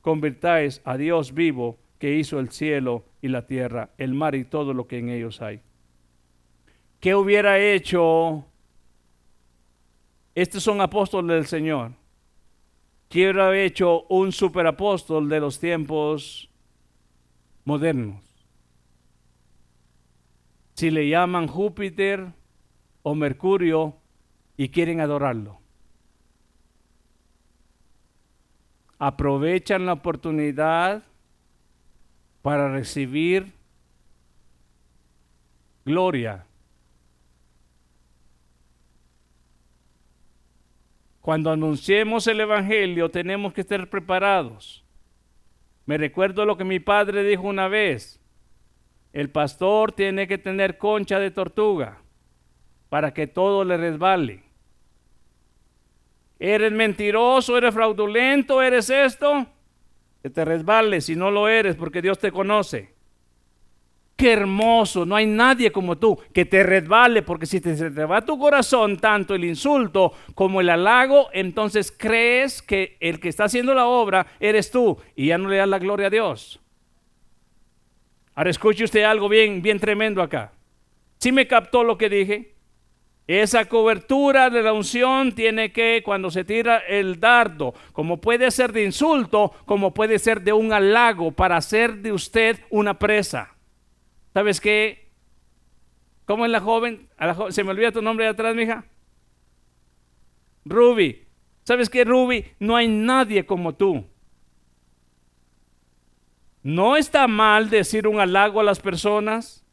convirtáis 0.00 0.82
a 0.84 0.96
Dios 0.96 1.32
vivo, 1.32 1.78
que 1.98 2.18
hizo 2.18 2.38
el 2.38 2.50
cielo 2.50 3.06
y 3.22 3.28
la 3.28 3.46
tierra, 3.46 3.90
el 3.96 4.12
mar 4.12 4.34
y 4.34 4.44
todo 4.44 4.74
lo 4.74 4.86
que 4.86 4.98
en 4.98 5.08
ellos 5.08 5.40
hay. 5.40 5.62
¿Qué 7.00 7.14
hubiera 7.14 7.58
hecho? 7.58 8.44
Estos 10.34 10.62
son 10.62 10.80
apóstoles 10.80 11.34
del 11.34 11.46
Señor. 11.46 11.92
¿Qué 13.08 13.30
hubiera 13.30 13.56
hecho 13.56 14.02
un 14.08 14.32
superapóstol 14.32 15.28
de 15.28 15.40
los 15.40 15.60
tiempos 15.60 16.50
modernos? 17.64 18.22
Si 20.74 20.90
le 20.90 21.08
llaman 21.08 21.46
Júpiter 21.46 22.32
o 23.02 23.14
Mercurio 23.14 23.96
y 24.56 24.70
quieren 24.70 25.00
adorarlo. 25.00 25.63
Aprovechan 28.98 29.86
la 29.86 29.94
oportunidad 29.94 31.02
para 32.42 32.70
recibir 32.70 33.52
gloria 35.84 36.46
Cuando 41.24 41.50
anunciemos 41.50 42.26
el 42.26 42.38
Evangelio 42.38 43.10
tenemos 43.10 43.54
que 43.54 43.62
estar 43.62 43.88
preparados. 43.88 44.84
Me 45.86 45.96
recuerdo 45.96 46.44
lo 46.44 46.58
que 46.58 46.64
mi 46.64 46.80
padre 46.80 47.24
dijo 47.24 47.44
una 47.44 47.66
vez. 47.66 48.20
El 49.10 49.30
pastor 49.30 49.92
tiene 49.92 50.28
que 50.28 50.36
tener 50.36 50.76
concha 50.76 51.18
de 51.18 51.30
tortuga 51.30 52.02
para 52.90 53.14
que 53.14 53.26
todo 53.26 53.64
le 53.64 53.78
resbale. 53.78 54.43
¿Eres 56.44 56.72
mentiroso? 56.72 57.56
¿Eres 57.56 57.72
fraudulento? 57.72 58.60
¿Eres 58.60 58.90
esto? 58.90 59.46
Que 60.22 60.28
te 60.28 60.44
resbale 60.44 61.00
si 61.00 61.16
no 61.16 61.30
lo 61.30 61.48
eres 61.48 61.74
porque 61.74 62.02
Dios 62.02 62.18
te 62.18 62.30
conoce. 62.30 62.92
Qué 64.14 64.34
hermoso, 64.34 65.06
no 65.06 65.16
hay 65.16 65.24
nadie 65.24 65.72
como 65.72 65.96
tú 65.96 66.18
que 66.34 66.44
te 66.44 66.62
resbale, 66.62 67.22
porque 67.22 67.46
si 67.46 67.62
te, 67.62 67.74
te 67.74 68.04
va 68.04 68.26
tu 68.26 68.38
corazón 68.38 68.98
tanto 68.98 69.34
el 69.34 69.42
insulto 69.42 70.12
como 70.34 70.60
el 70.60 70.68
halago, 70.68 71.30
entonces 71.32 71.90
crees 71.90 72.60
que 72.60 72.98
el 73.00 73.20
que 73.20 73.30
está 73.30 73.44
haciendo 73.44 73.72
la 73.72 73.86
obra 73.86 74.26
eres 74.38 74.70
tú 74.70 74.98
y 75.16 75.28
ya 75.28 75.38
no 75.38 75.48
le 75.48 75.56
das 75.56 75.68
la 75.68 75.78
gloria 75.78 76.08
a 76.08 76.10
Dios. 76.10 76.60
Ahora 78.34 78.50
escuche 78.50 78.84
usted 78.84 79.04
algo 79.04 79.30
bien, 79.30 79.62
bien 79.62 79.80
tremendo 79.80 80.20
acá. 80.20 80.52
Si 81.16 81.32
me 81.32 81.46
captó 81.46 81.82
lo 81.82 81.96
que 81.96 82.10
dije? 82.10 82.53
Esa 83.26 83.64
cobertura 83.66 84.50
de 84.50 84.62
la 84.62 84.74
unción 84.74 85.32
tiene 85.32 85.72
que, 85.72 86.02
cuando 86.04 86.30
se 86.30 86.44
tira 86.44 86.78
el 86.78 87.18
dardo, 87.20 87.72
como 87.92 88.20
puede 88.20 88.50
ser 88.50 88.72
de 88.72 88.84
insulto, 88.84 89.52
como 89.64 89.94
puede 89.94 90.18
ser 90.18 90.42
de 90.42 90.52
un 90.52 90.72
halago, 90.72 91.32
para 91.32 91.56
hacer 91.56 91.96
de 92.02 92.12
usted 92.12 92.60
una 92.68 92.98
presa. 92.98 93.54
¿Sabes 94.34 94.60
qué? 94.60 95.10
¿Cómo 96.26 96.44
es 96.44 96.50
la 96.50 96.60
joven? 96.60 97.08
¿Se 97.48 97.64
me 97.64 97.70
olvida 97.70 97.92
tu 97.92 98.02
nombre 98.02 98.26
de 98.26 98.32
atrás, 98.32 98.54
mija? 98.54 98.84
Ruby. 100.66 101.26
¿Sabes 101.62 101.88
qué, 101.88 102.04
Ruby? 102.04 102.44
No 102.58 102.76
hay 102.76 102.88
nadie 102.88 103.46
como 103.46 103.74
tú. 103.74 104.04
No 106.62 106.96
está 106.96 107.26
mal 107.26 107.70
decir 107.70 108.06
un 108.06 108.20
halago 108.20 108.60
a 108.60 108.64
las 108.64 108.80
personas, 108.80 109.63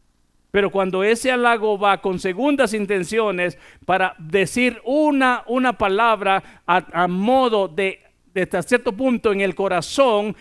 pero 0.51 0.69
cuando 0.69 1.03
ese 1.03 1.31
halago 1.31 1.79
va 1.79 2.01
con 2.01 2.19
segundas 2.19 2.73
intenciones 2.73 3.57
para 3.85 4.15
decir 4.19 4.81
una, 4.83 5.43
una 5.47 5.77
palabra 5.77 6.61
a 6.65 7.07
modo 7.07 7.67
de 7.67 8.01
hasta 8.35 8.61
cierto 8.61 8.93
punto 8.93 9.31
en 9.31 9.41
el 9.41 9.55
corazón 9.55 10.35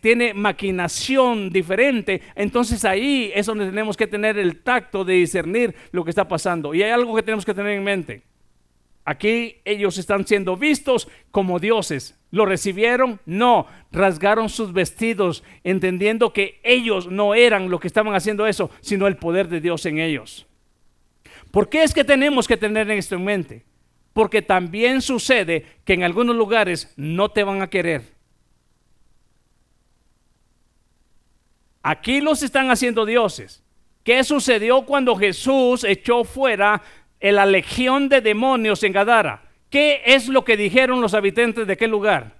tiene 0.00 0.34
maquinación 0.34 1.50
diferente, 1.50 2.20
entonces 2.34 2.84
ahí 2.84 3.30
es 3.34 3.46
donde 3.46 3.66
tenemos 3.66 3.96
que 3.96 4.06
tener 4.06 4.38
el 4.38 4.62
tacto 4.62 5.04
de 5.04 5.14
discernir 5.14 5.74
lo 5.92 6.02
que 6.04 6.10
está 6.10 6.26
pasando. 6.26 6.74
Y 6.74 6.82
hay 6.82 6.90
algo 6.90 7.14
que 7.14 7.22
tenemos 7.22 7.44
que 7.44 7.54
tener 7.54 7.72
en 7.72 7.84
mente. 7.84 8.22
Aquí 9.06 9.62
ellos 9.64 9.96
están 9.96 10.26
siendo 10.26 10.58
vistos 10.58 11.08
como 11.30 11.58
dioses. 11.58 12.18
¿Lo 12.30 12.44
recibieron? 12.44 13.20
No. 13.24 13.66
Rasgaron 13.90 14.50
sus 14.50 14.74
vestidos 14.74 15.42
entendiendo 15.64 16.34
que 16.34 16.60
ellos 16.62 17.06
no 17.06 17.34
eran 17.34 17.70
lo 17.70 17.80
que 17.80 17.86
estaban 17.86 18.14
haciendo 18.14 18.46
eso, 18.46 18.68
sino 18.82 19.06
el 19.06 19.16
poder 19.16 19.48
de 19.48 19.62
Dios 19.62 19.86
en 19.86 20.00
ellos. 20.00 20.46
¿Por 21.50 21.70
qué 21.70 21.84
es 21.84 21.94
que 21.94 22.04
tenemos 22.04 22.46
que 22.46 22.58
tener 22.58 22.90
esto 22.90 23.14
en 23.14 23.24
mente? 23.24 23.64
porque 24.16 24.40
también 24.40 25.02
sucede 25.02 25.66
que 25.84 25.92
en 25.92 26.02
algunos 26.02 26.34
lugares 26.34 26.90
no 26.96 27.28
te 27.28 27.44
van 27.44 27.60
a 27.60 27.68
querer. 27.68 28.14
Aquí 31.82 32.22
los 32.22 32.42
están 32.42 32.70
haciendo 32.70 33.04
dioses. 33.04 33.62
¿Qué 34.02 34.24
sucedió 34.24 34.86
cuando 34.86 35.16
Jesús 35.16 35.84
echó 35.84 36.24
fuera 36.24 36.80
la 37.20 37.46
legión 37.46 38.08
de 38.08 38.20
demonios 38.20 38.82
en 38.82 38.92
Gadara? 38.92 39.42
¿Qué 39.70 40.02
es 40.04 40.28
lo 40.28 40.44
que 40.44 40.56
dijeron 40.56 41.00
los 41.00 41.14
habitantes 41.14 41.66
de 41.66 41.72
aquel 41.72 41.90
lugar? 41.90 42.36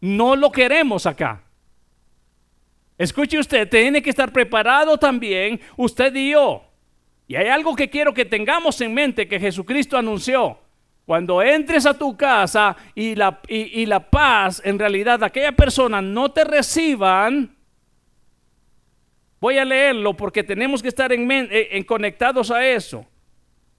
No 0.00 0.34
lo 0.34 0.50
queremos 0.50 1.06
acá. 1.06 1.42
Escuche 2.98 3.38
usted, 3.38 3.68
tiene 3.68 4.02
que 4.02 4.10
estar 4.10 4.32
preparado 4.32 4.98
también 4.98 5.60
usted 5.76 6.14
y 6.14 6.32
yo. 6.32 6.64
Y 7.26 7.36
hay 7.36 7.48
algo 7.48 7.74
que 7.74 7.88
quiero 7.88 8.12
que 8.12 8.24
tengamos 8.24 8.80
en 8.80 8.94
mente 8.94 9.26
que 9.26 9.40
Jesucristo 9.40 9.96
anunció. 9.96 10.58
Cuando 11.06 11.42
entres 11.42 11.86
a 11.86 11.94
tu 11.94 12.16
casa 12.16 12.76
y 12.94 13.14
la, 13.14 13.40
y, 13.48 13.86
la 13.86 14.08
paz, 14.08 14.62
en 14.64 14.78
realidad, 14.78 15.22
aquella 15.24 15.52
persona 15.52 16.00
no 16.00 16.30
te 16.30 16.44
reciban, 16.44 17.56
voy 19.42 19.58
a 19.58 19.64
leerlo 19.64 20.14
porque 20.14 20.44
tenemos 20.44 20.80
que 20.82 20.88
estar 20.88 21.12
en, 21.12 21.28
eh, 21.28 21.70
en, 21.72 21.82
conectados 21.82 22.52
a 22.52 22.64
eso. 22.64 23.04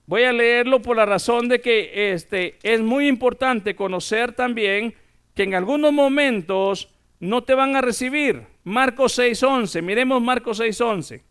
Voy 0.04 0.24
a 0.24 0.30
leerlo 0.30 0.82
por 0.82 0.94
la 0.94 1.06
razón 1.06 1.48
de 1.48 1.62
que 1.62 2.12
este, 2.12 2.58
es 2.62 2.82
muy 2.82 3.08
importante 3.08 3.74
conocer 3.74 4.32
también 4.32 4.94
que 5.34 5.44
en 5.44 5.54
algunos 5.54 5.90
momentos 5.90 6.90
no 7.18 7.44
te 7.44 7.54
van 7.54 7.74
a 7.76 7.80
recibir. 7.80 8.42
Marcos 8.62 9.18
6.11, 9.18 9.80
miremos 9.80 10.20
Marcos 10.20 10.60
6.11. 10.60 11.22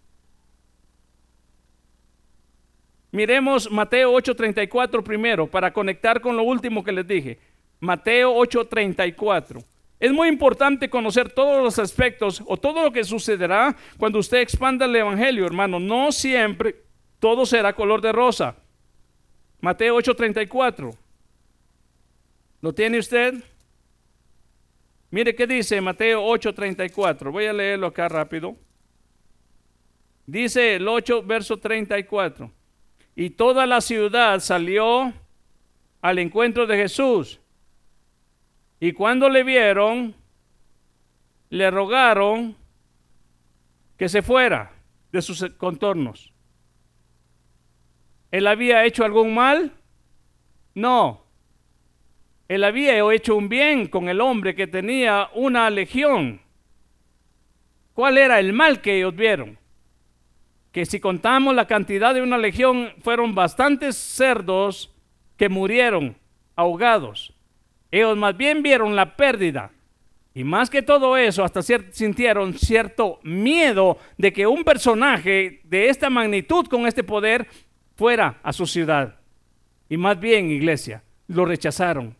Miremos 3.11 3.69
Mateo 3.69 4.13
8:34 4.13 5.03
primero 5.03 5.45
para 5.45 5.71
conectar 5.71 6.19
con 6.21 6.35
lo 6.35 6.41
último 6.41 6.83
que 6.83 6.91
les 6.91 7.07
dije. 7.07 7.37
Mateo 7.79 8.33
8:34. 8.33 9.63
Es 10.03 10.11
muy 10.11 10.27
importante 10.27 10.89
conocer 10.89 11.31
todos 11.31 11.63
los 11.63 11.79
aspectos 11.79 12.43
o 12.45 12.57
todo 12.57 12.83
lo 12.83 12.91
que 12.91 13.05
sucederá 13.05 13.73
cuando 13.97 14.19
usted 14.19 14.39
expanda 14.39 14.83
el 14.83 14.93
Evangelio, 14.93 15.45
hermano. 15.45 15.79
No 15.79 16.11
siempre 16.11 16.75
todo 17.19 17.45
será 17.45 17.71
color 17.73 18.01
de 18.01 18.11
rosa. 18.11 18.57
Mateo 19.61 19.95
8:34. 19.95 20.93
¿Lo 22.59 22.73
tiene 22.73 22.99
usted? 22.99 23.35
Mire 25.09 25.33
qué 25.33 25.47
dice 25.47 25.79
Mateo 25.79 26.21
8:34. 26.21 27.31
Voy 27.31 27.45
a 27.45 27.53
leerlo 27.53 27.87
acá 27.87 28.09
rápido. 28.09 28.57
Dice 30.25 30.75
el 30.75 30.85
8, 30.85 31.23
verso 31.23 31.55
34. 31.55 32.51
Y 33.15 33.29
toda 33.29 33.65
la 33.65 33.79
ciudad 33.79 34.41
salió 34.41 35.13
al 36.01 36.19
encuentro 36.19 36.67
de 36.67 36.75
Jesús. 36.75 37.39
Y 38.83 38.91
cuando 38.91 39.29
le 39.29 39.45
vieron, 39.45 40.13
le 41.49 41.71
rogaron 41.71 42.53
que 43.95 44.09
se 44.09 44.21
fuera 44.21 44.73
de 45.09 45.21
sus 45.21 45.41
contornos. 45.55 46.33
¿Él 48.29 48.45
había 48.45 48.83
hecho 48.83 49.05
algún 49.05 49.33
mal? 49.33 49.71
No. 50.75 51.23
Él 52.49 52.65
había 52.65 52.99
hecho 53.13 53.37
un 53.37 53.47
bien 53.47 53.87
con 53.87 54.09
el 54.09 54.19
hombre 54.19 54.53
que 54.53 54.67
tenía 54.67 55.29
una 55.33 55.69
legión. 55.69 56.41
¿Cuál 57.93 58.17
era 58.17 58.37
el 58.41 58.51
mal 58.51 58.81
que 58.81 58.97
ellos 58.97 59.15
vieron? 59.15 59.57
que 60.73 60.85
si 60.85 60.99
contamos 60.99 61.55
la 61.55 61.67
cantidad 61.67 62.13
de 62.13 62.21
una 62.21 62.37
legión, 62.37 62.91
fueron 63.01 63.33
bastantes 63.33 63.95
cerdos 63.95 64.93
que 65.37 65.47
murieron 65.47 66.17
ahogados. 66.57 67.32
Ellos 67.93 68.17
más 68.17 68.35
bien 68.35 68.63
vieron 68.63 68.95
la 68.95 69.15
pérdida. 69.15 69.69
Y 70.33 70.43
más 70.43 70.71
que 70.71 70.81
todo 70.81 71.15
eso, 71.15 71.43
hasta 71.43 71.61
sintieron 71.61 72.55
cierto 72.55 73.19
miedo 73.21 73.99
de 74.17 74.33
que 74.33 74.47
un 74.47 74.63
personaje 74.63 75.61
de 75.63 75.89
esta 75.89 76.09
magnitud 76.09 76.65
con 76.65 76.87
este 76.87 77.03
poder 77.03 77.45
fuera 77.95 78.39
a 78.41 78.51
su 78.51 78.65
ciudad. 78.65 79.19
Y 79.89 79.97
más 79.97 80.19
bien, 80.19 80.49
iglesia, 80.49 81.03
lo 81.27 81.45
rechazaron. 81.45 82.15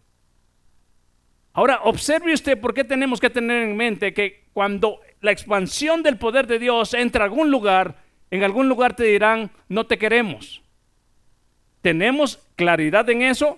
Ahora, 1.54 1.80
observe 1.86 2.36
usted 2.36 2.60
por 2.60 2.76
qué 2.76 2.84
tenemos 2.84 3.20
que 3.20 3.32
tener 3.32 3.64
en 3.64 3.76
mente 3.76 4.14
que 4.14 4.44
cuando 4.54 5.00
la 5.22 5.32
expansión 5.32 6.04
del 6.04 6.18
poder 6.18 6.46
de 6.46 6.60
Dios 6.60 6.94
entra 6.94 7.24
a 7.24 7.26
algún 7.26 7.50
lugar, 7.50 7.96
en 8.30 8.44
algún 8.44 8.70
lugar 8.70 8.96
te 8.96 9.06
dirán, 9.06 9.50
no 9.70 9.88
te 9.88 9.98
queremos. 9.98 10.62
¿Tenemos 11.82 12.48
claridad 12.56 13.10
en 13.10 13.24
eso? 13.24 13.58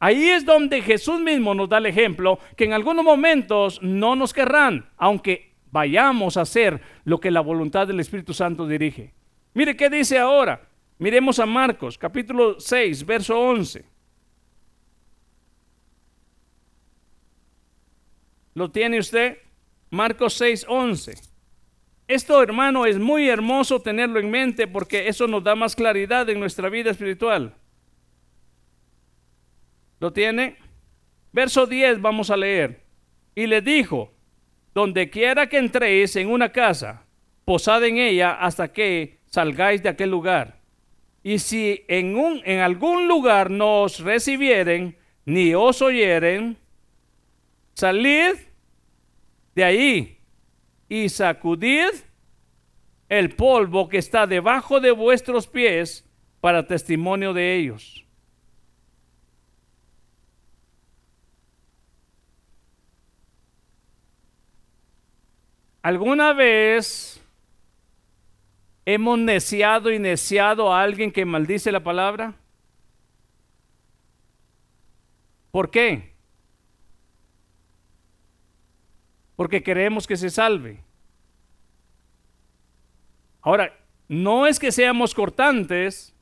Ahí 0.00 0.28
es 0.28 0.44
donde 0.44 0.80
Jesús 0.80 1.20
mismo 1.20 1.54
nos 1.54 1.68
da 1.68 1.78
el 1.78 1.86
ejemplo 1.86 2.38
que 2.56 2.64
en 2.64 2.72
algunos 2.72 3.04
momentos 3.04 3.82
no 3.82 4.14
nos 4.14 4.32
querrán, 4.32 4.88
aunque 4.96 5.54
vayamos 5.70 6.36
a 6.36 6.42
hacer 6.42 6.80
lo 7.04 7.18
que 7.18 7.30
la 7.30 7.40
voluntad 7.40 7.86
del 7.86 8.00
Espíritu 8.00 8.32
Santo 8.32 8.66
dirige. 8.66 9.12
Mire 9.54 9.76
qué 9.76 9.90
dice 9.90 10.18
ahora. 10.18 10.68
Miremos 10.98 11.38
a 11.38 11.46
Marcos, 11.46 11.96
capítulo 11.96 12.58
6, 12.58 13.06
verso 13.06 13.38
11. 13.38 13.84
¿Lo 18.54 18.70
tiene 18.70 18.98
usted? 18.98 19.38
Marcos 19.90 20.34
6, 20.34 20.66
11. 20.68 21.14
Esto, 22.08 22.42
hermano, 22.42 22.86
es 22.86 22.98
muy 22.98 23.28
hermoso 23.28 23.80
tenerlo 23.80 24.18
en 24.18 24.30
mente 24.30 24.66
porque 24.66 25.08
eso 25.08 25.28
nos 25.28 25.44
da 25.44 25.54
más 25.54 25.76
claridad 25.76 26.28
en 26.28 26.40
nuestra 26.40 26.68
vida 26.68 26.90
espiritual. 26.90 27.54
¿Lo 30.00 30.12
tiene? 30.12 30.56
Verso 31.32 31.66
10 31.66 32.00
vamos 32.00 32.30
a 32.30 32.36
leer. 32.36 32.84
Y 33.34 33.46
le 33.46 33.60
dijo, 33.60 34.12
donde 34.74 35.10
quiera 35.10 35.48
que 35.48 35.58
entréis 35.58 36.16
en 36.16 36.30
una 36.30 36.52
casa, 36.52 37.04
posad 37.44 37.84
en 37.84 37.98
ella 37.98 38.32
hasta 38.32 38.72
que 38.72 39.18
salgáis 39.26 39.82
de 39.82 39.88
aquel 39.88 40.10
lugar. 40.10 40.60
Y 41.22 41.38
si 41.40 41.84
en, 41.88 42.16
un, 42.16 42.40
en 42.44 42.60
algún 42.60 43.08
lugar 43.08 43.50
no 43.50 43.82
os 43.82 44.00
recibieren, 44.00 44.96
ni 45.24 45.54
os 45.54 45.82
oyeren, 45.82 46.56
salid 47.74 48.34
de 49.54 49.64
ahí 49.64 50.18
y 50.88 51.08
sacudid 51.08 51.90
el 53.08 53.30
polvo 53.30 53.88
que 53.88 53.98
está 53.98 54.26
debajo 54.26 54.80
de 54.80 54.90
vuestros 54.90 55.46
pies 55.46 56.08
para 56.40 56.66
testimonio 56.66 57.32
de 57.32 57.56
ellos. 57.56 58.04
¿Alguna 65.82 66.32
vez 66.32 67.22
hemos 68.84 69.18
neciado 69.18 69.92
y 69.92 69.98
neciado 69.98 70.72
a 70.72 70.82
alguien 70.82 71.12
que 71.12 71.24
maldice 71.24 71.72
la 71.72 71.82
palabra? 71.82 72.34
¿Por 75.50 75.70
qué? 75.70 76.18
porque 79.38 79.62
queremos 79.62 80.08
que 80.08 80.16
se 80.16 80.30
salve. 80.30 80.82
Ahora, 83.40 83.72
no 84.08 84.48
es 84.48 84.58
que 84.58 84.72
seamos 84.72 85.14
cortantes, 85.14 86.12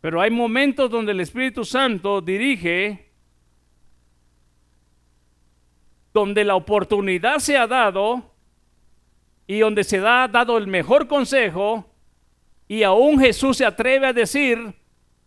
pero 0.00 0.20
hay 0.20 0.30
momentos 0.30 0.88
donde 0.88 1.10
el 1.10 1.18
Espíritu 1.18 1.64
Santo 1.64 2.20
dirige, 2.20 3.09
donde 6.12 6.44
la 6.44 6.56
oportunidad 6.56 7.38
se 7.38 7.56
ha 7.56 7.66
dado 7.66 8.34
y 9.46 9.60
donde 9.60 9.84
se 9.84 9.98
ha 9.98 10.28
dado 10.28 10.58
el 10.58 10.66
mejor 10.66 11.06
consejo 11.06 11.86
y 12.68 12.82
aún 12.84 13.18
Jesús 13.18 13.56
se 13.56 13.64
atreve 13.64 14.06
a 14.06 14.12
decir, 14.12 14.74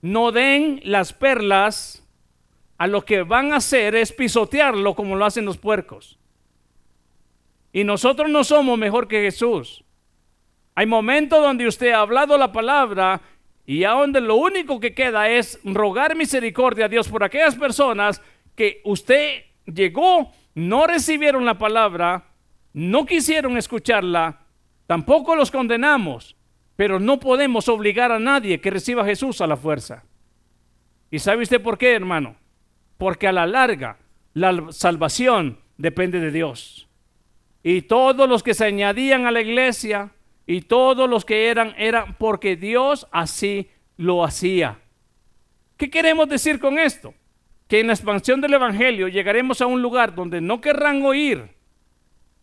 no 0.02 0.32
den 0.32 0.82
las 0.84 1.14
perlas, 1.14 2.04
a 2.78 2.88
lo 2.88 3.06
que 3.06 3.24
van 3.24 3.54
a 3.54 3.58
hacer 3.58 3.96
es 3.96 4.12
pisotearlo 4.12 4.96
como 4.96 5.16
lo 5.16 5.26
hacen 5.26 5.46
los 5.46 5.58
puercos. 5.58 6.20
Y 7.72 7.84
nosotros 7.84 8.30
no 8.30 8.44
somos 8.44 8.78
mejor 8.78 9.08
que 9.08 9.22
Jesús. 9.22 9.84
Hay 10.76 10.86
momentos 10.86 11.42
donde 11.42 11.68
usted 11.68 11.92
ha 11.92 12.00
hablado 12.00 12.38
la 12.38 12.52
palabra 12.52 13.22
y 13.66 13.84
a 13.84 13.92
donde 13.92 14.22
lo 14.22 14.36
único 14.36 14.80
que 14.80 14.94
queda 14.94 15.30
es 15.30 15.60
rogar 15.64 16.16
misericordia 16.16 16.86
a 16.86 16.90
Dios 16.90 17.08
por 17.08 17.24
aquellas 17.24 17.56
personas 17.56 18.22
que 18.56 18.82
usted 18.84 19.44
llegó, 19.66 20.32
no 20.56 20.88
recibieron 20.88 21.46
la 21.46 21.58
palabra, 21.58 22.26
no 22.74 23.06
quisieron 23.06 23.58
escucharla, 23.58 24.42
tampoco 24.88 25.36
los 25.36 25.52
condenamos, 25.52 26.36
pero 26.76 27.00
no 27.00 27.20
podemos 27.20 27.70
obligar 27.70 28.12
a 28.12 28.20
nadie 28.20 28.60
que 28.62 28.72
reciba 28.72 29.04
a 29.04 29.06
Jesús 29.06 29.42
a 29.42 29.48
la 29.48 29.58
fuerza. 29.58 30.04
¿Y 31.12 31.20
sabe 31.20 31.44
usted 31.44 31.62
por 31.62 31.78
qué, 31.78 31.94
hermano? 31.94 32.36
Porque 32.98 33.28
a 33.28 33.32
la 33.32 33.46
larga 33.46 33.98
la 34.34 34.72
salvación 34.72 35.60
depende 35.78 36.20
de 36.20 36.32
Dios. 36.32 36.88
Y 37.62 37.84
todos 37.84 38.28
los 38.28 38.44
que 38.44 38.54
se 38.54 38.66
añadían 38.66 39.26
a 39.26 39.32
la 39.32 39.42
iglesia 39.42 40.12
y 40.46 40.62
todos 40.62 41.10
los 41.10 41.24
que 41.24 41.50
eran, 41.50 41.74
eran 41.78 42.16
porque 42.18 42.56
Dios 42.56 43.08
así 43.12 43.70
lo 43.96 44.24
hacía. 44.24 44.80
¿Qué 45.78 45.90
queremos 45.90 46.28
decir 46.28 46.60
con 46.60 46.78
esto? 46.78 47.14
Que 47.74 47.80
en 47.80 47.88
la 47.88 47.94
expansión 47.94 48.40
del 48.40 48.54
Evangelio 48.54 49.08
llegaremos 49.08 49.60
a 49.60 49.66
un 49.66 49.82
lugar 49.82 50.14
donde 50.14 50.40
no 50.40 50.62
querrán 50.62 51.02
oír. 51.02 51.56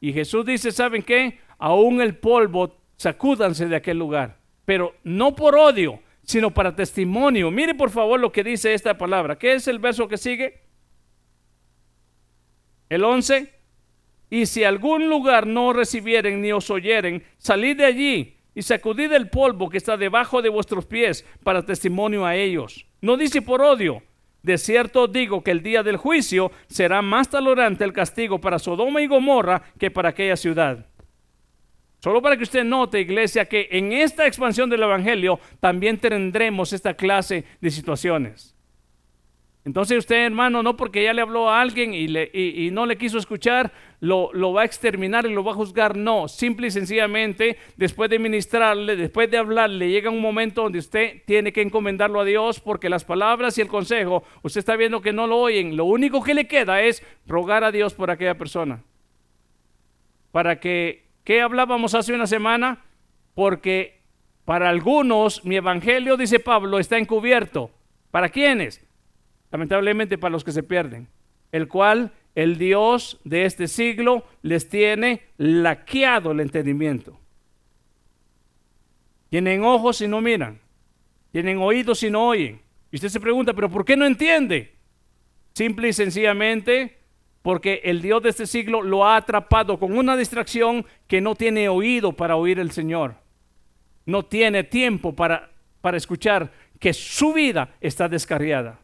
Y 0.00 0.12
Jesús 0.12 0.44
dice, 0.44 0.72
¿saben 0.72 1.04
qué? 1.04 1.38
Aún 1.56 2.00
el 2.00 2.16
polvo, 2.16 2.80
sacúdanse 2.96 3.68
de 3.68 3.76
aquel 3.76 3.96
lugar. 3.96 4.38
Pero 4.64 4.96
no 5.04 5.36
por 5.36 5.54
odio, 5.54 6.00
sino 6.24 6.50
para 6.50 6.74
testimonio. 6.74 7.48
Mire 7.52 7.76
por 7.76 7.90
favor 7.90 8.18
lo 8.18 8.32
que 8.32 8.42
dice 8.42 8.74
esta 8.74 8.98
palabra. 8.98 9.38
¿Qué 9.38 9.52
es 9.52 9.68
el 9.68 9.78
verso 9.78 10.08
que 10.08 10.18
sigue? 10.18 10.62
El 12.88 13.04
11. 13.04 13.54
Y 14.30 14.46
si 14.46 14.64
algún 14.64 15.08
lugar 15.08 15.46
no 15.46 15.72
recibieren 15.72 16.42
ni 16.42 16.50
os 16.50 16.68
oyeren, 16.70 17.22
salid 17.38 17.76
de 17.76 17.84
allí 17.84 18.36
y 18.52 18.62
sacudid 18.62 19.12
el 19.12 19.30
polvo 19.30 19.70
que 19.70 19.76
está 19.76 19.96
debajo 19.96 20.42
de 20.42 20.48
vuestros 20.48 20.86
pies 20.86 21.24
para 21.44 21.64
testimonio 21.64 22.26
a 22.26 22.34
ellos. 22.34 22.84
No 23.00 23.16
dice 23.16 23.40
por 23.42 23.62
odio. 23.62 24.02
De 24.42 24.56
cierto 24.58 25.06
digo 25.06 25.42
que 25.42 25.50
el 25.50 25.62
día 25.62 25.82
del 25.82 25.96
juicio 25.96 26.50
será 26.68 27.02
más 27.02 27.28
tolerante 27.28 27.84
el 27.84 27.92
castigo 27.92 28.40
para 28.40 28.58
Sodoma 28.58 29.02
y 29.02 29.06
Gomorra 29.06 29.62
que 29.78 29.90
para 29.90 30.10
aquella 30.10 30.36
ciudad. 30.36 30.86
Solo 31.98 32.22
para 32.22 32.36
que 32.36 32.44
usted 32.44 32.64
note, 32.64 33.00
iglesia, 33.00 33.44
que 33.44 33.68
en 33.70 33.92
esta 33.92 34.26
expansión 34.26 34.70
del 34.70 34.82
Evangelio 34.82 35.38
también 35.60 35.98
tendremos 35.98 36.72
esta 36.72 36.94
clase 36.94 37.44
de 37.60 37.70
situaciones. 37.70 38.56
Entonces 39.64 39.98
usted, 39.98 40.24
hermano, 40.24 40.62
no 40.62 40.74
porque 40.76 41.04
ya 41.04 41.12
le 41.12 41.20
habló 41.20 41.50
a 41.50 41.60
alguien 41.60 41.92
y, 41.92 42.70
no 42.70 42.86
le 42.86 42.96
quiso 42.96 43.18
escuchar, 43.18 43.70
lo, 44.00 44.32
lo, 44.32 44.54
va 44.54 44.62
a 44.62 44.64
exterminar 44.64 45.26
y 45.26 45.34
lo 45.34 45.44
va 45.44 45.52
a 45.52 45.54
juzgar. 45.54 45.96
No, 45.96 46.28
simple 46.28 46.68
y 46.68 46.70
sencillamente, 46.70 47.58
después 47.76 48.08
de 48.08 48.18
ministrarle, 48.18 48.96
después 48.96 49.30
de 49.30 49.36
hablarle, 49.36 49.90
llega 49.90 50.08
un 50.08 50.22
momento 50.22 50.62
donde 50.62 50.78
usted 50.78 51.22
tiene 51.26 51.52
que 51.52 51.60
encomendarlo 51.60 52.20
a 52.20 52.24
Dios 52.24 52.58
porque 52.58 52.88
las 52.88 53.04
palabras 53.04 53.58
y 53.58 53.60
el 53.60 53.68
consejo, 53.68 54.24
usted 54.42 54.60
está 54.60 54.76
viendo 54.76 55.02
que 55.02 55.12
no 55.12 55.26
lo 55.26 55.36
oyen. 55.36 55.76
Lo 55.76 55.84
único 55.84 56.22
que 56.22 56.32
le 56.32 56.48
queda 56.48 56.80
es 56.80 57.02
rogar 57.26 57.62
a 57.62 57.70
Dios 57.70 57.92
por 57.92 58.10
aquella 58.10 58.38
persona. 58.38 58.82
Para 60.32 60.58
que, 60.58 61.04
¿qué 61.22 61.42
hablábamos 61.42 61.94
hace 61.94 62.14
una 62.14 62.26
semana? 62.26 62.82
Porque 63.34 64.00
para 64.46 64.70
algunos 64.70 65.44
mi 65.44 65.56
evangelio, 65.56 66.16
dice 66.16 66.40
Pablo, 66.40 66.78
está 66.78 66.96
encubierto. 66.96 67.70
¿Para 68.10 68.30
quiénes? 68.30 68.84
Lamentablemente 69.50 70.18
para 70.18 70.32
los 70.32 70.44
que 70.44 70.52
se 70.52 70.62
pierden, 70.62 71.08
el 71.52 71.68
cual 71.68 72.12
el 72.34 72.58
Dios 72.58 73.20
de 73.24 73.44
este 73.44 73.68
siglo 73.68 74.24
les 74.42 74.68
tiene 74.68 75.22
laqueado 75.36 76.32
el 76.32 76.40
entendimiento. 76.40 77.18
Tienen 79.28 79.62
ojos 79.64 80.00
y 80.00 80.08
no 80.08 80.20
miran, 80.20 80.60
tienen 81.32 81.58
oídos 81.58 82.02
y 82.02 82.10
no 82.10 82.28
oyen. 82.28 82.60
Y 82.90 82.96
usted 82.96 83.08
se 83.08 83.20
pregunta, 83.20 83.52
pero 83.52 83.70
¿por 83.70 83.84
qué 83.84 83.96
no 83.96 84.04
entiende? 84.04 84.74
Simple 85.54 85.88
y 85.88 85.92
sencillamente 85.92 86.98
porque 87.42 87.80
el 87.84 88.02
Dios 88.02 88.22
de 88.22 88.30
este 88.30 88.46
siglo 88.46 88.82
lo 88.82 89.06
ha 89.06 89.16
atrapado 89.16 89.78
con 89.78 89.96
una 89.96 90.16
distracción 90.16 90.84
que 91.06 91.20
no 91.20 91.34
tiene 91.34 91.68
oído 91.68 92.12
para 92.12 92.36
oír 92.36 92.58
el 92.58 92.70
Señor. 92.70 93.14
No 94.04 94.24
tiene 94.24 94.64
tiempo 94.64 95.14
para, 95.14 95.50
para 95.80 95.96
escuchar 95.96 96.52
que 96.78 96.92
su 96.92 97.32
vida 97.32 97.74
está 97.80 98.08
descarriada. 98.08 98.80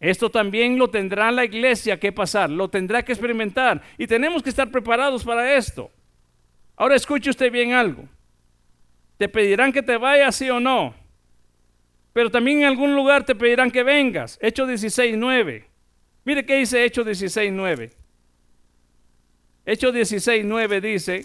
Esto 0.00 0.30
también 0.30 0.78
lo 0.78 0.88
tendrá 0.88 1.30
la 1.32 1.44
iglesia 1.44 1.98
que 1.98 2.12
pasar, 2.12 2.50
lo 2.50 2.68
tendrá 2.68 3.04
que 3.04 3.12
experimentar 3.12 3.82
y 3.96 4.06
tenemos 4.06 4.42
que 4.42 4.50
estar 4.50 4.70
preparados 4.70 5.24
para 5.24 5.56
esto. 5.56 5.90
Ahora 6.76 6.94
escuche 6.94 7.30
usted 7.30 7.50
bien 7.50 7.72
algo. 7.72 8.04
Te 9.16 9.28
pedirán 9.28 9.72
que 9.72 9.82
te 9.82 9.96
vayas, 9.96 10.36
sí 10.36 10.48
o 10.48 10.60
no. 10.60 10.94
Pero 12.12 12.30
también 12.30 12.60
en 12.60 12.66
algún 12.66 12.94
lugar 12.94 13.24
te 13.24 13.34
pedirán 13.34 13.70
que 13.70 13.82
vengas. 13.82 14.38
Hechos 14.40 14.68
16.9. 14.68 15.64
Mire 16.24 16.46
qué 16.46 16.56
dice 16.56 16.84
Hechos 16.84 17.04
16.9. 17.04 17.90
Hechos 19.66 19.94
16.9 19.94 20.80
dice 20.80 21.24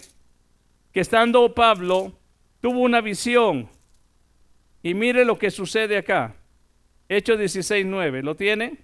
que 0.92 1.00
estando 1.00 1.54
Pablo 1.54 2.18
tuvo 2.60 2.80
una 2.80 3.00
visión. 3.00 3.68
Y 4.82 4.94
mire 4.94 5.24
lo 5.24 5.38
que 5.38 5.50
sucede 5.50 5.96
acá. 5.96 6.34
Hechos 7.08 7.38
16, 7.38 7.86
9. 7.86 8.22
¿Lo 8.22 8.34
tiene? 8.34 8.78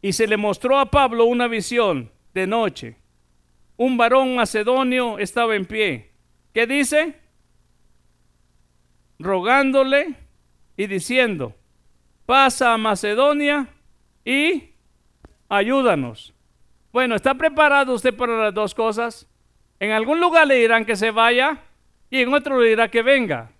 Y 0.00 0.12
se 0.12 0.26
le 0.26 0.36
mostró 0.36 0.78
a 0.78 0.90
Pablo 0.90 1.24
una 1.24 1.48
visión 1.48 2.10
de 2.34 2.46
noche. 2.46 2.96
Un 3.76 3.96
varón 3.96 4.34
macedonio 4.34 5.18
estaba 5.18 5.56
en 5.56 5.66
pie. 5.66 6.12
¿Qué 6.52 6.66
dice? 6.66 7.16
Rogándole 9.18 10.14
y 10.76 10.86
diciendo, 10.86 11.54
pasa 12.26 12.74
a 12.74 12.78
Macedonia 12.78 13.68
y 14.24 14.70
ayúdanos. 15.48 16.34
Bueno, 16.92 17.16
¿está 17.16 17.34
preparado 17.34 17.94
usted 17.94 18.14
para 18.14 18.36
las 18.44 18.54
dos 18.54 18.74
cosas? 18.74 19.28
En 19.80 19.90
algún 19.90 20.20
lugar 20.20 20.46
le 20.46 20.54
dirán 20.56 20.84
que 20.84 20.96
se 20.96 21.10
vaya 21.10 21.62
y 22.10 22.22
en 22.22 22.32
otro 22.32 22.60
le 22.60 22.70
dirá 22.70 22.88
que 22.88 23.02
venga. 23.02 23.52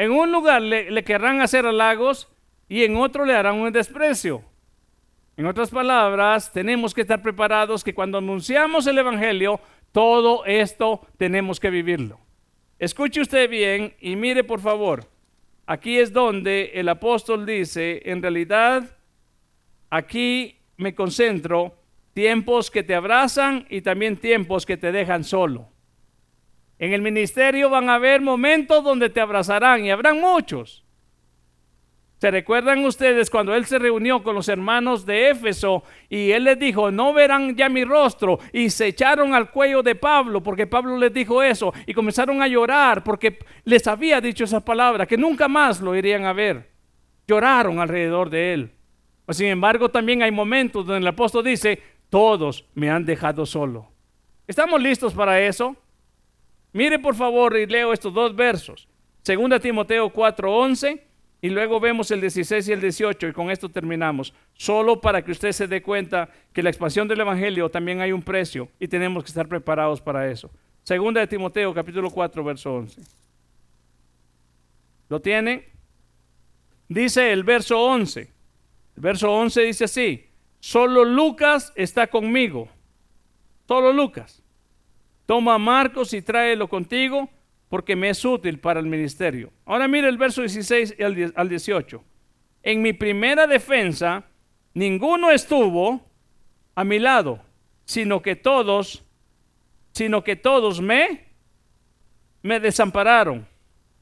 En 0.00 0.12
un 0.12 0.32
lugar 0.32 0.62
le, 0.62 1.04
querrán 1.04 1.42
hacer 1.42 1.66
halagos 1.66 2.26
y 2.70 2.84
en 2.84 2.96
otro 2.96 3.26
le 3.26 3.34
harán 3.34 3.56
un 3.56 3.70
desprecio. 3.70 4.42
En 5.36 5.44
otras 5.44 5.68
palabras, 5.68 6.50
tenemos 6.50 6.94
que 6.94 7.02
estar 7.02 7.20
preparados 7.20 7.84
que 7.84 7.92
cuando 7.92 8.16
anunciamos 8.16 8.86
el 8.86 8.96
Evangelio, 8.96 9.60
todo 9.92 10.46
esto 10.46 11.06
tenemos 11.18 11.60
que 11.60 11.68
vivirlo. 11.68 12.18
Escuche 12.78 13.20
usted 13.20 13.50
bien 13.50 13.94
y 14.00 14.16
mire 14.16 14.42
por 14.42 14.60
favor. 14.60 15.04
Aquí 15.66 15.98
es 15.98 16.14
donde 16.14 16.70
el 16.76 16.88
apóstol 16.88 17.44
dice, 17.44 18.00
en 18.06 18.22
realidad, 18.22 18.96
aquí 19.90 20.60
me 20.78 20.94
concentro, 20.94 21.76
tiempos 22.14 22.70
que 22.70 22.82
te 22.82 22.94
abrazan 22.94 23.66
y 23.68 23.82
también 23.82 24.16
tiempos 24.16 24.64
que 24.64 24.78
te 24.78 24.92
dejan 24.92 25.24
solo. 25.24 25.68
En 26.80 26.94
el 26.94 27.02
ministerio 27.02 27.68
van 27.68 27.90
a 27.90 27.96
haber 27.96 28.22
momentos 28.22 28.82
donde 28.82 29.10
te 29.10 29.20
abrazarán 29.20 29.84
y 29.84 29.90
habrán 29.90 30.18
muchos. 30.18 30.82
¿Se 32.16 32.30
recuerdan 32.30 32.82
ustedes 32.86 33.28
cuando 33.28 33.54
él 33.54 33.66
se 33.66 33.78
reunió 33.78 34.22
con 34.22 34.34
los 34.34 34.48
hermanos 34.48 35.04
de 35.04 35.28
Éfeso 35.28 35.84
y 36.08 36.30
él 36.30 36.44
les 36.44 36.58
dijo, 36.58 36.90
no 36.90 37.12
verán 37.12 37.54
ya 37.54 37.68
mi 37.68 37.84
rostro? 37.84 38.38
Y 38.54 38.70
se 38.70 38.86
echaron 38.86 39.34
al 39.34 39.50
cuello 39.50 39.82
de 39.82 39.94
Pablo 39.94 40.42
porque 40.42 40.66
Pablo 40.66 40.96
les 40.96 41.12
dijo 41.12 41.42
eso 41.42 41.70
y 41.84 41.92
comenzaron 41.92 42.40
a 42.40 42.48
llorar 42.48 43.04
porque 43.04 43.38
les 43.64 43.86
había 43.86 44.18
dicho 44.22 44.44
esa 44.44 44.64
palabra, 44.64 45.04
que 45.04 45.18
nunca 45.18 45.48
más 45.48 45.82
lo 45.82 45.94
irían 45.94 46.24
a 46.24 46.32
ver. 46.32 46.70
Lloraron 47.28 47.78
alrededor 47.78 48.30
de 48.30 48.54
él. 48.54 48.70
Sin 49.28 49.48
embargo, 49.48 49.90
también 49.90 50.22
hay 50.22 50.30
momentos 50.30 50.86
donde 50.86 51.02
el 51.02 51.06
apóstol 51.08 51.44
dice, 51.44 51.82
todos 52.08 52.64
me 52.74 52.88
han 52.88 53.04
dejado 53.04 53.44
solo. 53.44 53.86
¿Estamos 54.46 54.80
listos 54.80 55.12
para 55.12 55.38
eso? 55.42 55.76
Mire 56.72 56.98
por 56.98 57.14
favor 57.14 57.56
y 57.56 57.66
leo 57.66 57.92
estos 57.92 58.12
dos 58.14 58.34
versos. 58.34 58.88
Segunda 59.22 59.58
Timoteo 59.58 60.12
4:11 60.12 61.02
y 61.42 61.48
luego 61.48 61.80
vemos 61.80 62.10
el 62.10 62.20
16 62.20 62.68
y 62.68 62.72
el 62.72 62.80
18 62.80 63.28
y 63.28 63.32
con 63.32 63.50
esto 63.50 63.68
terminamos. 63.68 64.34
Solo 64.54 65.00
para 65.00 65.22
que 65.22 65.32
usted 65.32 65.52
se 65.52 65.66
dé 65.66 65.82
cuenta 65.82 66.28
que 66.52 66.62
la 66.62 66.70
expansión 66.70 67.08
del 67.08 67.20
Evangelio 67.20 67.70
también 67.70 68.00
hay 68.00 68.12
un 68.12 68.22
precio 68.22 68.68
y 68.78 68.88
tenemos 68.88 69.24
que 69.24 69.28
estar 69.28 69.48
preparados 69.48 70.00
para 70.00 70.30
eso. 70.30 70.50
Segunda 70.82 71.20
de 71.20 71.26
Timoteo 71.26 71.74
capítulo 71.74 72.10
4 72.10 72.44
verso 72.44 72.74
11. 72.74 73.00
¿Lo 75.08 75.20
tiene? 75.20 75.66
Dice 76.88 77.32
el 77.32 77.44
verso 77.44 77.80
11. 77.80 78.20
El 78.20 79.02
verso 79.02 79.32
11 79.32 79.62
dice 79.62 79.84
así, 79.84 80.26
solo 80.60 81.04
Lucas 81.04 81.72
está 81.74 82.06
conmigo. 82.06 82.68
Solo 83.66 83.92
Lucas. 83.92 84.39
Toma 85.30 85.54
a 85.54 85.58
Marcos 85.58 86.12
y 86.12 86.22
tráelo 86.22 86.66
contigo 86.66 87.30
porque 87.68 87.94
me 87.94 88.10
es 88.10 88.24
útil 88.24 88.58
para 88.58 88.80
el 88.80 88.86
ministerio. 88.86 89.52
Ahora 89.64 89.86
mire 89.86 90.08
el 90.08 90.18
verso 90.18 90.40
16 90.40 90.96
al 91.36 91.48
18. 91.48 92.02
En 92.64 92.82
mi 92.82 92.92
primera 92.94 93.46
defensa, 93.46 94.24
ninguno 94.74 95.30
estuvo 95.30 96.04
a 96.74 96.82
mi 96.82 96.98
lado, 96.98 97.40
sino 97.84 98.20
que 98.22 98.34
todos, 98.34 99.04
sino 99.92 100.24
que 100.24 100.34
todos 100.34 100.80
me, 100.80 101.28
me 102.42 102.58
desampararon. 102.58 103.46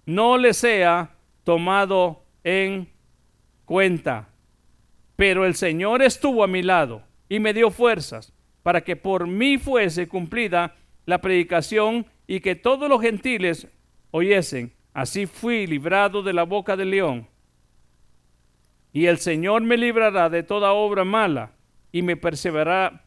No 0.06 0.38
les 0.38 0.56
sea 0.56 1.10
tomado 1.44 2.24
en 2.42 2.88
cuenta. 3.66 4.30
Pero 5.14 5.44
el 5.44 5.56
Señor 5.56 6.00
estuvo 6.00 6.42
a 6.42 6.46
mi 6.46 6.62
lado 6.62 7.02
y 7.28 7.38
me 7.38 7.52
dio 7.52 7.70
fuerzas 7.70 8.32
para 8.62 8.80
que 8.80 8.96
por 8.96 9.26
mí 9.26 9.58
fuese 9.58 10.08
cumplida 10.08 10.74
la 11.08 11.22
predicación 11.22 12.04
y 12.26 12.40
que 12.40 12.54
todos 12.54 12.86
los 12.86 13.00
gentiles 13.00 13.66
oyesen. 14.10 14.74
Así 14.92 15.24
fui 15.24 15.66
librado 15.66 16.22
de 16.22 16.34
la 16.34 16.42
boca 16.42 16.76
del 16.76 16.90
león. 16.90 17.26
Y 18.92 19.06
el 19.06 19.16
Señor 19.16 19.62
me 19.62 19.78
librará 19.78 20.28
de 20.28 20.42
toda 20.42 20.74
obra 20.74 21.04
mala 21.04 21.52
y 21.92 22.02
me 22.02 22.18
perseverará, 22.18 23.02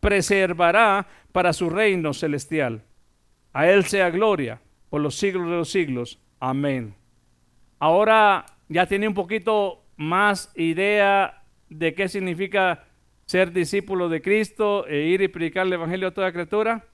preservará 0.00 1.06
para 1.30 1.52
su 1.52 1.70
reino 1.70 2.12
celestial. 2.12 2.82
A 3.52 3.68
Él 3.68 3.84
sea 3.84 4.10
gloria 4.10 4.60
por 4.90 5.00
los 5.00 5.14
siglos 5.14 5.48
de 5.48 5.56
los 5.56 5.70
siglos. 5.70 6.18
Amén. 6.40 6.96
ahora 7.78 8.44
ya 8.68 8.86
tiene 8.86 9.06
un 9.06 9.14
poquito 9.14 9.84
más 9.96 10.50
idea 10.56 11.44
de 11.68 11.94
qué 11.94 12.08
significa 12.08 12.85
ser 13.26 13.52
discípulo 13.52 14.08
de 14.08 14.22
Cristo 14.22 14.86
e 14.86 15.02
ir 15.08 15.20
y 15.20 15.28
predicar 15.28 15.66
el 15.66 15.72
Evangelio 15.72 16.08
a 16.08 16.14
toda 16.14 16.32
criatura. 16.32 16.84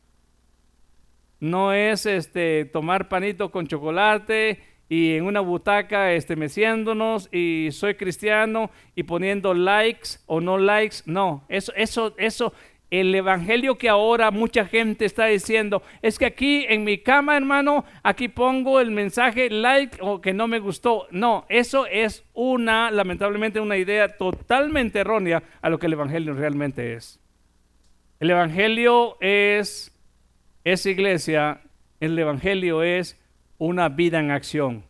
No 1.40 1.74
es 1.74 2.06
este, 2.06 2.64
tomar 2.64 3.08
panito 3.08 3.50
con 3.50 3.66
chocolate 3.66 4.60
y 4.88 5.14
en 5.14 5.26
una 5.26 5.40
butaca 5.40 6.12
este, 6.12 6.34
meciéndonos 6.36 7.28
y 7.32 7.68
soy 7.72 7.96
cristiano 7.96 8.70
y 8.94 9.02
poniendo 9.02 9.52
likes 9.52 10.20
o 10.26 10.40
no 10.40 10.56
likes. 10.56 10.98
No, 11.04 11.44
eso, 11.50 11.72
eso, 11.76 12.14
eso, 12.16 12.54
el 12.92 13.14
evangelio 13.14 13.78
que 13.78 13.88
ahora 13.88 14.30
mucha 14.30 14.66
gente 14.66 15.06
está 15.06 15.24
diciendo 15.24 15.82
es 16.02 16.18
que 16.18 16.26
aquí 16.26 16.66
en 16.68 16.84
mi 16.84 16.98
cama, 16.98 17.38
hermano, 17.38 17.86
aquí 18.02 18.28
pongo 18.28 18.80
el 18.80 18.90
mensaje 18.90 19.48
like 19.48 19.96
o 20.02 20.20
que 20.20 20.34
no 20.34 20.46
me 20.46 20.58
gustó. 20.58 21.06
No, 21.10 21.46
eso 21.48 21.86
es 21.86 22.22
una, 22.34 22.90
lamentablemente, 22.90 23.60
una 23.60 23.78
idea 23.78 24.18
totalmente 24.18 24.98
errónea 24.98 25.42
a 25.62 25.70
lo 25.70 25.78
que 25.78 25.86
el 25.86 25.94
evangelio 25.94 26.34
realmente 26.34 26.92
es. 26.92 27.18
El 28.20 28.28
evangelio 28.28 29.16
es, 29.20 29.98
esa 30.62 30.90
iglesia, 30.90 31.62
el 31.98 32.18
evangelio 32.18 32.82
es 32.82 33.18
una 33.56 33.88
vida 33.88 34.20
en 34.20 34.30
acción. 34.30 34.84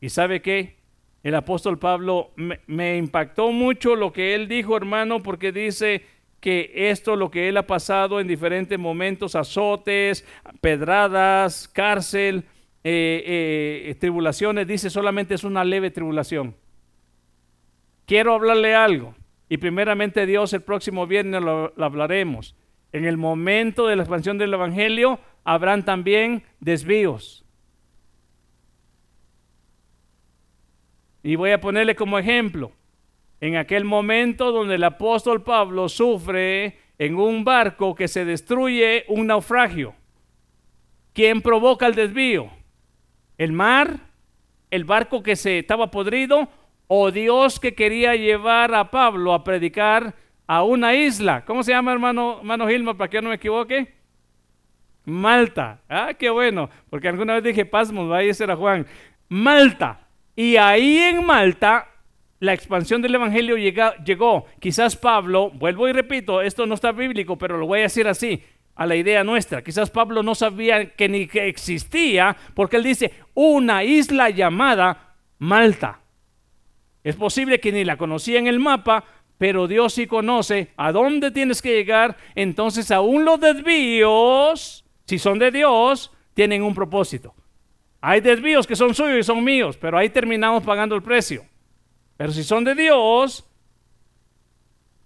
¿Y 0.00 0.08
sabe 0.08 0.40
qué? 0.40 0.78
El 1.22 1.34
apóstol 1.34 1.78
Pablo 1.78 2.30
me, 2.36 2.60
me 2.66 2.96
impactó 2.96 3.52
mucho 3.52 3.96
lo 3.96 4.14
que 4.14 4.34
él 4.34 4.48
dijo, 4.48 4.78
hermano, 4.78 5.22
porque 5.22 5.52
dice 5.52 6.06
que 6.40 6.72
esto 6.74 7.16
lo 7.16 7.30
que 7.30 7.48
él 7.48 7.56
ha 7.58 7.66
pasado 7.66 8.18
en 8.18 8.26
diferentes 8.26 8.78
momentos, 8.78 9.34
azotes, 9.34 10.24
pedradas, 10.60 11.68
cárcel, 11.68 12.44
eh, 12.82 13.84
eh, 13.86 13.94
tribulaciones, 13.96 14.66
dice 14.66 14.88
solamente 14.88 15.34
es 15.34 15.44
una 15.44 15.64
leve 15.64 15.90
tribulación. 15.90 16.56
Quiero 18.06 18.34
hablarle 18.34 18.74
algo. 18.74 19.14
Y 19.48 19.58
primeramente 19.58 20.26
Dios 20.26 20.52
el 20.52 20.62
próximo 20.62 21.06
viernes 21.06 21.42
lo, 21.42 21.72
lo 21.76 21.84
hablaremos. 21.84 22.56
En 22.92 23.04
el 23.04 23.16
momento 23.16 23.86
de 23.86 23.96
la 23.96 24.02
expansión 24.02 24.38
del 24.38 24.54
Evangelio 24.54 25.20
habrán 25.44 25.84
también 25.84 26.44
desvíos. 26.60 27.44
Y 31.22 31.34
voy 31.36 31.50
a 31.50 31.60
ponerle 31.60 31.94
como 31.94 32.18
ejemplo 32.18 32.72
en 33.40 33.56
aquel 33.56 33.84
momento 33.84 34.52
donde 34.52 34.74
el 34.74 34.84
apóstol 34.84 35.42
Pablo 35.42 35.88
sufre 35.88 36.78
en 36.98 37.16
un 37.16 37.44
barco 37.44 37.94
que 37.94 38.08
se 38.08 38.24
destruye 38.24 39.04
un 39.08 39.26
naufragio. 39.26 39.94
¿Quién 41.14 41.40
provoca 41.40 41.86
el 41.86 41.94
desvío? 41.94 42.50
¿El 43.38 43.52
mar? 43.52 43.98
¿El 44.70 44.84
barco 44.84 45.22
que 45.22 45.34
se 45.36 45.60
estaba 45.60 45.90
podrido? 45.90 46.48
¿O 46.86 47.10
Dios 47.10 47.58
que 47.58 47.74
quería 47.74 48.14
llevar 48.14 48.74
a 48.74 48.90
Pablo 48.90 49.32
a 49.32 49.42
predicar 49.42 50.14
a 50.46 50.62
una 50.62 50.94
isla? 50.94 51.44
¿Cómo 51.44 51.62
se 51.62 51.72
llama, 51.72 51.92
hermano, 51.92 52.38
hermano 52.40 52.68
Gilma, 52.68 52.94
para 52.94 53.08
que 53.08 53.22
no 53.22 53.30
me 53.30 53.36
equivoque? 53.36 53.94
Malta. 55.06 55.80
Ah, 55.88 56.12
qué 56.18 56.28
bueno, 56.28 56.68
porque 56.90 57.08
alguna 57.08 57.34
vez 57.34 57.44
dije 57.44 57.64
Pasmos, 57.64 58.12
ahí 58.12 58.28
ese 58.28 58.44
era 58.44 58.56
Juan. 58.56 58.86
Malta. 59.28 60.06
Y 60.36 60.56
ahí 60.56 60.98
en 60.98 61.24
Malta 61.24 61.88
la 62.40 62.54
expansión 62.54 63.02
del 63.02 63.14
Evangelio 63.14 63.56
llegó. 63.56 64.46
Quizás 64.58 64.96
Pablo, 64.96 65.50
vuelvo 65.50 65.86
y 65.88 65.92
repito, 65.92 66.40
esto 66.40 66.66
no 66.66 66.74
está 66.74 66.90
bíblico, 66.90 67.36
pero 67.36 67.58
lo 67.58 67.66
voy 67.66 67.80
a 67.80 67.82
decir 67.82 68.08
así, 68.08 68.42
a 68.74 68.86
la 68.86 68.96
idea 68.96 69.22
nuestra. 69.22 69.62
Quizás 69.62 69.90
Pablo 69.90 70.22
no 70.22 70.34
sabía 70.34 70.94
que 70.94 71.08
ni 71.08 71.26
que 71.26 71.48
existía, 71.48 72.36
porque 72.54 72.76
él 72.76 72.82
dice, 72.82 73.12
una 73.34 73.84
isla 73.84 74.30
llamada 74.30 75.16
Malta. 75.38 76.00
Es 77.04 77.14
posible 77.16 77.60
que 77.60 77.72
ni 77.72 77.84
la 77.84 77.98
conocía 77.98 78.38
en 78.38 78.46
el 78.46 78.58
mapa, 78.58 79.04
pero 79.36 79.68
Dios 79.68 79.94
sí 79.94 80.06
conoce 80.06 80.68
a 80.76 80.92
dónde 80.92 81.30
tienes 81.30 81.60
que 81.60 81.74
llegar. 81.74 82.16
Entonces, 82.34 82.90
aún 82.90 83.24
los 83.24 83.38
desvíos, 83.40 84.84
si 85.04 85.18
son 85.18 85.38
de 85.38 85.50
Dios, 85.50 86.10
tienen 86.32 86.62
un 86.62 86.74
propósito. 86.74 87.34
Hay 88.00 88.22
desvíos 88.22 88.66
que 88.66 88.76
son 88.76 88.94
suyos 88.94 89.18
y 89.18 89.22
son 89.22 89.44
míos, 89.44 89.76
pero 89.78 89.98
ahí 89.98 90.08
terminamos 90.08 90.62
pagando 90.62 90.94
el 90.94 91.02
precio. 91.02 91.44
Pero 92.20 92.32
si 92.32 92.44
son 92.44 92.64
de 92.64 92.74
Dios, 92.74 93.48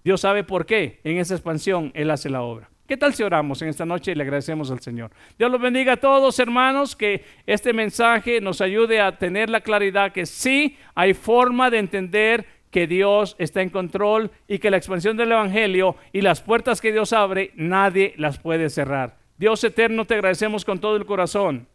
Dios 0.03 0.21
sabe 0.21 0.43
por 0.43 0.67
qué 0.67 0.99
en 1.05 1.19
esa 1.19 1.35
expansión 1.35 1.93
Él 1.95 2.11
hace 2.11 2.29
la 2.29 2.43
obra. 2.43 2.69
¿Qué 2.89 2.97
tal 2.97 3.15
si 3.15 3.23
oramos 3.23 3.63
en 3.63 3.69
esta 3.69 3.87
noche 3.87 4.11
y 4.11 4.15
le 4.17 4.25
agradecemos 4.25 4.69
al 4.73 4.81
Señor? 4.81 5.13
Dios 5.39 5.49
los 5.49 5.61
bendiga 5.61 5.93
a 5.93 5.97
todos, 5.97 6.37
hermanos, 6.41 6.97
que 6.97 7.25
este 7.47 7.73
mensaje 7.73 8.41
nos 8.41 8.61
ayude 8.61 9.01
a 9.01 9.17
tener 9.17 9.49
la 9.49 9.61
claridad 9.61 10.11
que 10.11 10.27
sí 10.27 10.77
hay 10.97 11.15
forma 11.15 11.71
de 11.71 11.79
entender 11.79 12.47
que 12.73 12.89
Dios 12.89 13.37
está 13.39 13.63
en 13.63 13.71
control 13.71 14.33
y 14.49 14.59
que 14.59 14.73
la 14.73 14.79
expansión 14.79 15.17
del 15.17 15.31
Evangelio 15.31 15.95
y 16.13 16.21
las 16.21 16.41
puertas 16.41 16.81
que 16.81 16.91
Dios 16.91 17.13
abre, 17.13 17.53
nadie 17.55 18.15
las 18.17 18.41
puede 18.41 18.69
cerrar. 18.71 19.19
Dios 19.39 19.63
eterno, 19.63 20.05
te 20.05 20.15
agradecemos 20.15 20.65
con 20.65 20.81
todo 20.81 20.97
el 20.97 21.07
corazón 21.07 21.69